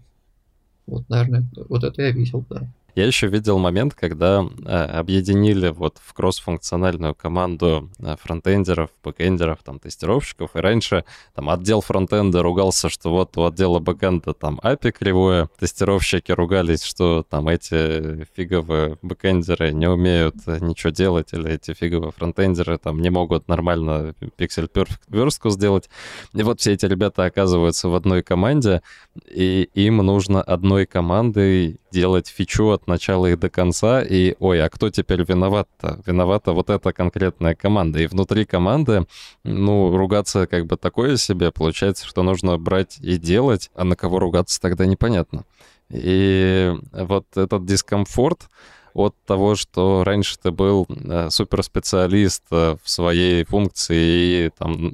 Вот, 0.85 1.07
наверное, 1.09 1.45
вот 1.69 1.83
это 1.83 2.01
я 2.01 2.11
видел, 2.11 2.45
да. 2.49 2.67
Я 2.95 3.07
еще 3.07 3.25
видел 3.25 3.57
момент, 3.57 3.95
когда 3.95 4.45
э, 4.45 4.69
объединили 4.69 5.69
вот 5.69 5.97
в 6.03 6.13
кроссфункциональную 6.13 7.15
команду 7.15 7.89
э, 7.97 8.15
фронтендеров, 8.21 8.91
бэкендеров, 9.03 9.59
там, 9.63 9.79
тестировщиков, 9.79 10.55
и 10.55 10.59
раньше 10.59 11.03
там 11.33 11.49
отдел 11.49 11.81
фронтенда 11.81 12.43
ругался, 12.43 12.89
что 12.89 13.09
вот 13.09 13.35
у 13.37 13.45
отдела 13.45 13.79
бэкенда 13.79 14.33
там 14.33 14.59
API 14.63 14.91
кривое, 14.91 15.49
тестировщики 15.57 16.31
ругались, 16.31 16.83
что 16.83 17.25
там 17.27 17.47
эти 17.47 18.27
фиговые 18.35 18.99
бэкендеры 19.01 19.71
не 19.71 19.89
умеют 19.89 20.35
ничего 20.45 20.91
делать, 20.91 21.33
или 21.33 21.51
эти 21.51 21.73
фиговые 21.73 22.11
фронтендеры 22.11 22.77
там 22.77 23.01
не 23.01 23.09
могут 23.09 23.47
нормально 23.47 24.13
pixel 24.37 24.71
perfect 24.71 25.01
верстку 25.07 25.49
сделать. 25.49 25.89
И 26.33 26.43
вот 26.43 26.59
все 26.59 26.73
эти 26.73 26.85
ребята 26.85 27.25
оказываются 27.25 27.89
в 27.89 27.95
одной 27.95 28.21
команде, 28.21 28.83
и 29.25 29.67
им 29.73 29.97
нужно 29.97 30.43
одной 30.43 30.85
командой 30.85 31.79
делать 31.93 32.27
фичу 32.27 32.69
от 32.69 32.82
начала 32.87 33.27
и 33.27 33.35
до 33.35 33.49
конца, 33.49 34.01
и, 34.01 34.35
ой, 34.39 34.63
а 34.63 34.69
кто 34.69 34.89
теперь 34.89 35.23
виноват-то? 35.23 36.01
Виновата 36.05 36.51
вот 36.51 36.69
эта 36.69 36.93
конкретная 36.93 37.55
команда. 37.55 37.99
И 37.99 38.07
внутри 38.07 38.45
команды, 38.45 39.05
ну, 39.43 39.95
ругаться 39.95 40.47
как 40.47 40.65
бы 40.65 40.77
такое 40.77 41.17
себе, 41.17 41.51
получается, 41.51 42.05
что 42.05 42.23
нужно 42.23 42.57
брать 42.57 42.97
и 42.99 43.17
делать, 43.17 43.69
а 43.75 43.83
на 43.83 43.95
кого 43.95 44.19
ругаться 44.19 44.59
тогда 44.61 44.85
непонятно. 44.85 45.45
И 45.89 46.73
вот 46.91 47.25
этот 47.35 47.65
дискомфорт, 47.65 48.49
от 48.93 49.15
того, 49.25 49.55
что 49.55 50.03
раньше 50.03 50.37
ты 50.41 50.51
был 50.51 50.87
э, 50.89 51.29
суперспециалист 51.29 52.43
э, 52.51 52.77
в 52.81 52.89
своей 52.89 53.43
функции 53.43 54.45
и 54.45 54.49
там 54.57 54.93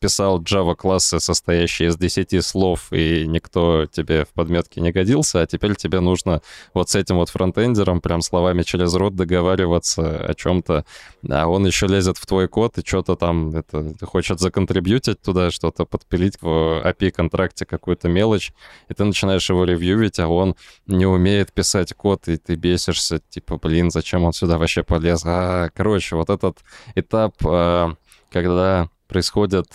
писал 0.00 0.40
Java-классы, 0.42 1.20
состоящие 1.20 1.88
из 1.88 1.96
10 1.96 2.44
слов, 2.44 2.92
и 2.92 3.26
никто 3.26 3.86
тебе 3.86 4.24
в 4.24 4.28
подметке 4.28 4.80
не 4.80 4.90
годился, 4.90 5.40
а 5.40 5.46
теперь 5.46 5.76
тебе 5.76 6.00
нужно 6.00 6.42
вот 6.74 6.90
с 6.90 6.96
этим 6.96 7.16
вот 7.16 7.28
фронтендером 7.28 8.00
прям 8.00 8.22
словами 8.22 8.62
через 8.62 8.94
рот 8.94 9.14
договариваться 9.14 10.18
о 10.18 10.34
чем-то, 10.34 10.84
а 11.28 11.46
он 11.46 11.66
еще 11.66 11.86
лезет 11.86 12.18
в 12.18 12.26
твой 12.26 12.48
код 12.48 12.78
и 12.78 12.86
что-то 12.86 13.14
там 13.14 13.54
это, 13.54 13.94
хочет 14.02 14.40
законтрибьютить 14.40 15.20
туда, 15.20 15.50
что-то 15.50 15.84
подпилить 15.84 16.40
в 16.40 16.82
API-контракте 16.84 17.66
какую-то 17.66 18.08
мелочь, 18.08 18.52
и 18.88 18.94
ты 18.94 19.04
начинаешь 19.04 19.48
его 19.48 19.64
ревьюить, 19.64 20.18
а 20.18 20.28
он 20.28 20.56
не 20.86 21.06
умеет 21.06 21.52
писать 21.52 21.94
код, 21.94 22.28
и 22.28 22.36
ты 22.36 22.56
бесишься, 22.56 23.20
типа, 23.30 23.58
блин, 23.58 23.90
зачем 23.90 24.24
он 24.24 24.32
сюда 24.32 24.58
вообще 24.58 24.82
полез? 24.82 25.22
А, 25.24 25.68
короче, 25.74 26.16
вот 26.16 26.30
этот 26.30 26.58
этап, 26.94 27.34
а, 27.44 27.94
когда 28.30 28.88
происходит 29.06 29.66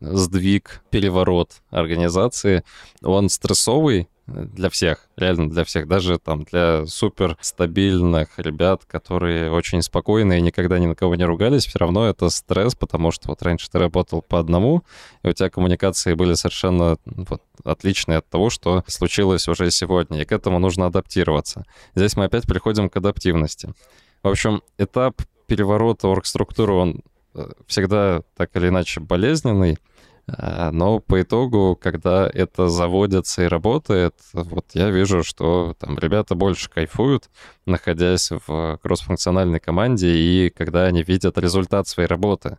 сдвиг, 0.00 0.82
переворот 0.90 1.62
организации, 1.70 2.64
он 3.02 3.28
стрессовый, 3.28 4.08
для 4.26 4.70
всех, 4.70 5.08
реально 5.16 5.48
для 5.48 5.64
всех, 5.64 5.86
даже 5.86 6.18
там 6.18 6.44
для 6.44 6.86
супер 6.86 7.36
стабильных 7.40 8.38
ребят, 8.38 8.84
которые 8.84 9.50
очень 9.52 9.82
спокойные 9.82 10.40
и 10.40 10.42
никогда 10.42 10.78
ни 10.78 10.86
на 10.86 10.94
кого 10.94 11.14
не 11.14 11.24
ругались, 11.24 11.66
все 11.66 11.78
равно 11.78 12.06
это 12.08 12.28
стресс, 12.28 12.74
потому 12.74 13.12
что 13.12 13.28
вот 13.28 13.42
раньше 13.42 13.70
ты 13.70 13.78
работал 13.78 14.22
по 14.22 14.40
одному, 14.40 14.82
и 15.22 15.28
у 15.28 15.32
тебя 15.32 15.48
коммуникации 15.48 16.14
были 16.14 16.34
совершенно 16.34 16.96
вот, 17.04 17.42
отличные 17.64 18.18
от 18.18 18.28
того, 18.28 18.50
что 18.50 18.82
случилось 18.88 19.46
уже 19.48 19.70
сегодня, 19.70 20.22
и 20.22 20.24
к 20.24 20.32
этому 20.32 20.58
нужно 20.58 20.86
адаптироваться. 20.86 21.64
Здесь 21.94 22.16
мы 22.16 22.24
опять 22.24 22.46
приходим 22.46 22.88
к 22.88 22.96
адаптивности. 22.96 23.72
В 24.22 24.28
общем, 24.28 24.62
этап 24.78 25.22
переворота 25.46 26.08
оргструктуры, 26.08 26.72
он 26.72 27.02
э, 27.34 27.48
всегда 27.68 28.22
так 28.36 28.50
или 28.56 28.68
иначе 28.68 29.00
болезненный, 29.00 29.78
но 30.26 30.98
по 30.98 31.22
итогу, 31.22 31.78
когда 31.80 32.28
это 32.28 32.68
заводится 32.68 33.44
и 33.44 33.48
работает, 33.48 34.14
вот 34.32 34.66
я 34.74 34.90
вижу, 34.90 35.22
что 35.22 35.74
там 35.78 35.98
ребята 35.98 36.34
больше 36.34 36.68
кайфуют, 36.68 37.30
находясь 37.64 38.30
в 38.46 38.78
кроссфункциональной 38.82 39.60
команде, 39.60 40.08
и 40.08 40.50
когда 40.50 40.84
они 40.86 41.02
видят 41.02 41.38
результат 41.38 41.86
своей 41.86 42.08
работы. 42.08 42.58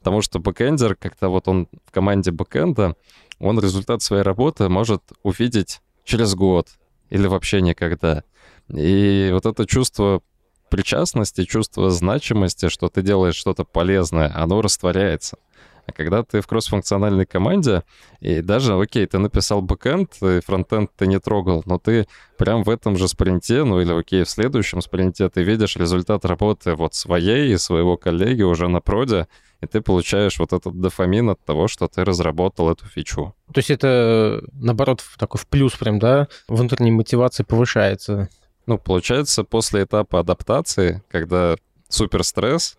Потому 0.00 0.20
что 0.20 0.40
бэкэндер, 0.40 0.96
когда 0.96 1.28
вот 1.28 1.48
он 1.48 1.68
в 1.84 1.92
команде 1.92 2.32
бэкэнда, 2.32 2.96
он 3.38 3.60
результат 3.60 4.02
своей 4.02 4.22
работы 4.22 4.68
может 4.68 5.02
увидеть 5.22 5.80
через 6.04 6.34
год 6.34 6.68
или 7.10 7.26
вообще 7.26 7.60
никогда. 7.60 8.24
И 8.68 9.30
вот 9.32 9.46
это 9.46 9.66
чувство 9.66 10.22
причастности, 10.70 11.44
чувство 11.44 11.90
значимости, 11.90 12.68
что 12.68 12.88
ты 12.88 13.02
делаешь 13.02 13.36
что-то 13.36 13.64
полезное, 13.64 14.32
оно 14.34 14.60
растворяется. 14.60 15.38
А 15.86 15.92
когда 15.92 16.24
ты 16.24 16.40
в 16.40 16.46
кроссфункциональной 16.46 17.26
команде, 17.26 17.84
и 18.20 18.40
даже, 18.40 18.74
окей, 18.74 19.06
ты 19.06 19.18
написал 19.18 19.62
бэкэнд, 19.62 20.22
и 20.22 20.40
фронтенд 20.40 20.90
ты 20.96 21.06
не 21.06 21.20
трогал, 21.20 21.62
но 21.64 21.78
ты 21.78 22.08
прям 22.38 22.64
в 22.64 22.70
этом 22.70 22.96
же 22.96 23.06
спринте, 23.06 23.62
ну 23.62 23.80
или, 23.80 23.92
окей, 23.92 24.24
в 24.24 24.30
следующем 24.30 24.80
спринте 24.80 25.28
ты 25.28 25.42
видишь 25.42 25.76
результат 25.76 26.24
работы 26.24 26.74
вот 26.74 26.94
своей 26.94 27.52
и 27.52 27.56
своего 27.56 27.96
коллеги 27.96 28.42
уже 28.42 28.68
на 28.68 28.80
проде, 28.80 29.28
и 29.60 29.66
ты 29.66 29.80
получаешь 29.80 30.38
вот 30.38 30.52
этот 30.52 30.80
дофамин 30.80 31.30
от 31.30 31.44
того, 31.44 31.68
что 31.68 31.86
ты 31.86 32.04
разработал 32.04 32.70
эту 32.70 32.86
фичу. 32.86 33.34
То 33.52 33.58
есть 33.58 33.70
это, 33.70 34.42
наоборот, 34.52 35.02
такой 35.18 35.40
в 35.40 35.46
плюс 35.46 35.74
прям, 35.74 35.98
да, 35.98 36.28
внутренней 36.48 36.90
мотивации 36.90 37.44
повышается? 37.44 38.28
Ну, 38.66 38.78
получается, 38.78 39.44
после 39.44 39.84
этапа 39.84 40.18
адаптации, 40.18 41.02
когда 41.08 41.56
супер 41.88 42.24
стресс, 42.24 42.76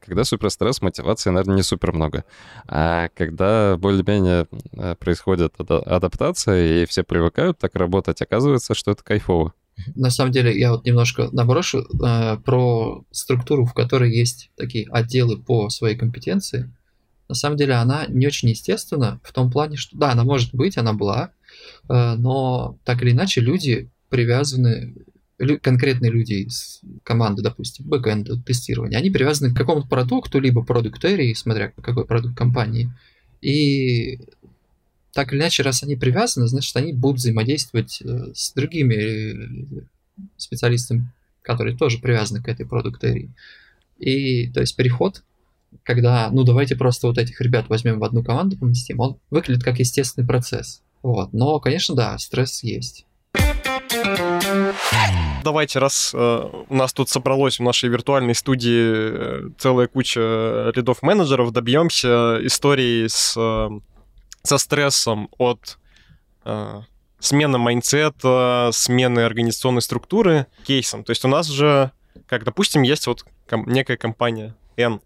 когда 0.00 0.24
суперстресс, 0.24 0.82
мотивации, 0.82 1.30
наверное, 1.30 1.56
не 1.56 1.62
супер 1.62 1.92
много. 1.92 2.24
А 2.66 3.08
когда 3.14 3.76
более-менее 3.76 4.46
э, 4.72 4.94
происходит 4.96 5.54
адаптация, 5.58 6.82
и 6.82 6.86
все 6.86 7.02
привыкают 7.02 7.58
так 7.58 7.74
работать, 7.74 8.20
оказывается, 8.22 8.74
что 8.74 8.90
это 8.90 9.02
кайфово. 9.04 9.52
На 9.94 10.10
самом 10.10 10.32
деле, 10.32 10.58
я 10.58 10.72
вот 10.72 10.84
немножко 10.84 11.28
наброшу 11.32 11.80
э, 11.80 12.36
про 12.38 13.04
структуру, 13.10 13.64
в 13.64 13.74
которой 13.74 14.12
есть 14.12 14.50
такие 14.56 14.86
отделы 14.90 15.38
по 15.38 15.70
своей 15.70 15.96
компетенции. 15.96 16.70
На 17.28 17.34
самом 17.34 17.56
деле, 17.56 17.74
она 17.74 18.06
не 18.08 18.26
очень 18.26 18.50
естественна 18.50 19.20
в 19.22 19.32
том 19.32 19.50
плане, 19.50 19.76
что 19.76 19.96
да, 19.96 20.12
она 20.12 20.24
может 20.24 20.54
быть, 20.54 20.76
она 20.76 20.92
была, 20.92 21.30
э, 21.88 22.14
но 22.16 22.78
так 22.84 23.02
или 23.02 23.12
иначе 23.12 23.40
люди 23.40 23.88
привязаны 24.10 24.94
конкретные 25.62 26.10
люди 26.10 26.34
из 26.34 26.80
команды, 27.02 27.42
допустим, 27.42 27.86
бэкэнда, 27.86 28.42
тестирования, 28.42 28.98
они 28.98 29.10
привязаны 29.10 29.52
к 29.52 29.56
какому-то 29.56 29.88
продукту, 29.88 30.40
либо 30.40 30.62
продукт 30.64 31.04
area, 31.04 31.34
смотря 31.34 31.72
какой 31.82 32.06
продукт 32.06 32.36
компании. 32.36 32.90
И 33.40 34.20
так 35.12 35.32
или 35.32 35.40
иначе, 35.40 35.62
раз 35.62 35.82
они 35.82 35.96
привязаны, 35.96 36.46
значит, 36.46 36.74
они 36.76 36.92
будут 36.92 37.18
взаимодействовать 37.18 38.00
э, 38.02 38.32
с 38.34 38.52
другими 38.52 38.94
э, 38.94 39.82
специалистами, 40.36 41.10
которые 41.42 41.76
тоже 41.76 41.98
привязаны 41.98 42.42
к 42.42 42.48
этой 42.48 42.66
продукт 42.66 43.04
area. 43.04 43.28
И, 43.98 44.48
то 44.50 44.60
есть, 44.60 44.74
переход, 44.74 45.22
когда, 45.82 46.30
ну, 46.30 46.44
давайте 46.44 46.76
просто 46.76 47.08
вот 47.08 47.18
этих 47.18 47.40
ребят 47.40 47.68
возьмем 47.68 47.98
в 47.98 48.04
одну 48.04 48.22
команду, 48.22 48.56
поместим, 48.56 49.00
он 49.00 49.18
выглядит 49.30 49.62
как 49.62 49.78
естественный 49.78 50.26
процесс. 50.26 50.82
Вот. 51.02 51.32
Но, 51.32 51.60
конечно, 51.60 51.94
да, 51.94 52.16
стресс 52.18 52.62
есть. 52.62 53.04
Давайте, 55.42 55.80
раз 55.80 56.12
э, 56.14 56.64
у 56.68 56.74
нас 56.74 56.92
тут 56.92 57.08
собралось 57.08 57.58
в 57.58 57.62
нашей 57.62 57.88
виртуальной 57.88 58.34
студии 58.34 59.46
э, 59.46 59.50
целая 59.58 59.88
куча 59.88 60.20
рядов 60.74 61.02
менеджеров, 61.02 61.50
добьемся 61.50 62.38
истории 62.46 63.08
с, 63.08 63.34
э, 63.36 63.68
со 64.44 64.58
стрессом 64.58 65.28
от 65.38 65.78
э, 66.44 66.80
смены 67.18 67.58
mindset 67.58 68.45
а, 68.45 68.70
смены 68.72 69.20
организационной 69.20 69.82
структуры 69.82 70.46
кейсом. 70.64 71.02
То 71.02 71.10
есть 71.10 71.24
у 71.24 71.28
нас 71.28 71.48
же, 71.48 71.90
как, 72.26 72.44
допустим, 72.44 72.82
есть 72.82 73.08
вот 73.08 73.24
ком- 73.48 73.68
некая 73.68 73.96
компания 73.96 74.54
N, 74.76 75.00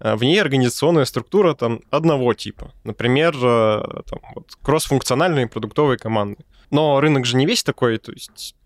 э, 0.00 0.16
в 0.16 0.24
ней 0.24 0.40
организационная 0.40 1.04
структура 1.04 1.54
там 1.54 1.82
одного 1.90 2.34
типа. 2.34 2.72
Например, 2.82 3.32
э, 3.36 4.02
там, 4.06 4.18
вот, 4.34 4.56
кроссфункциональные 4.60 5.46
продуктовые 5.46 5.98
команды. 5.98 6.44
Но 6.70 7.00
рынок 7.00 7.26
же 7.26 7.36
не 7.36 7.46
весь 7.46 7.62
такой, 7.62 7.98
то 7.98 8.10
есть 8.10 8.56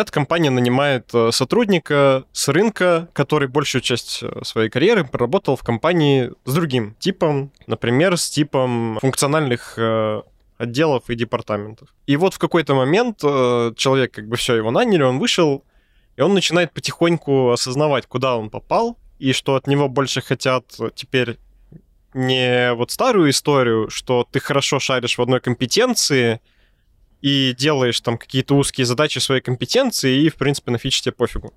эта 0.00 0.12
компания 0.12 0.50
нанимает 0.50 1.10
э, 1.14 1.30
сотрудника 1.32 2.24
с 2.32 2.48
рынка, 2.48 3.08
который 3.12 3.48
большую 3.48 3.82
часть 3.82 4.22
э, 4.22 4.40
своей 4.44 4.68
карьеры 4.68 5.04
проработал 5.04 5.56
в 5.56 5.62
компании 5.62 6.32
с 6.44 6.54
другим 6.54 6.94
типом, 6.98 7.52
например, 7.66 8.16
с 8.16 8.28
типом 8.28 8.98
функциональных 9.00 9.74
э, 9.78 10.22
отделов 10.58 11.08
и 11.08 11.14
департаментов. 11.14 11.88
И 12.06 12.16
вот 12.16 12.34
в 12.34 12.38
какой-то 12.38 12.74
момент 12.74 13.18
человек, 13.20 14.12
как 14.12 14.28
бы 14.28 14.36
все, 14.36 14.54
его 14.54 14.70
наняли, 14.70 15.02
он 15.02 15.18
вышел, 15.18 15.64
и 16.16 16.22
он 16.22 16.32
начинает 16.32 16.72
потихоньку 16.72 17.50
осознавать, 17.50 18.06
куда 18.06 18.36
он 18.36 18.48
попал, 18.48 18.96
и 19.18 19.32
что 19.32 19.54
от 19.54 19.66
него 19.66 19.88
больше 19.88 20.22
хотят 20.22 20.64
теперь 20.94 21.36
не 22.14 22.72
вот 22.72 22.90
старую 22.90 23.30
историю, 23.30 23.90
что 23.90 24.26
ты 24.30 24.40
хорошо 24.40 24.78
шаришь 24.78 25.18
в 25.18 25.22
одной 25.22 25.40
компетенции, 25.40 26.40
и 27.26 27.56
делаешь 27.58 28.00
там 28.02 28.18
какие-то 28.18 28.54
узкие 28.54 28.84
задачи 28.84 29.18
своей 29.18 29.40
компетенции, 29.40 30.22
и, 30.22 30.28
в 30.28 30.36
принципе, 30.36 30.70
на 30.70 30.78
фичи 30.78 31.02
тебе 31.02 31.12
пофигу. 31.12 31.52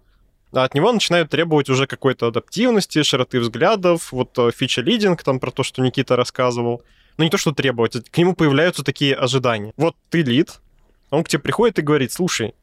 А 0.52 0.64
от 0.64 0.74
него 0.74 0.92
начинают 0.92 1.30
требовать 1.30 1.70
уже 1.70 1.86
какой-то 1.86 2.26
адаптивности, 2.26 3.04
широты 3.04 3.40
взглядов, 3.40 4.12
вот 4.12 4.36
э, 4.40 4.50
фича-лидинг, 4.52 5.22
там 5.22 5.40
про 5.40 5.52
то, 5.52 5.62
что 5.62 5.84
Никита 5.84 6.16
рассказывал. 6.16 6.82
Ну, 7.18 7.24
не 7.24 7.30
то, 7.30 7.38
что 7.38 7.52
требовать, 7.52 7.96
а 7.96 8.02
к 8.02 8.18
нему 8.18 8.34
появляются 8.34 8.84
такие 8.84 9.14
ожидания. 9.14 9.72
Вот 9.78 9.96
ты 10.10 10.24
лид, 10.24 10.60
он 11.12 11.24
к 11.24 11.30
тебе 11.30 11.44
приходит 11.44 11.78
и 11.78 11.84
говорит, 11.84 12.12
слушай, 12.12 12.56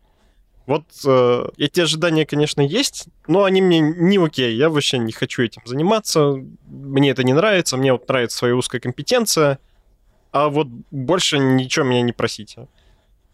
вот 0.67 0.83
э, 1.07 1.49
эти 1.59 1.83
ожидания, 1.83 2.27
конечно, 2.27 2.61
есть, 2.61 3.07
но 3.29 3.45
они 3.45 3.63
мне 3.63 3.79
не 3.79 4.19
окей, 4.19 4.57
я 4.57 4.69
вообще 4.69 4.99
не 4.99 5.13
хочу 5.13 5.45
этим 5.45 5.63
заниматься, 5.65 6.35
мне 6.67 7.11
это 7.11 7.23
не 7.23 7.35
нравится, 7.35 7.77
мне 7.77 7.93
вот 7.93 8.09
нравится 8.09 8.39
своя 8.39 8.57
узкая 8.57 8.81
компетенция, 8.81 9.61
а 10.33 10.49
вот 10.49 10.67
больше 10.91 11.39
ничего 11.39 11.85
меня 11.85 12.03
не 12.03 12.11
просите 12.11 12.67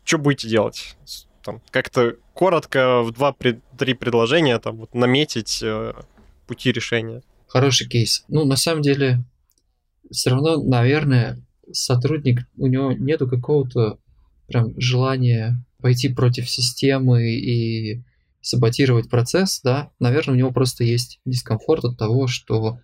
что 0.04 0.18
будете 0.18 0.48
делать? 0.48 0.96
Там, 1.42 1.60
как-то 1.70 2.16
коротко 2.34 3.02
в 3.02 3.12
два-три 3.12 3.94
предложения 3.94 4.58
там, 4.58 4.76
вот, 4.76 4.94
наметить 4.94 5.60
э, 5.62 5.92
пути 6.46 6.72
решения. 6.72 7.22
Хороший 7.48 7.88
кейс. 7.88 8.24
Ну, 8.28 8.44
на 8.44 8.56
самом 8.56 8.82
деле, 8.82 9.24
все 10.10 10.30
равно, 10.30 10.62
наверное, 10.62 11.42
сотрудник, 11.72 12.46
у 12.56 12.66
него 12.66 12.92
нету 12.92 13.28
какого-то 13.28 13.98
прям 14.46 14.78
желания 14.78 15.64
пойти 15.80 16.08
против 16.08 16.48
системы 16.48 17.30
и 17.32 18.02
саботировать 18.40 19.08
процесс, 19.08 19.60
да, 19.62 19.90
наверное, 20.00 20.34
у 20.34 20.38
него 20.38 20.50
просто 20.50 20.84
есть 20.84 21.20
дискомфорт 21.24 21.84
от 21.84 21.96
того, 21.96 22.26
что 22.26 22.78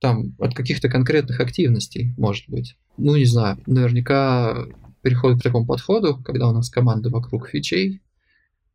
там 0.00 0.34
от 0.38 0.54
каких-то 0.54 0.88
конкретных 0.88 1.40
активностей, 1.40 2.14
может 2.16 2.48
быть. 2.48 2.76
Ну, 2.96 3.16
не 3.16 3.24
знаю, 3.24 3.58
наверняка 3.66 4.66
переходит 5.02 5.40
к 5.40 5.42
такому 5.42 5.66
подходу, 5.66 6.18
когда 6.24 6.48
у 6.48 6.52
нас 6.52 6.70
команда 6.70 7.10
вокруг 7.10 7.48
фичей, 7.48 8.02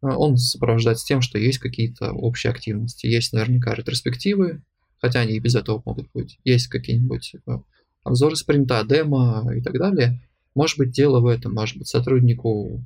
э, 0.01 0.07
он 0.07 0.37
сопровождается 0.37 1.05
тем, 1.05 1.21
что 1.21 1.37
есть 1.37 1.59
какие-то 1.59 2.11
общие 2.11 2.51
активности. 2.51 3.07
Есть 3.07 3.33
наверняка 3.33 3.73
ретроспективы, 3.73 4.61
хотя 5.01 5.21
они 5.21 5.33
и 5.33 5.39
без 5.39 5.55
этого 5.55 5.81
могут 5.85 6.09
быть. 6.13 6.39
Есть 6.43 6.67
какие-нибудь 6.67 7.35
э, 7.45 7.57
обзоры 8.03 8.35
спринта, 8.35 8.83
демо 8.83 9.51
и 9.55 9.61
так 9.61 9.77
далее. 9.77 10.21
Может 10.55 10.77
быть, 10.77 10.91
дело 10.91 11.19
в 11.19 11.27
этом, 11.27 11.53
может 11.53 11.77
быть, 11.77 11.87
сотруднику 11.87 12.83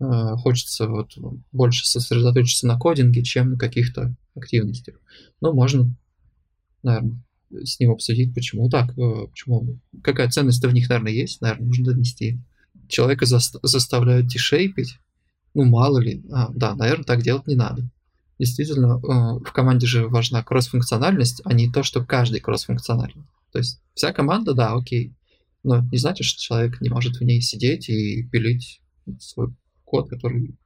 э, 0.00 0.04
хочется 0.36 0.88
вот 0.88 1.12
больше 1.52 1.86
сосредоточиться 1.86 2.66
на 2.66 2.78
кодинге, 2.78 3.22
чем 3.22 3.50
на 3.50 3.58
каких-то 3.58 4.14
активностях. 4.34 4.96
Но 5.40 5.52
можно, 5.52 5.94
наверное, 6.82 7.22
с 7.50 7.78
ним 7.78 7.90
обсудить, 7.90 8.34
почему 8.34 8.70
так, 8.70 8.94
почему, 8.94 9.78
какая 10.02 10.30
ценность 10.30 10.64
в 10.64 10.72
них, 10.72 10.88
наверное, 10.88 11.12
есть, 11.12 11.42
наверное, 11.42 11.66
нужно 11.66 11.92
донести 11.92 12.40
человека 12.88 13.26
за, 13.26 13.38
заставляют 13.62 14.26
дешейпить, 14.26 14.98
ну, 15.54 15.64
мало 15.64 15.98
ли, 15.98 16.22
а, 16.30 16.50
да, 16.54 16.74
наверное, 16.74 17.04
так 17.04 17.22
делать 17.22 17.46
не 17.46 17.56
надо. 17.56 17.88
Действительно, 18.38 18.98
э, 18.98 19.38
в 19.44 19.52
команде 19.52 19.86
же 19.86 20.08
важна 20.08 20.42
кроссфункциональность, 20.42 21.42
а 21.44 21.52
не 21.52 21.70
то, 21.70 21.82
что 21.82 22.04
каждый 22.04 22.40
кроссфункциональный. 22.40 23.24
То 23.52 23.58
есть 23.58 23.80
вся 23.94 24.12
команда, 24.12 24.54
да, 24.54 24.72
окей. 24.72 25.12
Но 25.62 25.80
не 25.92 25.98
значит, 25.98 26.26
что 26.26 26.40
человек 26.40 26.80
не 26.80 26.88
может 26.88 27.16
в 27.16 27.20
ней 27.22 27.40
сидеть 27.40 27.88
и 27.88 28.24
пилить 28.24 28.80
свой 29.20 29.54
код, 29.84 30.08
который 30.08 30.56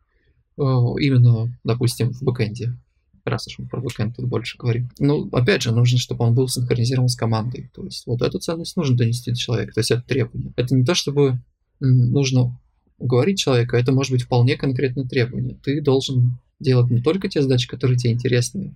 э, 0.57 0.63
именно, 0.63 1.55
допустим, 1.65 2.13
в 2.13 2.23
бэкэнде. 2.23 2.79
Раз 3.25 3.49
уж 3.49 3.59
мы 3.59 3.67
про 3.67 3.81
бэкэнд 3.81 4.17
тут 4.17 4.27
больше 4.27 4.57
говорим. 4.57 4.89
Ну, 5.01 5.29
опять 5.33 5.63
же, 5.63 5.73
нужно, 5.73 5.99
чтобы 5.99 6.25
он 6.25 6.35
был 6.35 6.49
синхронизирован 6.49 7.09
с 7.09 7.17
командой. 7.17 7.71
То 7.75 7.85
есть 7.85 8.07
вот 8.07 8.23
эту 8.23 8.39
ценность 8.39 8.77
нужно 8.77 8.97
донести 8.97 9.33
до 9.33 9.37
человека. 9.37 9.75
То 9.75 9.81
есть 9.81 9.91
это 9.91 10.03
требование. 10.03 10.53
Это 10.57 10.75
не 10.75 10.85
то, 10.85 10.95
чтобы 10.95 11.41
нужно 11.81 12.59
уговорить 12.99 13.39
человека, 13.39 13.77
это 13.77 13.93
может 13.93 14.13
быть 14.13 14.23
вполне 14.23 14.57
конкретное 14.57 15.05
требование. 15.05 15.57
Ты 15.63 15.81
должен 15.81 16.39
делать 16.61 16.91
не 16.91 17.03
только 17.03 17.29
те 17.29 17.43
задачи, 17.43 17.69
которые 17.69 17.99
тебе 17.99 18.13
интересны, 18.13 18.75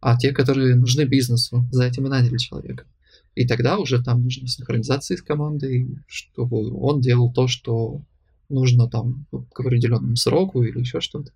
а 0.00 0.16
те, 0.16 0.32
которые 0.32 0.76
нужны 0.76 1.02
бизнесу. 1.02 1.64
За 1.72 1.84
этим 1.84 2.06
и 2.06 2.10
наняли 2.10 2.38
человека. 2.38 2.84
И 3.34 3.46
тогда 3.46 3.78
уже 3.78 4.02
там 4.02 4.22
нужна 4.22 4.46
синхронизация 4.46 5.16
с 5.16 5.22
командой, 5.22 5.98
чтобы 6.06 6.74
он 6.76 7.00
делал 7.00 7.32
то, 7.32 7.48
что 7.48 8.02
нужно 8.48 8.88
там 8.88 9.26
к 9.52 9.60
определенному 9.60 10.16
сроку 10.16 10.62
или 10.62 10.78
еще 10.78 11.00
что-то. 11.00 11.32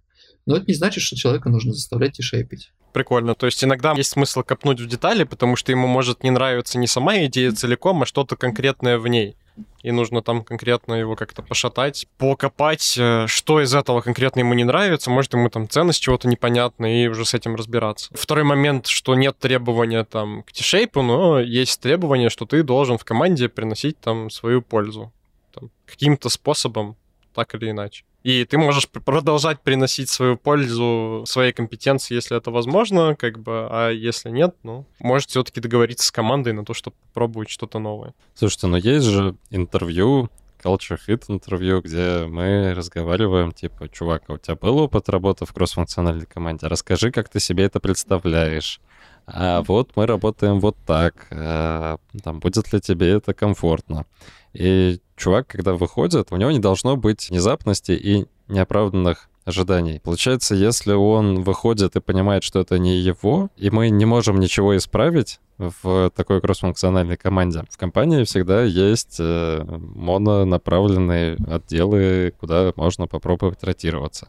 Но 0.46 0.56
это 0.56 0.66
не 0.66 0.74
значит, 0.74 1.02
что 1.02 1.16
человека 1.16 1.48
нужно 1.48 1.72
заставлять 1.72 2.18
и 2.18 2.22
шейпить. 2.22 2.72
Прикольно. 2.92 3.34
То 3.34 3.46
есть 3.46 3.62
иногда 3.64 3.92
есть 3.92 4.10
смысл 4.10 4.42
копнуть 4.42 4.80
в 4.80 4.88
детали, 4.88 5.24
потому 5.24 5.56
что 5.56 5.72
ему 5.72 5.86
может 5.86 6.22
не 6.22 6.30
нравиться 6.30 6.78
не 6.78 6.86
сама 6.86 7.24
идея 7.24 7.52
целиком, 7.52 8.02
а 8.02 8.06
что-то 8.06 8.36
конкретное 8.36 8.98
в 8.98 9.06
ней 9.06 9.36
и 9.82 9.92
нужно 9.92 10.22
там 10.22 10.42
конкретно 10.42 10.94
его 10.94 11.14
как-то 11.16 11.42
пошатать, 11.42 12.06
покопать, 12.18 12.96
э, 12.98 13.26
что 13.26 13.60
из 13.60 13.74
этого 13.74 14.00
конкретно 14.00 14.40
ему 14.40 14.54
не 14.54 14.64
нравится, 14.64 15.10
может 15.10 15.34
ему 15.34 15.48
там 15.50 15.68
ценность 15.68 16.02
чего-то 16.02 16.28
непонятна, 16.28 16.86
и 16.86 17.06
уже 17.06 17.24
с 17.24 17.34
этим 17.34 17.54
разбираться. 17.54 18.10
Второй 18.14 18.44
момент, 18.44 18.86
что 18.86 19.14
нет 19.14 19.38
требования 19.38 20.04
там 20.04 20.42
к 20.42 20.52
тишейпу, 20.52 21.02
но 21.02 21.40
есть 21.40 21.80
требование, 21.80 22.30
что 22.30 22.46
ты 22.46 22.62
должен 22.62 22.98
в 22.98 23.04
команде 23.04 23.48
приносить 23.48 23.98
там 24.00 24.30
свою 24.30 24.62
пользу. 24.62 25.12
Там, 25.52 25.70
каким-то 25.86 26.28
способом, 26.30 26.96
так 27.34 27.54
или 27.54 27.70
иначе. 27.70 28.04
И 28.24 28.46
ты 28.46 28.56
можешь 28.56 28.88
продолжать 28.88 29.60
приносить 29.60 30.08
свою 30.08 30.38
пользу 30.38 31.24
своей 31.26 31.52
компетенции, 31.52 32.14
если 32.14 32.36
это 32.36 32.50
возможно, 32.50 33.14
как 33.14 33.38
бы, 33.38 33.68
а 33.70 33.90
если 33.90 34.30
нет, 34.30 34.56
ну, 34.62 34.86
может 34.98 35.28
все-таки 35.28 35.60
договориться 35.60 36.06
с 36.06 36.10
командой 36.10 36.54
на 36.54 36.64
то, 36.64 36.72
чтобы 36.72 36.96
попробовать 37.12 37.50
что-то 37.50 37.78
новое. 37.78 38.14
Слушайте, 38.34 38.66
но 38.68 38.78
есть 38.78 39.04
же 39.04 39.36
интервью, 39.50 40.30
Culture 40.64 40.98
Fit 41.06 41.24
интервью, 41.28 41.82
где 41.82 42.24
мы 42.26 42.72
разговариваем, 42.74 43.52
типа, 43.52 43.90
чувак, 43.90 44.22
а 44.28 44.32
у 44.32 44.38
тебя 44.38 44.56
был 44.56 44.78
опыт 44.78 45.10
работы 45.10 45.44
в 45.44 45.52
кроссфункциональной 45.52 46.24
команде? 46.24 46.66
Расскажи, 46.66 47.10
как 47.12 47.28
ты 47.28 47.38
себе 47.38 47.64
это 47.64 47.80
представляешь. 47.80 48.80
А 49.26 49.62
вот 49.62 49.90
мы 49.96 50.06
работаем 50.06 50.60
вот 50.60 50.76
так. 50.86 51.26
А, 51.30 51.98
там, 52.22 52.40
будет 52.40 52.72
ли 52.72 52.80
тебе 52.80 53.10
это 53.10 53.34
комфортно? 53.34 54.06
И 54.54 55.00
чувак, 55.16 55.48
когда 55.48 55.74
выходит, 55.74 56.28
у 56.30 56.36
него 56.36 56.50
не 56.50 56.60
должно 56.60 56.96
быть 56.96 57.28
внезапности 57.28 57.92
и 57.92 58.26
неоправданных 58.48 59.28
ожиданий. 59.44 60.00
Получается, 60.02 60.54
если 60.54 60.92
он 60.92 61.42
выходит 61.42 61.96
и 61.96 62.00
понимает, 62.00 62.44
что 62.44 62.60
это 62.60 62.78
не 62.78 62.96
его, 62.96 63.50
и 63.56 63.70
мы 63.70 63.90
не 63.90 64.04
можем 64.04 64.40
ничего 64.40 64.76
исправить 64.76 65.40
в 65.58 66.10
такой 66.16 66.40
кроссфункциональной 66.40 67.16
команде, 67.16 67.64
в 67.70 67.76
компании 67.76 68.24
всегда 68.24 68.62
есть 68.62 69.16
э, 69.18 69.62
мононаправленные 69.66 71.36
отделы, 71.46 72.32
куда 72.40 72.72
можно 72.76 73.06
попробовать 73.06 73.62
ротироваться. 73.62 74.28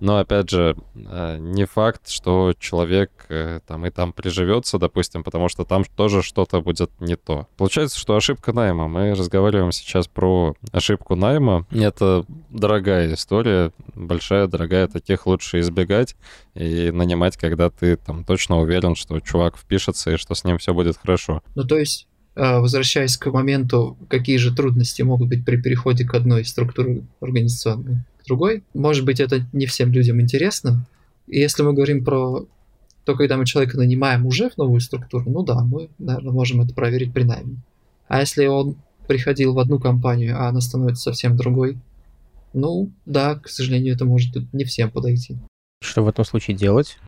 Но 0.00 0.16
опять 0.18 0.48
же, 0.48 0.76
э, 0.94 1.36
не 1.38 1.66
факт, 1.66 2.08
что 2.08 2.54
человек 2.58 3.10
э, 3.28 3.60
там 3.66 3.84
и 3.86 3.90
там 3.90 4.14
приживется, 4.14 4.78
допустим, 4.78 5.22
потому 5.22 5.48
что 5.50 5.64
там 5.64 5.84
тоже 5.84 6.22
что-то 6.22 6.62
будет 6.62 6.90
не 7.00 7.16
то. 7.16 7.46
Получается, 7.58 7.98
что 7.98 8.16
ошибка 8.16 8.52
найма. 8.54 8.88
Мы 8.88 9.14
разговариваем 9.14 9.72
сейчас 9.72 10.08
про 10.08 10.54
ошибку 10.72 11.16
найма. 11.16 11.66
Это 11.70 12.24
дорогая 12.48 13.12
история, 13.14 13.72
большая, 13.94 14.46
дорогая. 14.46 14.88
Таких 14.88 15.26
лучше 15.26 15.60
избегать 15.60 16.16
и 16.54 16.90
нанимать, 16.90 17.36
когда 17.36 17.68
ты 17.68 17.96
там 17.96 18.24
точно 18.24 18.58
уверен, 18.58 18.96
что 18.96 19.20
чувак 19.20 19.58
впишется 19.58 20.12
и 20.12 20.16
что 20.16 20.34
с 20.34 20.44
ним 20.44 20.56
все 20.56 20.72
будет 20.72 20.96
хорошо. 20.96 21.42
Ну, 21.54 21.64
то 21.64 21.78
есть 21.78 22.08
э, 22.36 22.58
возвращаясь 22.58 23.18
к 23.18 23.30
моменту, 23.30 23.98
какие 24.08 24.38
же 24.38 24.54
трудности 24.54 25.02
могут 25.02 25.28
быть 25.28 25.44
при 25.44 25.60
переходе 25.60 26.06
к 26.06 26.14
одной 26.14 26.46
структуре 26.46 27.02
организационной 27.20 27.98
другой. 28.30 28.62
Может 28.74 29.04
быть, 29.04 29.20
это 29.20 29.44
не 29.52 29.66
всем 29.66 29.92
людям 29.92 30.20
интересно. 30.20 30.86
И 31.26 31.38
если 31.38 31.62
мы 31.62 31.72
говорим 31.72 32.04
про 32.04 32.46
то, 33.04 33.16
когда 33.16 33.36
мы 33.36 33.44
человека 33.44 33.76
нанимаем 33.76 34.24
уже 34.24 34.50
в 34.50 34.56
новую 34.56 34.80
структуру, 34.80 35.28
ну 35.28 35.42
да, 35.42 35.60
мы, 35.64 35.88
наверное, 35.98 36.32
можем 36.32 36.60
это 36.60 36.72
проверить 36.74 37.12
при 37.12 37.24
найме. 37.24 37.56
А 38.08 38.20
если 38.20 38.46
он 38.46 38.76
приходил 39.08 39.54
в 39.54 39.58
одну 39.58 39.80
компанию, 39.80 40.38
а 40.38 40.48
она 40.48 40.60
становится 40.60 41.10
совсем 41.10 41.36
другой, 41.36 41.78
ну 42.52 42.90
да, 43.06 43.34
к 43.34 43.48
сожалению, 43.48 43.94
это 43.94 44.04
может 44.04 44.36
не 44.52 44.64
всем 44.64 44.90
подойти. 44.90 45.36
Что 45.82 46.04
в 46.04 46.08
этом 46.08 46.24
случае 46.24 46.56
делать? 46.56 46.98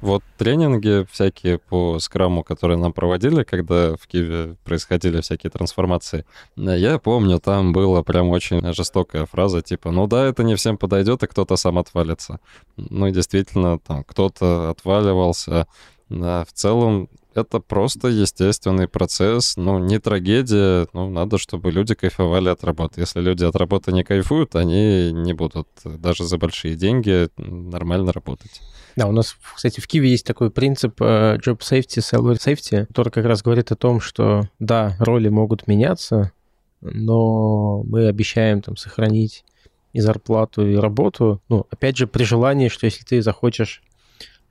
Вот 0.00 0.22
тренинги 0.36 1.06
всякие 1.10 1.58
по 1.58 1.98
скраму, 1.98 2.44
которые 2.44 2.76
нам 2.76 2.92
проводили, 2.92 3.42
когда 3.44 3.96
в 3.96 4.06
Киеве 4.06 4.56
происходили 4.64 5.20
всякие 5.20 5.50
трансформации, 5.50 6.24
я 6.56 6.98
помню, 6.98 7.38
там 7.38 7.72
была 7.72 8.02
прям 8.02 8.28
очень 8.28 8.60
жестокая 8.74 9.26
фраза, 9.26 9.62
типа, 9.62 9.90
ну 9.90 10.06
да, 10.06 10.26
это 10.26 10.44
не 10.44 10.54
всем 10.54 10.76
подойдет, 10.76 11.22
и 11.22 11.26
кто-то 11.26 11.56
сам 11.56 11.78
отвалится. 11.78 12.40
Ну 12.76 13.06
и 13.06 13.12
действительно, 13.12 13.78
там 13.78 14.04
кто-то 14.04 14.70
отваливался. 14.70 15.66
Да, 16.08 16.44
в 16.44 16.52
целом 16.52 17.08
это 17.36 17.60
просто 17.60 18.08
естественный 18.08 18.88
процесс, 18.88 19.56
ну, 19.56 19.78
не 19.78 19.98
трагедия, 19.98 20.86
ну, 20.92 21.10
надо, 21.10 21.38
чтобы 21.38 21.70
люди 21.70 21.94
кайфовали 21.94 22.48
от 22.48 22.64
работы. 22.64 23.00
Если 23.00 23.20
люди 23.20 23.44
от 23.44 23.56
работы 23.56 23.92
не 23.92 24.04
кайфуют, 24.04 24.56
они 24.56 25.12
не 25.12 25.32
будут 25.32 25.68
даже 25.84 26.24
за 26.24 26.38
большие 26.38 26.76
деньги 26.76 27.28
нормально 27.36 28.12
работать. 28.12 28.60
Да, 28.96 29.06
у 29.06 29.12
нас, 29.12 29.36
кстати, 29.54 29.80
в 29.80 29.86
Киеве 29.86 30.10
есть 30.10 30.26
такой 30.26 30.50
принцип 30.50 31.00
uh, 31.02 31.38
job 31.38 31.58
safety, 31.58 31.98
salary 31.98 32.38
safety, 32.38 32.86
который 32.86 33.10
как 33.10 33.26
раз 33.26 33.42
говорит 33.42 33.70
о 33.70 33.76
том, 33.76 34.00
что, 34.00 34.48
да, 34.58 34.96
роли 34.98 35.28
могут 35.28 35.68
меняться, 35.68 36.32
но 36.80 37.82
мы 37.82 38.08
обещаем 38.08 38.62
там 38.62 38.76
сохранить 38.76 39.44
и 39.92 40.00
зарплату, 40.00 40.66
и 40.66 40.76
работу. 40.76 41.42
Ну, 41.48 41.66
опять 41.70 41.98
же, 41.98 42.06
при 42.06 42.24
желании, 42.24 42.68
что 42.68 42.86
если 42.86 43.04
ты 43.04 43.20
захочешь 43.20 43.82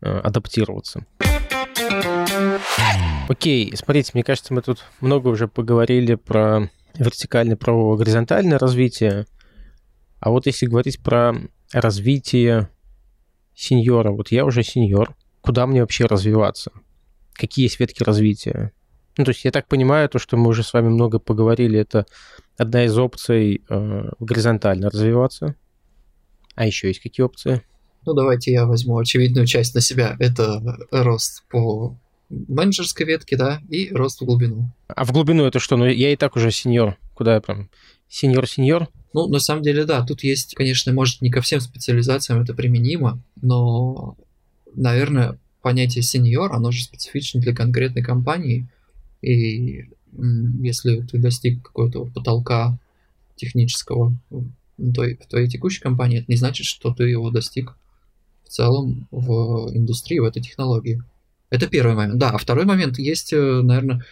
uh, 0.01 0.19
адаптироваться. 0.19 1.05
Окей, 3.27 3.75
смотрите, 3.75 4.11
мне 4.13 4.23
кажется, 4.23 4.53
мы 4.53 4.61
тут 4.61 4.85
много 5.01 5.29
уже 5.29 5.47
поговорили 5.47 6.13
про 6.13 6.69
вертикальное, 6.93 7.55
про 7.55 7.95
горизонтальное 7.95 8.59
развитие. 8.59 9.25
А 10.19 10.29
вот 10.29 10.45
если 10.45 10.67
говорить 10.67 11.01
про 11.01 11.33
развитие 11.73 12.69
сеньора, 13.55 14.11
вот 14.11 14.31
я 14.31 14.45
уже 14.45 14.61
сеньор, 14.61 15.15
куда 15.41 15.65
мне 15.65 15.81
вообще 15.81 16.05
развиваться? 16.05 16.71
Какие 17.33 17.65
есть 17.65 17.79
ветки 17.79 18.03
развития? 18.03 18.73
Ну, 19.17 19.25
то 19.25 19.31
есть 19.31 19.43
я 19.43 19.51
так 19.51 19.67
понимаю, 19.67 20.07
то, 20.07 20.19
что 20.19 20.37
мы 20.37 20.49
уже 20.49 20.61
с 20.61 20.73
вами 20.73 20.89
много 20.89 21.17
поговорили, 21.17 21.79
это 21.79 22.05
одна 22.57 22.85
из 22.85 22.95
опций 22.95 23.63
э, 23.67 24.09
горизонтально 24.19 24.91
развиваться. 24.91 25.55
А 26.53 26.67
еще 26.67 26.89
есть 26.89 27.01
какие 27.01 27.23
опции? 27.23 27.63
Ну, 28.05 28.13
давайте 28.13 28.51
я 28.51 28.67
возьму 28.67 28.99
очевидную 28.99 29.47
часть 29.47 29.73
на 29.73 29.81
себя. 29.81 30.15
Это 30.19 30.61
рост 30.91 31.43
по 31.49 31.97
менеджерской 32.29 33.05
ветке, 33.05 33.37
да, 33.37 33.61
и 33.69 33.89
рост 33.91 34.21
в 34.21 34.25
глубину. 34.25 34.71
А 34.87 35.05
в 35.05 35.11
глубину 35.11 35.45
это 35.45 35.59
что? 35.59 35.77
Ну, 35.77 35.85
я 35.85 36.11
и 36.11 36.15
так 36.15 36.35
уже 36.35 36.51
сеньор. 36.51 36.97
Куда 37.13 37.35
я 37.35 37.41
прям? 37.41 37.69
Сеньор-сеньор? 38.09 38.87
Ну, 39.13 39.27
на 39.27 39.39
самом 39.39 39.63
деле, 39.63 39.85
да, 39.85 40.05
тут 40.05 40.23
есть, 40.23 40.55
конечно, 40.55 40.91
может, 40.93 41.21
не 41.21 41.29
ко 41.29 41.41
всем 41.41 41.61
специализациям 41.61 42.41
это 42.41 42.53
применимо, 42.53 43.21
но, 43.41 44.17
наверное, 44.73 45.39
понятие 45.61 46.03
сеньор, 46.03 46.53
оно 46.53 46.71
же 46.71 46.83
специфично 46.83 47.39
для 47.39 47.55
конкретной 47.55 48.03
компании, 48.03 48.67
и 49.21 49.89
если 50.61 51.01
ты 51.01 51.17
достиг 51.17 51.63
какого-то 51.63 52.05
потолка 52.05 52.77
технического 53.35 54.15
в 54.29 54.93
твоей, 54.93 55.15
в 55.15 55.27
твоей 55.27 55.47
текущей 55.47 55.81
компании, 55.81 56.19
это 56.19 56.25
не 56.27 56.37
значит, 56.37 56.65
что 56.65 56.93
ты 56.93 57.05
его 57.05 57.31
достиг 57.31 57.77
в 58.43 58.49
целом 58.49 59.07
в 59.11 59.71
индустрии, 59.73 60.19
в 60.19 60.25
этой 60.25 60.41
технологии. 60.41 61.01
Это 61.49 61.67
первый 61.67 61.95
момент. 61.95 62.17
Да, 62.17 62.31
а 62.31 62.37
второй 62.37 62.65
момент 62.65 62.97
есть, 62.97 63.33
э, 63.33 63.61
наверное, 63.61 64.03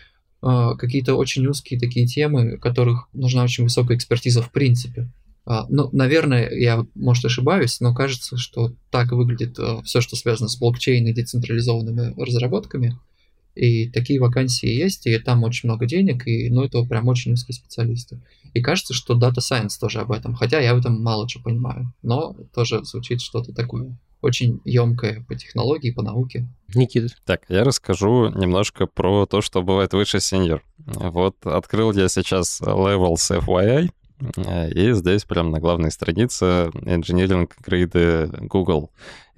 а, 0.41 0.75
какие-то 0.75 1.15
очень 1.15 1.47
узкие 1.47 1.79
такие 1.79 2.05
темы, 2.05 2.57
которых 2.57 3.07
нужна 3.13 3.43
очень 3.43 3.63
высокая 3.63 3.97
экспертиза 3.97 4.41
в 4.41 4.51
принципе. 4.51 5.09
А, 5.45 5.65
ну, 5.69 5.89
наверное, 5.93 6.49
я, 6.51 6.85
может, 6.95 7.25
ошибаюсь, 7.25 7.79
но 7.79 7.93
кажется, 7.93 8.37
что 8.37 8.73
так 8.91 9.11
выглядит 9.11 9.57
э, 9.57 9.81
все, 9.83 10.01
что 10.01 10.15
связано 10.15 10.49
с 10.49 10.57
блокчейн 10.57 11.07
и 11.07 11.13
децентрализованными 11.13 12.13
разработками. 12.21 12.97
И 13.55 13.89
такие 13.89 14.19
вакансии 14.19 14.67
есть, 14.67 15.05
и 15.05 15.17
там 15.19 15.43
очень 15.43 15.69
много 15.69 15.85
денег, 15.85 16.27
и 16.27 16.49
ну, 16.49 16.63
это 16.63 16.83
прям 16.83 17.07
очень 17.07 17.33
узкие 17.33 17.55
специалисты. 17.55 18.19
И 18.53 18.61
кажется, 18.61 18.93
что 18.93 19.17
Data 19.17 19.39
Science 19.39 19.79
тоже 19.79 19.99
об 19.99 20.11
этом, 20.11 20.33
хотя 20.33 20.59
я 20.59 20.73
в 20.73 20.79
этом 20.79 21.01
мало 21.01 21.29
что 21.29 21.41
понимаю, 21.41 21.93
но 22.01 22.35
тоже 22.53 22.83
звучит 22.83 23.21
что-то 23.21 23.53
такое. 23.53 23.97
Очень 24.23 24.61
емкое 24.65 25.23
по 25.27 25.35
технологии, 25.35 25.91
по 25.91 26.01
науке. 26.01 26.47
Никита. 26.73 27.13
Так, 27.25 27.41
я 27.49 27.63
расскажу 27.63 28.29
немножко 28.29 28.87
про 28.87 29.25
то, 29.25 29.41
что 29.41 29.61
бывает 29.61 29.93
выше 29.93 30.19
сеньор. 30.19 30.63
Вот 30.77 31.35
открыл 31.45 31.91
я 31.91 32.07
сейчас 32.07 32.61
Levels 32.61 33.39
FYI, 33.45 33.89
Э, 34.37 34.69
и 34.69 34.93
здесь 34.93 35.25
прям 35.25 35.51
на 35.51 35.59
главной 35.59 35.91
странице 35.91 36.69
Engineering 36.73 37.49
грейды 37.65 38.29
Google. 38.41 38.91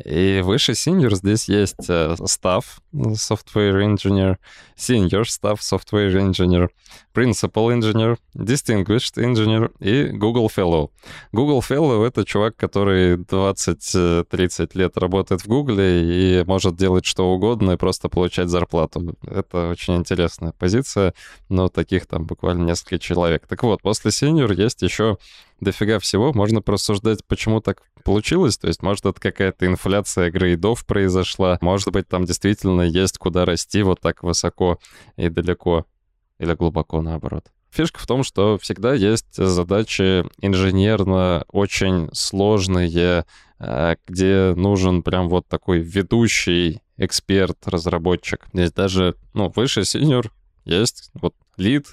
И 0.04 0.42
выше 0.44 0.74
Senior 0.74 1.16
здесь 1.16 1.48
есть 1.48 1.90
Staff 1.90 2.66
Software 2.94 3.82
Engineer, 3.82 4.36
Senior 4.78 5.24
Staff 5.24 5.60
Software 5.60 6.14
Engineer, 6.14 6.68
Principal 7.14 7.72
Engineer, 7.72 8.18
Distinguished 8.36 9.16
Engineer 9.16 9.72
и 9.80 10.12
Google 10.12 10.48
Fellow. 10.48 10.90
Google 11.32 11.60
Fellow— 11.62 12.06
это 12.08 12.26
чувак, 12.26 12.58
который 12.58 13.16
20-30 13.16 14.72
лет 14.74 14.98
работает 14.98 15.42
в 15.42 15.48
Google 15.48 15.78
и 15.80 16.44
может 16.46 16.76
делать 16.76 17.06
что 17.06 17.32
угодно 17.32 17.72
и 17.72 17.78
просто 17.78 18.10
получать 18.10 18.50
зарплату. 18.50 19.16
Это 19.26 19.70
очень 19.70 19.96
интересная 19.96 20.52
позиция, 20.52 21.14
но 21.48 21.70
таких 21.70 22.06
там 22.06 22.26
буквально 22.26 22.66
несколько 22.66 23.00
человек. 23.00 23.48
Так 23.48 23.64
вот, 23.64 23.82
после 23.82 24.12
Senior 24.12 24.54
есть 24.54 24.82
еще 24.82 25.18
дофига 25.60 26.00
всего. 26.00 26.34
Можно 26.34 26.62
просуждать, 26.62 27.26
почему 27.26 27.62
так 27.62 27.82
получилось. 28.04 28.58
То 28.58 28.68
есть, 28.68 28.82
может, 28.82 29.06
это 29.06 29.20
какая-то 29.20 29.66
инфляция 29.66 30.32
грейдов 30.32 30.86
произошла. 30.86 31.58
Может 31.62 31.92
быть, 31.92 32.08
там 32.08 32.26
действительно 32.26 32.82
есть 32.82 33.18
куда 33.18 33.46
расти 33.46 33.82
вот 33.84 34.00
так 34.02 34.24
высоко 34.24 34.80
и 35.18 35.30
далеко. 35.30 35.86
Или 36.40 36.54
глубоко, 36.54 37.02
наоборот. 37.02 37.46
Фишка 37.72 38.00
в 38.00 38.08
том, 38.08 38.24
что 38.24 38.58
всегда 38.58 38.94
есть 38.94 39.36
задачи 39.36 40.26
инженерно 40.40 41.46
очень 41.52 42.10
сложные, 42.14 43.26
э, 43.60 43.96
где 44.08 44.54
нужен 44.56 45.04
прям 45.04 45.28
вот 45.28 45.48
такой 45.48 45.80
ведущий 45.80 46.82
эксперт, 46.98 47.58
разработчик. 47.66 48.46
Здесь 48.54 48.72
даже, 48.72 49.16
ну, 49.34 49.52
выше 49.54 49.84
синьор 49.84 50.32
есть 50.64 51.10
вот 51.14 51.36
лид, 51.58 51.88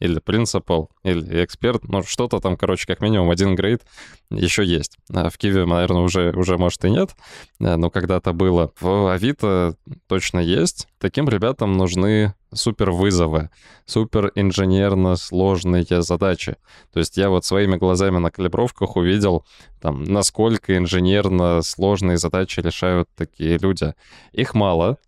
или 0.00 0.18
принципал, 0.20 0.90
или 1.02 1.44
эксперт, 1.44 1.84
ну, 1.84 2.02
что-то 2.02 2.40
там, 2.40 2.56
короче, 2.56 2.86
как 2.86 3.00
минимум 3.00 3.30
один 3.30 3.54
грейд 3.54 3.82
еще 4.30 4.64
есть. 4.64 4.98
А 5.12 5.30
в 5.30 5.38
Киеве, 5.38 5.64
наверное, 5.64 6.02
уже, 6.02 6.30
уже, 6.32 6.58
может, 6.58 6.84
и 6.84 6.90
нет, 6.90 7.16
э, 7.60 7.76
но 7.76 7.90
когда-то 7.90 8.32
было. 8.32 8.72
В 8.80 9.12
Авито 9.12 9.76
точно 10.06 10.38
есть. 10.38 10.88
Таким 10.98 11.28
ребятам 11.28 11.76
нужны 11.76 12.34
супер 12.52 12.90
вызовы, 12.90 13.50
супер 13.84 14.32
инженерно 14.34 15.16
сложные 15.16 15.84
задачи. 15.88 16.56
То 16.92 16.98
есть 17.00 17.16
я 17.16 17.30
вот 17.30 17.44
своими 17.44 17.76
глазами 17.76 18.18
на 18.18 18.30
калибровках 18.30 18.96
увидел, 18.96 19.44
там, 19.80 20.04
насколько 20.04 20.76
инженерно 20.76 21.62
сложные 21.62 22.18
задачи 22.18 22.60
решают 22.60 23.08
такие 23.16 23.58
люди. 23.58 23.94
Их 24.32 24.54
мало, 24.54 24.98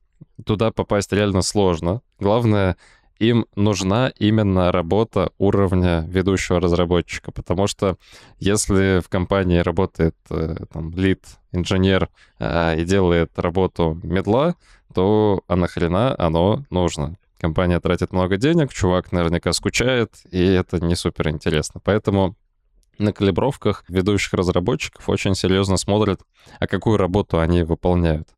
туда 0.44 0.70
попасть 0.70 1.12
реально 1.12 1.42
сложно. 1.42 2.02
Главное 2.18 2.76
им 3.20 3.46
нужна 3.54 4.12
именно 4.18 4.72
работа 4.72 5.30
уровня 5.38 6.06
ведущего 6.08 6.58
разработчика, 6.58 7.30
потому 7.30 7.66
что 7.66 7.96
если 8.38 9.00
в 9.00 9.08
компании 9.10 9.58
работает 9.58 10.16
э, 10.30 10.56
там 10.72 10.90
лид, 10.92 11.22
инженер 11.52 12.08
э, 12.38 12.80
и 12.80 12.84
делает 12.84 13.38
работу 13.38 14.00
медла, 14.02 14.54
то 14.94 15.42
а 15.46 15.56
нахрена 15.56 16.16
оно 16.18 16.64
нужно? 16.70 17.16
Компания 17.38 17.78
тратит 17.78 18.12
много 18.12 18.38
денег, 18.38 18.72
чувак 18.72 19.12
наверняка 19.12 19.52
скучает, 19.52 20.14
и 20.30 20.42
это 20.42 20.82
не 20.82 20.94
супер 20.94 21.28
интересно. 21.28 21.80
Поэтому 21.84 22.36
на 22.98 23.12
калибровках 23.12 23.84
ведущих 23.88 24.32
разработчиков 24.32 25.08
очень 25.10 25.34
серьезно 25.34 25.76
смотрят, 25.76 26.22
а 26.58 26.66
какую 26.66 26.96
работу 26.96 27.38
они 27.38 27.64
выполняют. 27.64 28.28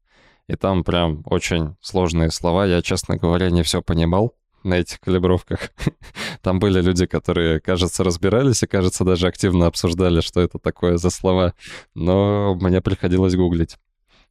И 0.49 0.57
там 0.57 0.83
прям 0.83 1.23
очень 1.25 1.77
сложные 1.81 2.33
слова. 2.33 2.67
Я, 2.67 2.83
честно 2.83 3.17
говоря, 3.17 3.51
не 3.51 3.63
все 3.63 3.81
понимал 3.81 4.35
на 4.65 4.75
этих 4.75 5.01
калибровках. 5.01 5.71
Там 6.43 6.59
были 6.59 6.81
люди, 6.81 7.07
которые, 7.07 7.61
кажется, 7.61 8.05
разбирались 8.05 8.63
и, 8.63 8.67
кажется, 8.67 9.05
даже 9.05 9.27
активно 9.27 9.67
обсуждали, 9.67 10.21
что 10.21 10.41
это 10.41 10.59
такое 10.59 10.97
за 10.97 11.11
слова, 11.11 11.55
но 11.95 12.55
мне 12.55 12.81
приходилось 12.81 13.37
гуглить. 13.37 13.77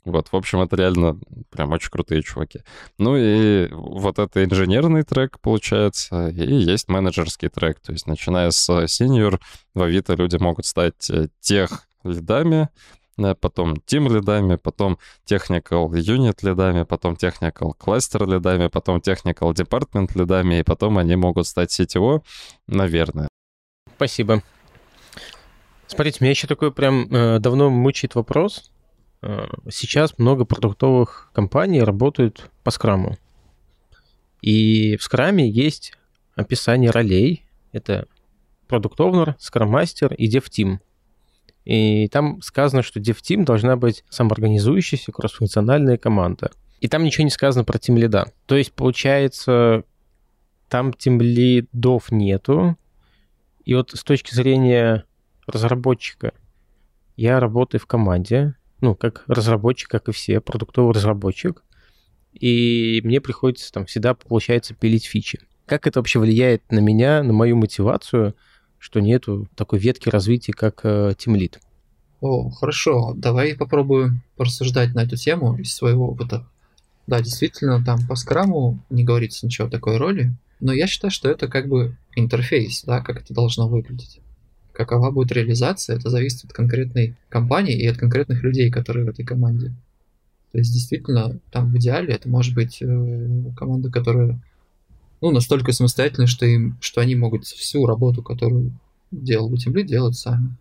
Вот, 0.03 0.29
в 0.31 0.35
общем, 0.35 0.61
это 0.61 0.75
реально 0.75 1.19
прям 1.51 1.71
очень 1.71 1.91
крутые 1.91 2.23
чуваки. 2.23 2.61
Ну 2.97 3.15
и 3.17 3.67
вот 3.71 4.17
это 4.17 4.43
инженерный 4.43 5.03
трек, 5.03 5.39
получается, 5.39 6.29
и 6.29 6.55
есть 6.55 6.87
менеджерский 6.87 7.49
трек. 7.49 7.79
То 7.79 7.91
есть, 7.91 8.07
начиная 8.07 8.49
с 8.49 8.67
senior, 8.85 9.39
в 9.75 9.81
Авито 9.81 10.15
люди 10.15 10.37
могут 10.37 10.65
стать 10.65 11.07
э, 11.11 11.27
тех 11.39 11.87
лидами, 12.03 12.69
потом 13.39 13.73
team 13.73 14.13
лидами, 14.13 14.55
потом 14.55 14.97
technical 15.25 15.89
unit 15.89 16.37
лидами, 16.41 16.83
потом 16.83 17.13
technical 17.13 17.71
cluster 17.77 18.25
лидами, 18.25 18.67
потом 18.67 18.97
technical 18.97 19.53
department 19.53 20.11
лидами, 20.15 20.59
и 20.59 20.63
потом 20.63 20.97
они 20.97 21.15
могут 21.15 21.47
стать 21.47 21.79
CTO, 21.79 22.21
наверное. 22.67 23.27
Спасибо. 23.95 24.41
Смотрите, 25.87 26.19
меня 26.21 26.31
еще 26.31 26.47
такой 26.47 26.71
прям 26.71 27.07
э, 27.11 27.39
давно 27.39 27.69
мучает 27.69 28.15
вопрос. 28.15 28.71
Э, 29.21 29.47
сейчас 29.69 30.17
много 30.17 30.45
продуктовых 30.45 31.29
компаний 31.33 31.81
работают 31.81 32.49
по 32.63 32.71
скраму. 32.71 33.17
И 34.41 34.97
в 34.97 35.03
скраме 35.03 35.49
есть 35.49 35.93
описание 36.35 36.89
ролей. 36.89 37.45
Это 37.71 38.07
продукт 38.67 38.99
овнер 38.99 39.35
скрам-мастер 39.37 40.13
и 40.13 40.27
дев-тим. 40.27 40.79
И 41.65 42.07
там 42.07 42.41
сказано, 42.41 42.81
что 42.81 42.99
DevTeam 42.99 43.43
должна 43.43 43.75
быть 43.75 44.03
самоорганизующаяся 44.09 45.11
кроссфункциональная 45.11 45.97
команда. 45.97 46.51
И 46.79 46.87
там 46.87 47.03
ничего 47.03 47.23
не 47.23 47.29
сказано 47.29 47.63
про 47.63 47.77
Team 47.77 47.97
лида. 47.97 48.31
То 48.47 48.57
есть, 48.57 48.73
получается, 48.73 49.83
там 50.69 50.89
Team 50.89 51.19
лидов 51.19 52.11
нету. 52.11 52.77
И 53.63 53.75
вот 53.75 53.91
с 53.91 54.03
точки 54.03 54.33
зрения 54.33 55.05
разработчика, 55.45 56.33
я 57.15 57.39
работаю 57.39 57.79
в 57.79 57.85
команде, 57.85 58.55
ну, 58.79 58.95
как 58.95 59.23
разработчик, 59.27 59.89
как 59.89 60.09
и 60.09 60.11
все, 60.11 60.41
продуктовый 60.41 60.93
разработчик, 60.95 61.63
и 62.33 63.01
мне 63.03 63.21
приходится 63.21 63.71
там 63.71 63.85
всегда, 63.85 64.15
получается, 64.15 64.73
пилить 64.73 65.05
фичи. 65.05 65.39
Как 65.67 65.85
это 65.85 65.99
вообще 65.99 66.17
влияет 66.17 66.71
на 66.71 66.79
меня, 66.79 67.21
на 67.21 67.33
мою 67.33 67.55
мотивацию– 67.57 68.35
что 68.81 68.99
нету 68.99 69.47
такой 69.55 69.77
ветки 69.77 70.09
развития, 70.09 70.53
как 70.53 70.81
э, 70.83 71.13
Team 71.15 71.37
Lead. 71.37 71.59
О, 72.19 72.49
хорошо, 72.49 73.13
давай 73.15 73.55
попробую 73.55 74.21
порассуждать 74.35 74.95
на 74.95 75.03
эту 75.03 75.17
тему 75.17 75.55
из 75.57 75.73
своего 75.73 76.09
опыта. 76.09 76.47
Да, 77.05 77.21
действительно, 77.21 77.83
там 77.85 77.99
по 78.07 78.15
скраму 78.15 78.79
не 78.89 79.03
говорится 79.03 79.45
ничего 79.45 79.67
о 79.67 79.71
такой 79.71 79.97
роли, 79.97 80.33
но 80.59 80.73
я 80.73 80.87
считаю, 80.87 81.11
что 81.11 81.29
это 81.29 81.47
как 81.47 81.67
бы 81.67 81.95
интерфейс, 82.15 82.83
да, 82.83 83.01
как 83.01 83.21
это 83.21 83.35
должно 83.35 83.67
выглядеть. 83.67 84.19
Какова 84.73 85.11
будет 85.11 85.31
реализация, 85.31 85.97
это 85.97 86.09
зависит 86.09 86.45
от 86.45 86.53
конкретной 86.53 87.15
компании 87.29 87.79
и 87.79 87.85
от 87.85 87.97
конкретных 87.97 88.41
людей, 88.41 88.71
которые 88.71 89.05
в 89.05 89.09
этой 89.09 89.23
команде. 89.23 89.75
То 90.51 90.57
есть, 90.57 90.73
действительно, 90.73 91.39
там 91.51 91.71
в 91.71 91.77
идеале 91.77 92.15
это 92.15 92.27
может 92.27 92.55
быть 92.55 92.81
э, 92.81 93.43
команда, 93.55 93.91
которая 93.91 94.41
ну, 95.21 95.31
настолько 95.31 95.71
самостоятельны, 95.71 96.27
что, 96.27 96.45
им, 96.45 96.77
что 96.81 97.01
они 97.01 97.15
могут 97.15 97.45
всю 97.45 97.85
работу, 97.85 98.23
которую 98.23 98.73
делал 99.11 99.49
бы 99.49 99.57
Тимлит, 99.57 99.85
делать 99.85 100.15
сами. 100.15 100.55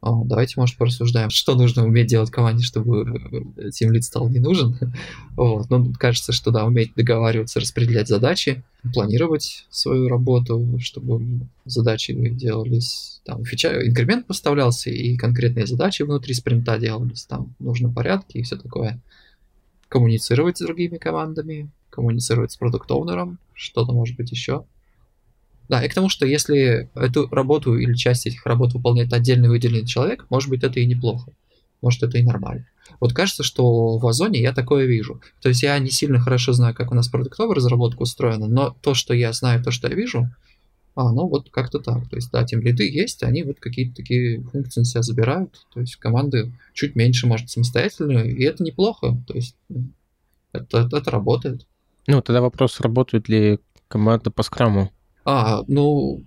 О, 0.00 0.24
давайте, 0.24 0.54
может, 0.56 0.76
порассуждаем, 0.76 1.30
что 1.30 1.54
нужно 1.54 1.84
уметь 1.84 2.06
делать 2.06 2.30
команде, 2.30 2.62
чтобы 2.62 3.46
Тимлит 3.72 4.04
стал 4.04 4.28
не 4.28 4.40
нужен. 4.40 4.76
вот. 5.36 5.70
Ну, 5.70 5.92
кажется, 5.98 6.32
что 6.32 6.50
да, 6.50 6.64
уметь 6.64 6.94
договариваться, 6.94 7.60
распределять 7.60 8.08
задачи, 8.08 8.62
планировать 8.92 9.66
свою 9.70 10.08
работу, 10.08 10.78
чтобы 10.80 11.40
задачи 11.64 12.12
делались, 12.30 13.20
там, 13.24 13.44
фича, 13.44 13.86
инкремент 13.86 14.26
поставлялся, 14.26 14.90
и 14.90 15.16
конкретные 15.16 15.66
задачи 15.66 16.02
внутри 16.02 16.34
спринта 16.34 16.78
делались, 16.78 17.24
там, 17.24 17.54
в 17.58 17.92
порядке 17.94 18.40
и 18.40 18.42
все 18.42 18.56
такое. 18.56 19.00
Коммуницировать 19.88 20.58
с 20.58 20.64
другими 20.64 20.98
командами, 20.98 21.70
коммуницировать 21.90 22.52
с 22.52 22.56
продукт-оунером, 22.56 23.38
что-то 23.54 23.92
может 23.92 24.16
быть 24.16 24.30
еще. 24.30 24.64
Да, 25.68 25.84
и 25.84 25.88
к 25.88 25.94
тому, 25.94 26.08
что 26.08 26.26
если 26.26 26.88
эту 26.94 27.28
работу 27.28 27.76
или 27.76 27.94
часть 27.94 28.26
этих 28.26 28.46
работ 28.46 28.72
выполняет 28.74 29.12
отдельный 29.12 29.48
выделенный 29.48 29.86
человек, 29.86 30.26
может 30.30 30.48
быть, 30.48 30.62
это 30.62 30.78
и 30.78 30.86
неплохо. 30.86 31.32
Может, 31.82 32.02
это 32.04 32.18
и 32.18 32.22
нормально. 32.22 32.66
Вот 33.00 33.12
кажется, 33.12 33.42
что 33.42 33.98
в 33.98 34.06
Озоне 34.06 34.40
я 34.40 34.52
такое 34.52 34.86
вижу. 34.86 35.20
То 35.42 35.48
есть 35.48 35.62
я 35.62 35.78
не 35.78 35.90
сильно 35.90 36.20
хорошо 36.20 36.52
знаю, 36.52 36.74
как 36.74 36.92
у 36.92 36.94
нас 36.94 37.08
продуктовая 37.08 37.56
разработка 37.56 38.02
устроена, 38.02 38.46
но 38.46 38.76
то, 38.80 38.94
что 38.94 39.12
я 39.12 39.32
знаю, 39.32 39.62
то, 39.62 39.70
что 39.70 39.88
я 39.88 39.94
вижу, 39.94 40.30
а, 40.94 41.12
ну 41.12 41.28
вот 41.28 41.50
как-то 41.50 41.78
так. 41.78 42.08
То 42.08 42.16
есть, 42.16 42.30
да, 42.30 42.44
тем 42.44 42.60
лиды 42.60 42.88
есть, 42.90 43.22
они 43.22 43.42
вот 43.42 43.60
какие-то 43.60 43.96
такие 43.96 44.40
функции 44.42 44.80
на 44.80 44.86
себя 44.86 45.02
забирают. 45.02 45.66
То 45.74 45.80
есть 45.80 45.96
команды 45.96 46.52
чуть 46.72 46.96
меньше, 46.96 47.26
может, 47.26 47.50
самостоятельные, 47.50 48.32
и 48.32 48.42
это 48.44 48.62
неплохо. 48.62 49.16
То 49.26 49.34
есть 49.34 49.56
это, 50.52 50.78
это, 50.78 50.96
это 50.96 51.10
работает. 51.10 51.66
Ну, 52.06 52.22
тогда 52.22 52.40
вопрос, 52.40 52.80
работает 52.80 53.28
ли 53.28 53.58
команда 53.88 54.30
по 54.30 54.42
скраму? 54.42 54.90
А, 55.24 55.62
ну, 55.66 56.22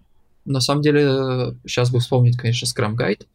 на 0.46 0.60
самом 0.60 0.82
деле, 0.82 1.56
сейчас 1.66 1.92
бы 1.92 2.00
вспомнить, 2.00 2.38
конечно, 2.38 2.66
Scrum 2.66 2.96
Guide, 2.96 3.26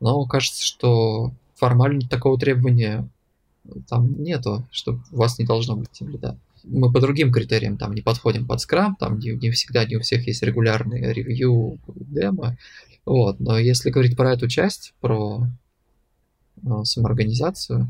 но 0.00 0.24
кажется, 0.26 0.62
что 0.62 1.32
формально 1.54 2.08
такого 2.08 2.38
требования 2.38 3.08
там 3.88 4.22
нету, 4.22 4.66
что 4.70 4.98
у 5.12 5.16
вас 5.16 5.38
не 5.38 5.44
должно 5.44 5.76
быть 5.76 5.90
тимлида. 5.90 6.36
Мы 6.64 6.92
по 6.92 7.00
другим 7.00 7.30
критериям 7.30 7.76
там 7.76 7.94
не 7.94 8.02
подходим 8.02 8.46
под 8.46 8.60
скрам, 8.60 8.96
там 8.96 9.18
не, 9.18 9.32
не 9.32 9.50
всегда, 9.50 9.84
не 9.84 9.96
у 9.96 10.00
всех 10.00 10.26
есть 10.26 10.42
регулярные 10.42 11.12
ревью, 11.12 11.78
демо. 11.86 12.56
Вот, 13.04 13.38
но 13.38 13.58
если 13.58 13.90
говорить 13.90 14.16
про 14.16 14.32
эту 14.32 14.48
часть, 14.48 14.94
про 15.00 15.46
ну, 16.62 16.84
самоорганизацию, 16.84 17.88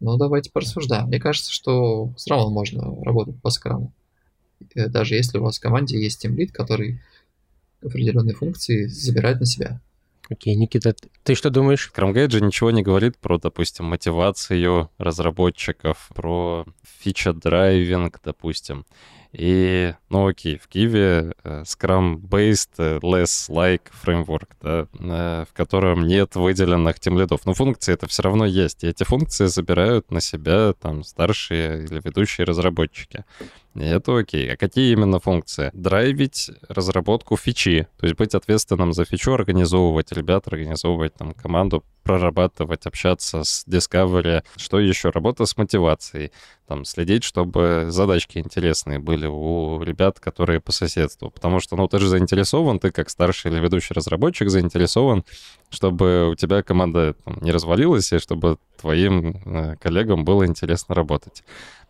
ну 0.00 0.16
давайте 0.16 0.50
порассуждаем. 0.50 1.06
Мне 1.06 1.20
кажется, 1.20 1.52
что 1.52 2.12
все 2.16 2.30
равно 2.30 2.50
можно 2.50 2.94
работать 3.04 3.40
по 3.40 3.50
Scrum 3.50 3.80
у. 3.80 3.92
Э, 4.74 4.88
даже 4.88 5.14
если 5.14 5.38
у 5.38 5.42
вас 5.42 5.58
в 5.58 5.62
команде 5.62 6.02
есть 6.02 6.20
тимлид, 6.22 6.52
который 6.52 7.00
определенные 7.82 8.34
функции 8.34 8.86
забирает 8.86 9.40
на 9.40 9.46
себя. 9.46 9.80
Окей, 10.30 10.54
Никита, 10.54 10.94
ты 11.22 11.34
что 11.34 11.50
думаешь? 11.50 11.92
Scrum 11.94 12.30
же 12.30 12.40
ничего 12.40 12.70
не 12.70 12.82
говорит 12.82 13.18
про, 13.18 13.38
допустим, 13.38 13.84
мотивацию 13.86 14.90
разработчиков, 14.96 16.10
про 16.14 16.64
feature-driving, 16.82 18.20
допустим. 18.24 18.86
И, 19.36 19.92
ну 20.10 20.28
окей, 20.28 20.58
в 20.58 20.68
Киеве 20.68 21.32
uh, 21.42 21.64
Scrum-based 21.64 22.78
uh, 22.78 23.00
LeSS-like 23.00 23.82
framework, 24.04 24.48
да, 24.62 24.86
uh, 24.92 25.44
в 25.44 25.52
котором 25.52 26.06
нет 26.06 26.36
выделенных 26.36 27.00
тимлидов. 27.00 27.44
Но 27.44 27.52
функции 27.52 27.92
это 27.92 28.06
все 28.06 28.22
равно 28.22 28.44
есть. 28.46 28.84
И 28.84 28.86
эти 28.86 29.02
функции 29.02 29.46
забирают 29.46 30.12
на 30.12 30.20
себя 30.20 30.72
там 30.74 31.02
старшие 31.02 31.82
или 31.84 32.00
ведущие 32.04 32.44
разработчики. 32.44 33.24
И 33.74 33.82
это 33.82 34.16
окей. 34.16 34.52
А 34.52 34.56
какие 34.56 34.92
именно 34.92 35.18
функции? 35.18 35.70
Драйвить 35.72 36.52
разработку 36.68 37.36
фичи, 37.36 37.88
то 37.98 38.06
есть 38.06 38.16
быть 38.16 38.36
ответственным 38.36 38.92
за 38.92 39.04
фичу, 39.04 39.32
организовывать 39.32 40.12
ребят, 40.12 40.46
организовывать 40.46 41.14
там 41.14 41.32
команду, 41.32 41.82
прорабатывать, 42.04 42.86
общаться 42.86 43.42
с 43.42 43.64
Discovery. 43.66 44.44
Что 44.56 44.78
еще? 44.78 45.10
Работа 45.10 45.46
с 45.46 45.56
мотивацией. 45.56 46.30
Там 46.68 46.84
следить, 46.84 47.24
чтобы 47.24 47.86
задачки 47.88 48.38
интересные 48.38 48.98
были 48.98 49.26
у 49.26 49.82
ребят, 49.82 50.20
которые 50.20 50.60
по 50.60 50.72
соседству. 50.72 51.30
Потому 51.30 51.60
что, 51.60 51.76
ну, 51.76 51.88
ты 51.88 51.98
же 51.98 52.08
заинтересован, 52.08 52.78
ты 52.78 52.90
как 52.90 53.10
старший 53.10 53.50
или 53.50 53.60
ведущий 53.60 53.94
разработчик 53.94 54.48
заинтересован, 54.48 55.24
чтобы 55.70 56.30
у 56.30 56.34
тебя 56.36 56.62
команда 56.62 57.14
там, 57.24 57.38
не 57.40 57.50
развалилась, 57.50 58.12
и 58.12 58.18
чтобы 58.18 58.58
твоим 58.80 59.40
э, 59.44 59.76
коллегам 59.80 60.24
было 60.24 60.46
интересно 60.46 60.94
работать 60.94 61.42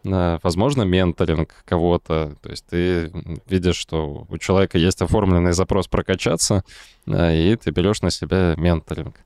возможно, 0.05 0.83
менторинг 0.83 1.55
кого-то. 1.65 2.37
То 2.43 2.51
есть 2.51 2.67
ты 2.67 3.11
видишь, 3.49 3.77
что 3.77 4.27
у 4.29 4.39
человека 4.39 4.79
есть 4.79 5.01
оформленный 5.03 5.53
запрос 5.53 5.89
прокачаться, 5.89 6.63
и 7.07 7.59
ты 7.63 7.71
берешь 7.71 8.03
на 8.03 8.11
себя 8.11 8.55
менторинг. 8.57 9.17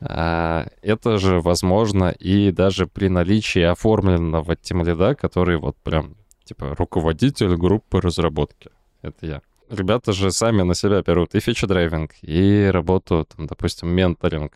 А, 0.00 0.66
это 0.82 1.18
же 1.18 1.40
возможно 1.40 2.10
и 2.10 2.50
даже 2.52 2.86
при 2.86 3.08
наличии 3.08 3.62
оформленного 3.62 4.56
тимлида, 4.56 5.14
который 5.14 5.58
вот 5.58 5.76
прям 5.76 6.16
типа 6.44 6.74
руководитель 6.74 7.56
группы 7.56 8.00
разработки. 8.00 8.70
Это 9.02 9.26
я. 9.26 9.42
Ребята 9.68 10.12
же 10.12 10.32
сами 10.32 10.62
на 10.62 10.74
себя 10.74 11.02
берут 11.02 11.34
и 11.34 11.38
feature-driving, 11.38 12.10
и 12.22 12.70
работу, 12.72 13.26
там, 13.36 13.46
допустим, 13.46 13.88
менторинг. 13.88 14.52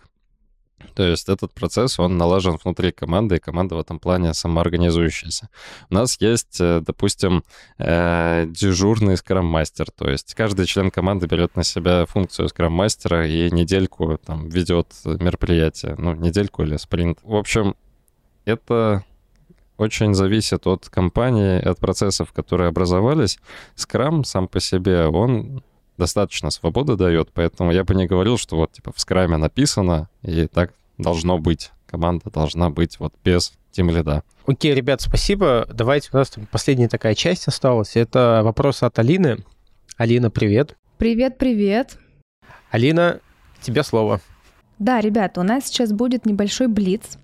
То 0.95 1.03
есть 1.03 1.29
этот 1.29 1.53
процесс, 1.53 1.99
он 1.99 2.17
налажен 2.17 2.59
внутри 2.63 2.93
команды, 2.93 3.37
и 3.37 3.41
команда 3.41 3.77
в 3.77 3.81
этом 3.81 3.99
плане 3.99 4.35
самоорганизующаяся. 4.35 5.49
У 5.91 5.95
нас 5.95 6.21
есть, 6.21 6.61
э, 6.61 6.81
допустим, 6.85 7.45
э, 7.79 8.47
дежурный 8.49 9.17
скрам-мастер, 9.17 9.91
то 9.91 10.09
есть 10.09 10.35
каждый 10.35 10.67
член 10.67 10.91
команды 10.91 11.27
берет 11.27 11.57
на 11.57 11.65
себя 11.65 12.07
функцию 12.07 12.49
скрам-мастера 12.49 13.27
и 13.27 13.51
недельку 13.51 14.19
там 14.25 14.49
ведет 14.49 14.89
мероприятие, 15.05 15.95
ну, 15.99 16.15
недельку 16.15 16.63
или 16.63 16.77
спринт. 16.77 17.19
В 17.23 17.35
общем, 17.35 17.75
это 18.45 19.05
очень 19.77 20.15
зависит 20.15 20.67
от 20.67 20.89
компании, 20.89 21.61
от 21.61 21.79
процессов, 21.79 22.33
которые 22.33 22.69
образовались. 22.69 23.39
Скрам 23.75 24.25
сам 24.25 24.47
по 24.47 24.61
себе, 24.61 25.07
он 25.07 25.63
достаточно 25.99 26.51
свободы 26.51 26.97
дает, 26.97 27.31
поэтому 27.33 27.73
я 27.73 27.85
бы 27.85 27.95
не 27.95 28.07
говорил, 28.07 28.39
что 28.39 28.57
вот 28.57 28.73
типа 28.73 28.93
в 28.93 29.01
скраме 29.01 29.37
написано, 29.37 30.09
и 30.23 30.47
так 30.47 30.73
должно 30.99 31.39
быть. 31.39 31.71
Команда 31.87 32.31
должна 32.31 32.71
быть 32.71 32.99
вот 32.99 33.15
без 33.25 33.53
тем 33.71 33.91
лида. 33.91 34.23
Окей, 34.47 34.75
ребят, 34.75 35.01
спасибо. 35.01 35.67
Давайте, 35.73 36.11
у 36.13 36.17
нас 36.17 36.33
последняя 36.51 36.89
такая 36.89 37.15
часть 37.15 37.49
осталась. 37.49 37.97
Это 37.97 38.41
вопрос 38.45 38.83
от 38.83 38.99
Алины. 38.99 39.45
Алина, 39.97 40.31
привет. 40.31 40.77
Привет, 40.99 41.39
привет. 41.39 41.99
Алина, 42.71 43.21
тебе 43.61 43.83
слово. 43.83 44.21
Да, 44.79 45.01
ребята, 45.01 45.41
у 45.41 45.45
нас 45.45 45.67
сейчас 45.67 45.93
будет 45.93 46.27
небольшой 46.27 46.67
блиц. 46.67 47.19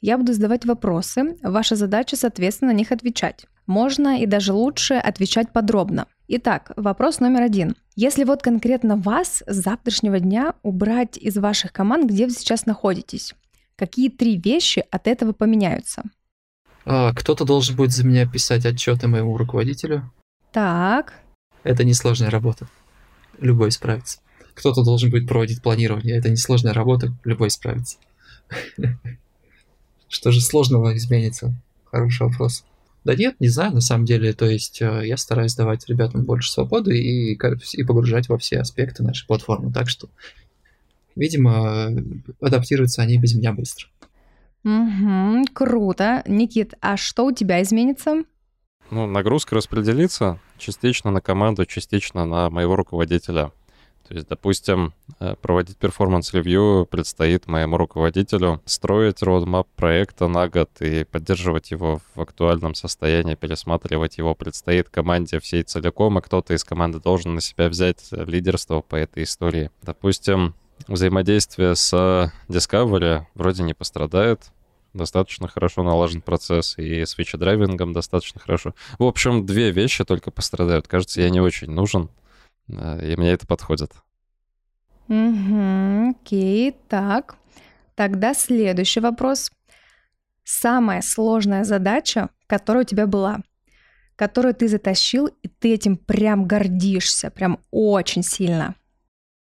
Я 0.00 0.18
буду 0.18 0.32
задавать 0.32 0.64
вопросы. 0.64 1.36
Ваша 1.42 1.76
задача, 1.76 2.16
соответственно, 2.16 2.72
на 2.72 2.76
них 2.76 2.92
отвечать. 2.92 3.46
Можно 3.66 4.20
и 4.20 4.26
даже 4.26 4.52
лучше 4.52 4.94
отвечать 4.94 5.52
подробно. 5.52 6.06
Итак, 6.28 6.72
вопрос 6.74 7.20
номер 7.20 7.42
один. 7.42 7.76
Если 7.94 8.24
вот 8.24 8.42
конкретно 8.42 8.96
вас 8.96 9.44
с 9.46 9.56
завтрашнего 9.56 10.18
дня 10.18 10.54
убрать 10.64 11.16
из 11.16 11.36
ваших 11.36 11.72
команд, 11.72 12.10
где 12.10 12.26
вы 12.26 12.32
сейчас 12.32 12.66
находитесь, 12.66 13.32
какие 13.76 14.08
три 14.08 14.36
вещи 14.36 14.84
от 14.90 15.06
этого 15.06 15.32
поменяются? 15.32 16.02
А, 16.84 17.14
кто-то 17.14 17.44
должен 17.44 17.76
будет 17.76 17.92
за 17.92 18.04
меня 18.04 18.26
писать 18.26 18.66
отчеты 18.66 19.06
моему 19.06 19.36
руководителю. 19.36 20.10
Так. 20.50 21.14
Это 21.62 21.84
несложная 21.84 22.30
работа. 22.30 22.66
Любой 23.38 23.70
справится. 23.70 24.18
Кто-то 24.54 24.82
должен 24.82 25.10
будет 25.10 25.28
проводить 25.28 25.62
планирование. 25.62 26.16
Это 26.16 26.28
несложная 26.28 26.72
работа. 26.72 27.12
Любой 27.22 27.50
справится. 27.50 27.98
Что 30.08 30.32
же 30.32 30.40
сложного 30.40 30.96
изменится? 30.96 31.54
Хороший 31.84 32.26
вопрос. 32.26 32.64
Да 33.06 33.14
нет, 33.14 33.36
не 33.38 33.46
знаю, 33.46 33.72
на 33.72 33.80
самом 33.80 34.04
деле. 34.04 34.32
То 34.32 34.46
есть 34.46 34.82
э, 34.82 35.06
я 35.06 35.16
стараюсь 35.16 35.54
давать 35.54 35.88
ребятам 35.88 36.24
больше 36.24 36.50
свободы 36.50 36.98
и, 36.98 37.34
и 37.34 37.84
погружать 37.84 38.28
во 38.28 38.36
все 38.36 38.58
аспекты 38.58 39.04
нашей 39.04 39.28
платформы. 39.28 39.72
Так 39.72 39.88
что, 39.88 40.08
видимо, 41.14 41.88
адаптируются 42.40 43.02
они 43.02 43.16
без 43.16 43.36
меня 43.36 43.52
быстро. 43.52 43.86
Угу, 44.64 45.44
круто. 45.54 46.24
Никит, 46.26 46.74
а 46.80 46.96
что 46.96 47.26
у 47.26 47.32
тебя 47.32 47.62
изменится? 47.62 48.24
Ну, 48.90 49.06
нагрузка 49.06 49.54
распределится 49.54 50.40
частично 50.58 51.12
на 51.12 51.20
команду, 51.20 51.64
частично 51.64 52.26
на 52.26 52.50
моего 52.50 52.74
руководителя. 52.74 53.52
То 54.08 54.14
есть, 54.14 54.28
допустим, 54.28 54.94
э, 55.18 55.34
проводить 55.40 55.78
performance 55.78 56.48
review 56.48 56.86
предстоит 56.88 57.48
моему 57.48 57.76
руководителю, 57.76 58.60
строить 58.64 59.22
roadmap 59.22 59.66
проекта 59.74 60.28
на 60.28 60.48
год 60.48 60.70
и 60.80 61.04
поддерживать 61.04 61.72
его 61.72 62.00
в 62.14 62.20
актуальном 62.20 62.74
состоянии, 62.74 63.34
пересматривать 63.34 64.18
его 64.18 64.34
предстоит 64.34 64.88
команде 64.88 65.40
всей 65.40 65.64
целиком, 65.64 66.18
а 66.18 66.20
кто-то 66.22 66.54
из 66.54 66.62
команды 66.62 67.00
должен 67.00 67.34
на 67.34 67.40
себя 67.40 67.68
взять 67.68 68.06
лидерство 68.12 68.80
по 68.80 68.94
этой 68.94 69.24
истории. 69.24 69.70
Допустим, 69.82 70.54
взаимодействие 70.86 71.74
с 71.74 71.92
Discovery 72.48 73.24
вроде 73.34 73.64
не 73.64 73.74
пострадает, 73.74 74.52
достаточно 74.94 75.48
хорошо 75.48 75.82
налажен 75.82 76.22
процесс, 76.22 76.78
и 76.78 77.04
с 77.04 77.16
драйвингом 77.16 77.92
достаточно 77.92 78.40
хорошо. 78.40 78.74
В 78.98 79.04
общем, 79.04 79.46
две 79.46 79.72
вещи 79.72 80.04
только 80.04 80.30
пострадают. 80.30 80.86
Кажется, 80.86 81.20
я 81.20 81.30
не 81.30 81.40
очень 81.40 81.70
нужен, 81.70 82.08
и 82.68 83.14
мне 83.16 83.32
это 83.32 83.46
подходит. 83.46 83.92
Угу, 85.08 86.10
окей, 86.10 86.76
так. 86.88 87.36
Тогда 87.94 88.34
следующий 88.34 89.00
вопрос. 89.00 89.50
Самая 90.44 91.02
сложная 91.02 91.64
задача, 91.64 92.30
которая 92.46 92.84
у 92.84 92.86
тебя 92.86 93.06
была, 93.06 93.40
которую 94.16 94.54
ты 94.54 94.68
затащил, 94.68 95.26
и 95.26 95.48
ты 95.48 95.74
этим 95.74 95.96
прям 95.96 96.46
гордишься, 96.46 97.30
прям 97.30 97.58
очень 97.70 98.22
сильно. 98.22 98.74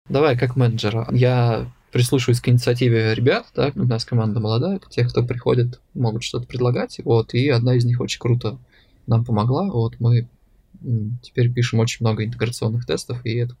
Давай, 0.08 0.36
как 0.36 0.56
менеджера. 0.56 1.08
Я 1.10 1.70
прислушиваюсь 1.90 2.40
к 2.40 2.48
инициативе 2.48 3.14
ребят, 3.14 3.46
да, 3.54 3.70
у 3.74 3.84
нас 3.84 4.04
команда 4.04 4.40
молодая, 4.40 4.80
тех, 4.90 5.08
кто 5.10 5.24
приходит, 5.24 5.80
могут 5.94 6.24
что-то 6.24 6.46
предлагать, 6.46 7.00
вот, 7.04 7.34
и 7.34 7.48
одна 7.48 7.76
из 7.76 7.84
них 7.84 8.00
очень 8.00 8.18
круто 8.18 8.58
нам 9.06 9.24
помогла, 9.24 9.70
вот, 9.70 10.00
мы 10.00 10.28
теперь 11.22 11.52
пишем 11.52 11.80
очень 11.80 11.98
много 12.00 12.24
интеграционных 12.24 12.86
тестов, 12.86 13.24
и 13.24 13.34
это 13.36 13.56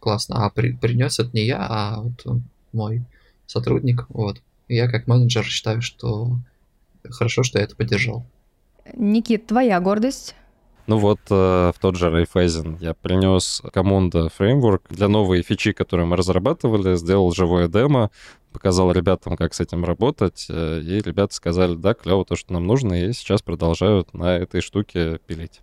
классно. 0.00 0.44
А 0.44 0.50
при, 0.50 0.72
принес 0.72 1.18
это 1.18 1.30
не 1.32 1.44
я, 1.44 1.66
а 1.68 2.00
вот 2.00 2.42
мой 2.72 3.02
сотрудник, 3.46 4.06
вот. 4.08 4.40
И 4.68 4.74
я 4.74 4.88
как 4.88 5.06
менеджер 5.06 5.44
считаю, 5.44 5.82
что 5.82 6.38
хорошо, 7.08 7.42
что 7.42 7.58
я 7.58 7.64
это 7.64 7.76
поддержал. 7.76 8.26
Никит, 8.94 9.46
твоя 9.46 9.80
гордость? 9.80 10.34
Ну 10.86 10.98
вот 10.98 11.18
э, 11.30 11.72
в 11.74 11.80
тот 11.80 11.96
же 11.96 12.06
Rayfeisen 12.06 12.76
я 12.80 12.94
принес 12.94 13.60
команда 13.72 14.28
фреймворк 14.28 14.84
для 14.88 15.08
новой 15.08 15.42
фичи, 15.42 15.72
которые 15.72 16.06
мы 16.06 16.16
разрабатывали, 16.16 16.94
сделал 16.94 17.32
живое 17.32 17.66
демо, 17.66 18.12
показал 18.52 18.92
ребятам, 18.92 19.36
как 19.36 19.52
с 19.52 19.60
этим 19.60 19.84
работать, 19.84 20.46
э, 20.48 20.80
и 20.80 21.00
ребята 21.00 21.34
сказали, 21.34 21.74
да, 21.74 21.94
клево 21.94 22.24
то, 22.24 22.36
что 22.36 22.52
нам 22.52 22.68
нужно, 22.68 22.94
и 22.94 23.12
сейчас 23.12 23.42
продолжают 23.42 24.14
на 24.14 24.36
этой 24.36 24.60
штуке 24.60 25.18
пилить. 25.26 25.60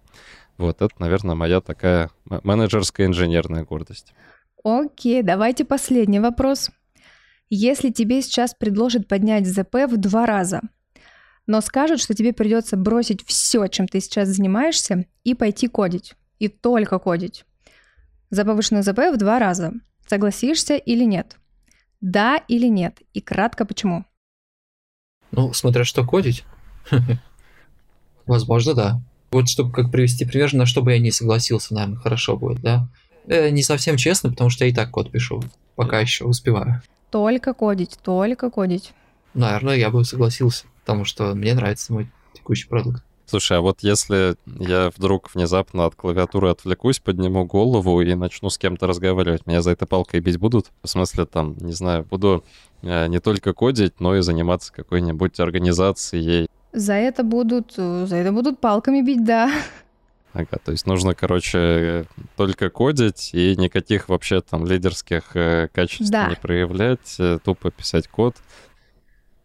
Вот 0.57 0.81
это, 0.81 0.93
наверное, 0.99 1.35
моя 1.35 1.61
такая 1.61 2.11
менеджерская 2.25 3.07
инженерная 3.07 3.63
гордость. 3.63 4.13
Окей, 4.63 5.21
давайте 5.23 5.65
последний 5.65 6.19
вопрос. 6.19 6.69
Если 7.49 7.89
тебе 7.89 8.21
сейчас 8.21 8.53
предложат 8.53 9.07
поднять 9.07 9.45
ЗП 9.45 9.75
в 9.87 9.97
два 9.97 10.25
раза, 10.25 10.61
но 11.45 11.59
скажут, 11.61 11.99
что 11.99 12.13
тебе 12.13 12.33
придется 12.33 12.77
бросить 12.77 13.25
все, 13.25 13.67
чем 13.67 13.87
ты 13.87 13.99
сейчас 13.99 14.29
занимаешься, 14.29 15.05
и 15.23 15.35
пойти 15.35 15.67
кодить. 15.67 16.13
И 16.39 16.47
только 16.47 16.99
кодить. 16.99 17.45
За 18.29 18.45
повышенное 18.45 18.81
ЗП 18.81 18.99
в 19.13 19.17
два 19.17 19.39
раза. 19.39 19.73
Согласишься 20.07 20.75
или 20.75 21.03
нет? 21.03 21.37
Да 22.01 22.37
или 22.47 22.67
нет? 22.67 23.01
И 23.13 23.21
кратко 23.21 23.65
почему? 23.65 24.05
Ну, 25.31 25.53
смотря 25.53 25.83
что 25.83 26.05
кодить. 26.05 26.43
Возможно, 28.25 28.73
да. 28.73 29.01
Вот 29.33 29.49
чтобы 29.49 29.71
как 29.71 29.91
привести 29.91 30.25
пример, 30.25 30.53
на 30.53 30.67
что 30.67 30.83
бы 30.83 30.91
я 30.91 30.99
не 30.99 31.09
согласился, 31.09 31.73
наверное, 31.73 31.97
хорошо 31.97 32.37
будет, 32.37 32.61
да? 32.61 32.87
Э, 33.25 33.49
не 33.49 33.63
совсем 33.63 33.97
честно, 33.97 34.29
потому 34.29 34.51
что 34.51 34.63
я 34.63 34.69
и 34.69 34.73
так 34.73 34.91
код 34.91 35.09
пишу. 35.09 35.41
Пока 35.75 35.99
еще 35.99 36.25
успеваю. 36.25 36.83
Только 37.09 37.55
кодить, 37.55 37.97
только 38.03 38.51
кодить. 38.51 38.93
Наверное, 39.33 39.75
я 39.75 39.89
бы 39.89 40.05
согласился, 40.05 40.65
потому 40.81 41.03
что 41.03 41.33
мне 41.33 41.55
нравится 41.55 41.93
мой 41.93 42.11
текущий 42.35 42.67
продукт. 42.67 43.03
Слушай, 43.25 43.57
а 43.57 43.61
вот 43.61 43.79
если 43.81 44.35
я 44.45 44.91
вдруг 44.95 45.33
внезапно 45.33 45.87
от 45.87 45.95
клавиатуры 45.95 46.49
отвлекусь, 46.49 46.99
подниму 46.99 47.45
голову 47.45 48.01
и 48.01 48.13
начну 48.13 48.51
с 48.51 48.59
кем-то 48.59 48.85
разговаривать, 48.85 49.47
меня 49.47 49.63
за 49.63 49.71
это 49.71 49.87
палкой 49.87 50.19
бить 50.19 50.37
будут? 50.37 50.67
В 50.83 50.87
смысле, 50.87 51.25
там, 51.25 51.57
не 51.57 51.73
знаю, 51.73 52.05
буду 52.05 52.43
э, 52.83 53.07
не 53.07 53.19
только 53.19 53.53
кодить, 53.53 53.99
но 53.99 54.15
и 54.15 54.21
заниматься 54.21 54.71
какой-нибудь 54.71 55.39
организацией. 55.39 56.47
За 56.73 56.93
это 56.93 57.23
будут, 57.23 57.73
за 57.73 58.15
это 58.15 58.31
будут 58.31 58.59
палками 58.59 59.01
бить, 59.01 59.23
да. 59.23 59.51
Ага, 60.33 60.57
то 60.65 60.71
есть 60.71 60.87
нужно, 60.87 61.13
короче, 61.13 62.05
только 62.35 62.71
кодить 62.71 63.29
и 63.33 63.55
никаких 63.55 64.09
вообще 64.09 64.41
там 64.41 64.65
лидерских 64.65 65.35
э, 65.35 65.67
качеств 65.71 66.09
Да. 66.11 66.27
не 66.27 66.35
проявлять, 66.35 67.15
э, 67.19 67.37
тупо 67.43 67.69
писать 67.69 68.07
код. 68.07 68.35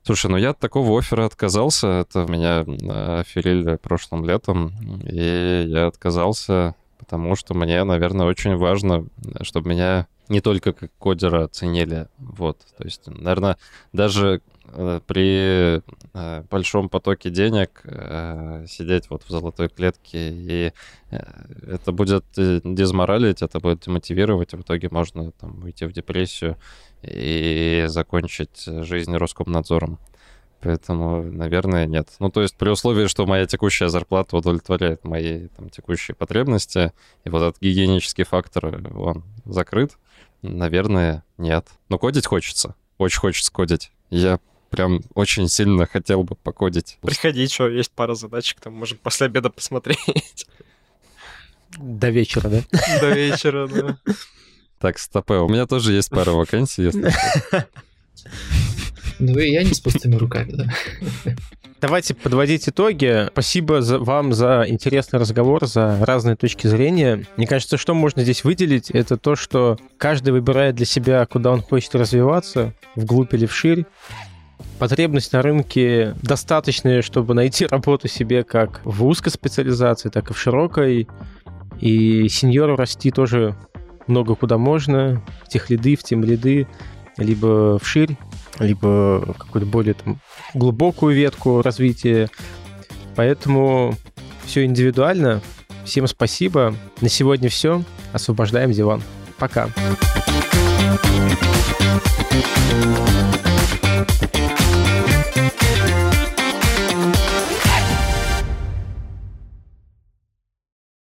Слушай, 0.02 0.30
ну 0.30 0.38
я 0.38 0.50
от 0.50 0.58
такого 0.58 0.98
оффера 0.98 1.26
отказался. 1.26 1.88
Это 1.88 2.24
меня 2.26 2.64
э, 2.66 3.20
оферили 3.20 3.76
прошлым 3.76 4.24
летом, 4.24 4.72
и 5.04 5.66
я 5.68 5.88
отказался, 5.88 6.74
потому 6.98 7.36
что 7.36 7.54
мне, 7.54 7.82
наверное, 7.84 8.26
очень 8.26 8.56
важно, 8.56 9.06
э, 9.24 9.44
чтобы 9.44 9.70
меня 9.70 10.06
не 10.28 10.40
только 10.40 10.72
как 10.72 10.90
кодера 10.98 11.48
ценили. 11.48 12.08
Вот, 12.18 12.58
то 12.76 12.84
есть, 12.84 13.06
наверное, 13.06 13.56
даже 13.92 14.42
э, 14.66 15.00
при 15.06 15.80
э, 16.12 16.42
большом 16.50 16.88
потоке 16.90 17.30
денег 17.30 17.82
сидеть 18.68 19.08
вот 19.08 19.22
в 19.22 19.30
золотой 19.30 19.68
клетке, 19.68 20.30
и 20.30 20.72
это 21.10 21.92
будет 21.92 22.24
дезморалить, 22.36 23.40
это 23.40 23.60
будет 23.60 23.80
демотивировать, 23.80 24.52
в 24.52 24.60
итоге 24.60 24.88
можно 24.90 25.32
там 25.32 25.62
уйти 25.62 25.86
в 25.86 25.92
депрессию 25.92 26.56
и 27.02 27.84
закончить 27.88 28.64
жизнь 28.66 29.16
Роскомнадзором. 29.16 29.98
Поэтому, 30.60 31.22
наверное, 31.22 31.86
нет. 31.86 32.08
Ну, 32.18 32.30
то 32.30 32.42
есть 32.42 32.56
при 32.56 32.68
условии, 32.68 33.06
что 33.06 33.26
моя 33.26 33.46
текущая 33.46 33.88
зарплата 33.88 34.36
удовлетворяет 34.36 35.04
мои 35.04 35.46
там, 35.48 35.70
текущие 35.70 36.14
потребности, 36.16 36.92
и 37.24 37.30
вот 37.30 37.42
этот 37.42 37.62
гигиенический 37.62 38.24
фактор, 38.24 38.82
он 38.96 39.22
закрыт, 39.44 39.92
наверное, 40.42 41.24
нет. 41.36 41.66
Но 41.88 41.98
кодить 41.98 42.26
хочется. 42.26 42.74
Очень 42.98 43.20
хочется 43.20 43.52
кодить. 43.52 43.92
Я 44.10 44.40
прям 44.70 45.00
очень 45.14 45.48
сильно 45.48 45.86
хотел 45.86 46.24
бы 46.24 46.34
покодить. 46.34 46.98
Приходи, 47.02 47.46
что, 47.46 47.68
есть 47.68 47.92
пара 47.92 48.14
задачек, 48.14 48.60
там 48.60 48.74
можем 48.74 48.98
после 48.98 49.26
обеда 49.26 49.50
посмотреть. 49.50 50.46
До 51.76 52.10
вечера, 52.10 52.48
да? 52.48 52.62
До 53.00 53.10
вечера, 53.10 53.68
да. 53.68 53.98
Так, 54.80 54.98
стопе, 54.98 55.34
у 55.34 55.48
меня 55.48 55.66
тоже 55.66 55.92
есть 55.92 56.10
пара 56.10 56.30
вакансий, 56.30 56.82
если. 56.84 57.12
Ну 59.18 59.38
и 59.38 59.50
я 59.50 59.62
не 59.62 59.74
с 59.74 59.80
пустыми 59.80 60.16
руками, 60.16 60.52
да. 60.52 61.34
Давайте 61.80 62.14
подводить 62.14 62.68
итоги. 62.68 63.28
Спасибо 63.32 63.82
за, 63.82 64.00
вам 64.00 64.32
за 64.32 64.64
интересный 64.66 65.20
разговор, 65.20 65.64
за 65.66 65.96
разные 66.04 66.34
точки 66.34 66.66
зрения. 66.66 67.24
Мне 67.36 67.46
кажется, 67.46 67.76
что 67.76 67.94
можно 67.94 68.22
здесь 68.22 68.42
выделить, 68.42 68.90
это 68.90 69.16
то, 69.16 69.36
что 69.36 69.78
каждый 69.96 70.30
выбирает 70.30 70.74
для 70.74 70.86
себя, 70.86 71.24
куда 71.26 71.52
он 71.52 71.62
хочет 71.62 71.94
развиваться, 71.94 72.74
вглубь 72.96 73.32
или 73.32 73.46
вширь. 73.46 73.86
Потребность 74.80 75.32
на 75.32 75.40
рынке 75.40 76.16
достаточная, 76.20 77.00
чтобы 77.00 77.34
найти 77.34 77.66
работу 77.70 78.08
себе 78.08 78.42
как 78.42 78.80
в 78.84 79.04
узкой 79.04 79.30
специализации, 79.30 80.08
так 80.08 80.30
и 80.30 80.34
в 80.34 80.38
широкой. 80.38 81.06
И 81.80 82.28
сеньору 82.28 82.74
расти 82.74 83.12
тоже 83.12 83.54
много 84.08 84.34
куда 84.34 84.58
можно. 84.58 85.22
В 85.44 85.48
тех 85.48 85.70
лиды, 85.70 85.94
в 85.94 86.02
тем 86.02 86.24
лиды, 86.24 86.66
либо 87.18 87.78
вширь, 87.78 88.16
либо 88.58 89.34
какую-то 89.38 89.66
более 89.66 89.94
там, 89.94 90.20
глубокую 90.54 91.14
ветку 91.14 91.62
развития. 91.62 92.28
Поэтому 93.16 93.94
все 94.44 94.64
индивидуально. 94.64 95.42
Всем 95.84 96.06
спасибо. 96.06 96.74
На 97.00 97.08
сегодня 97.08 97.48
все. 97.48 97.82
Освобождаем 98.12 98.72
диван. 98.72 99.02
Пока. 99.38 99.68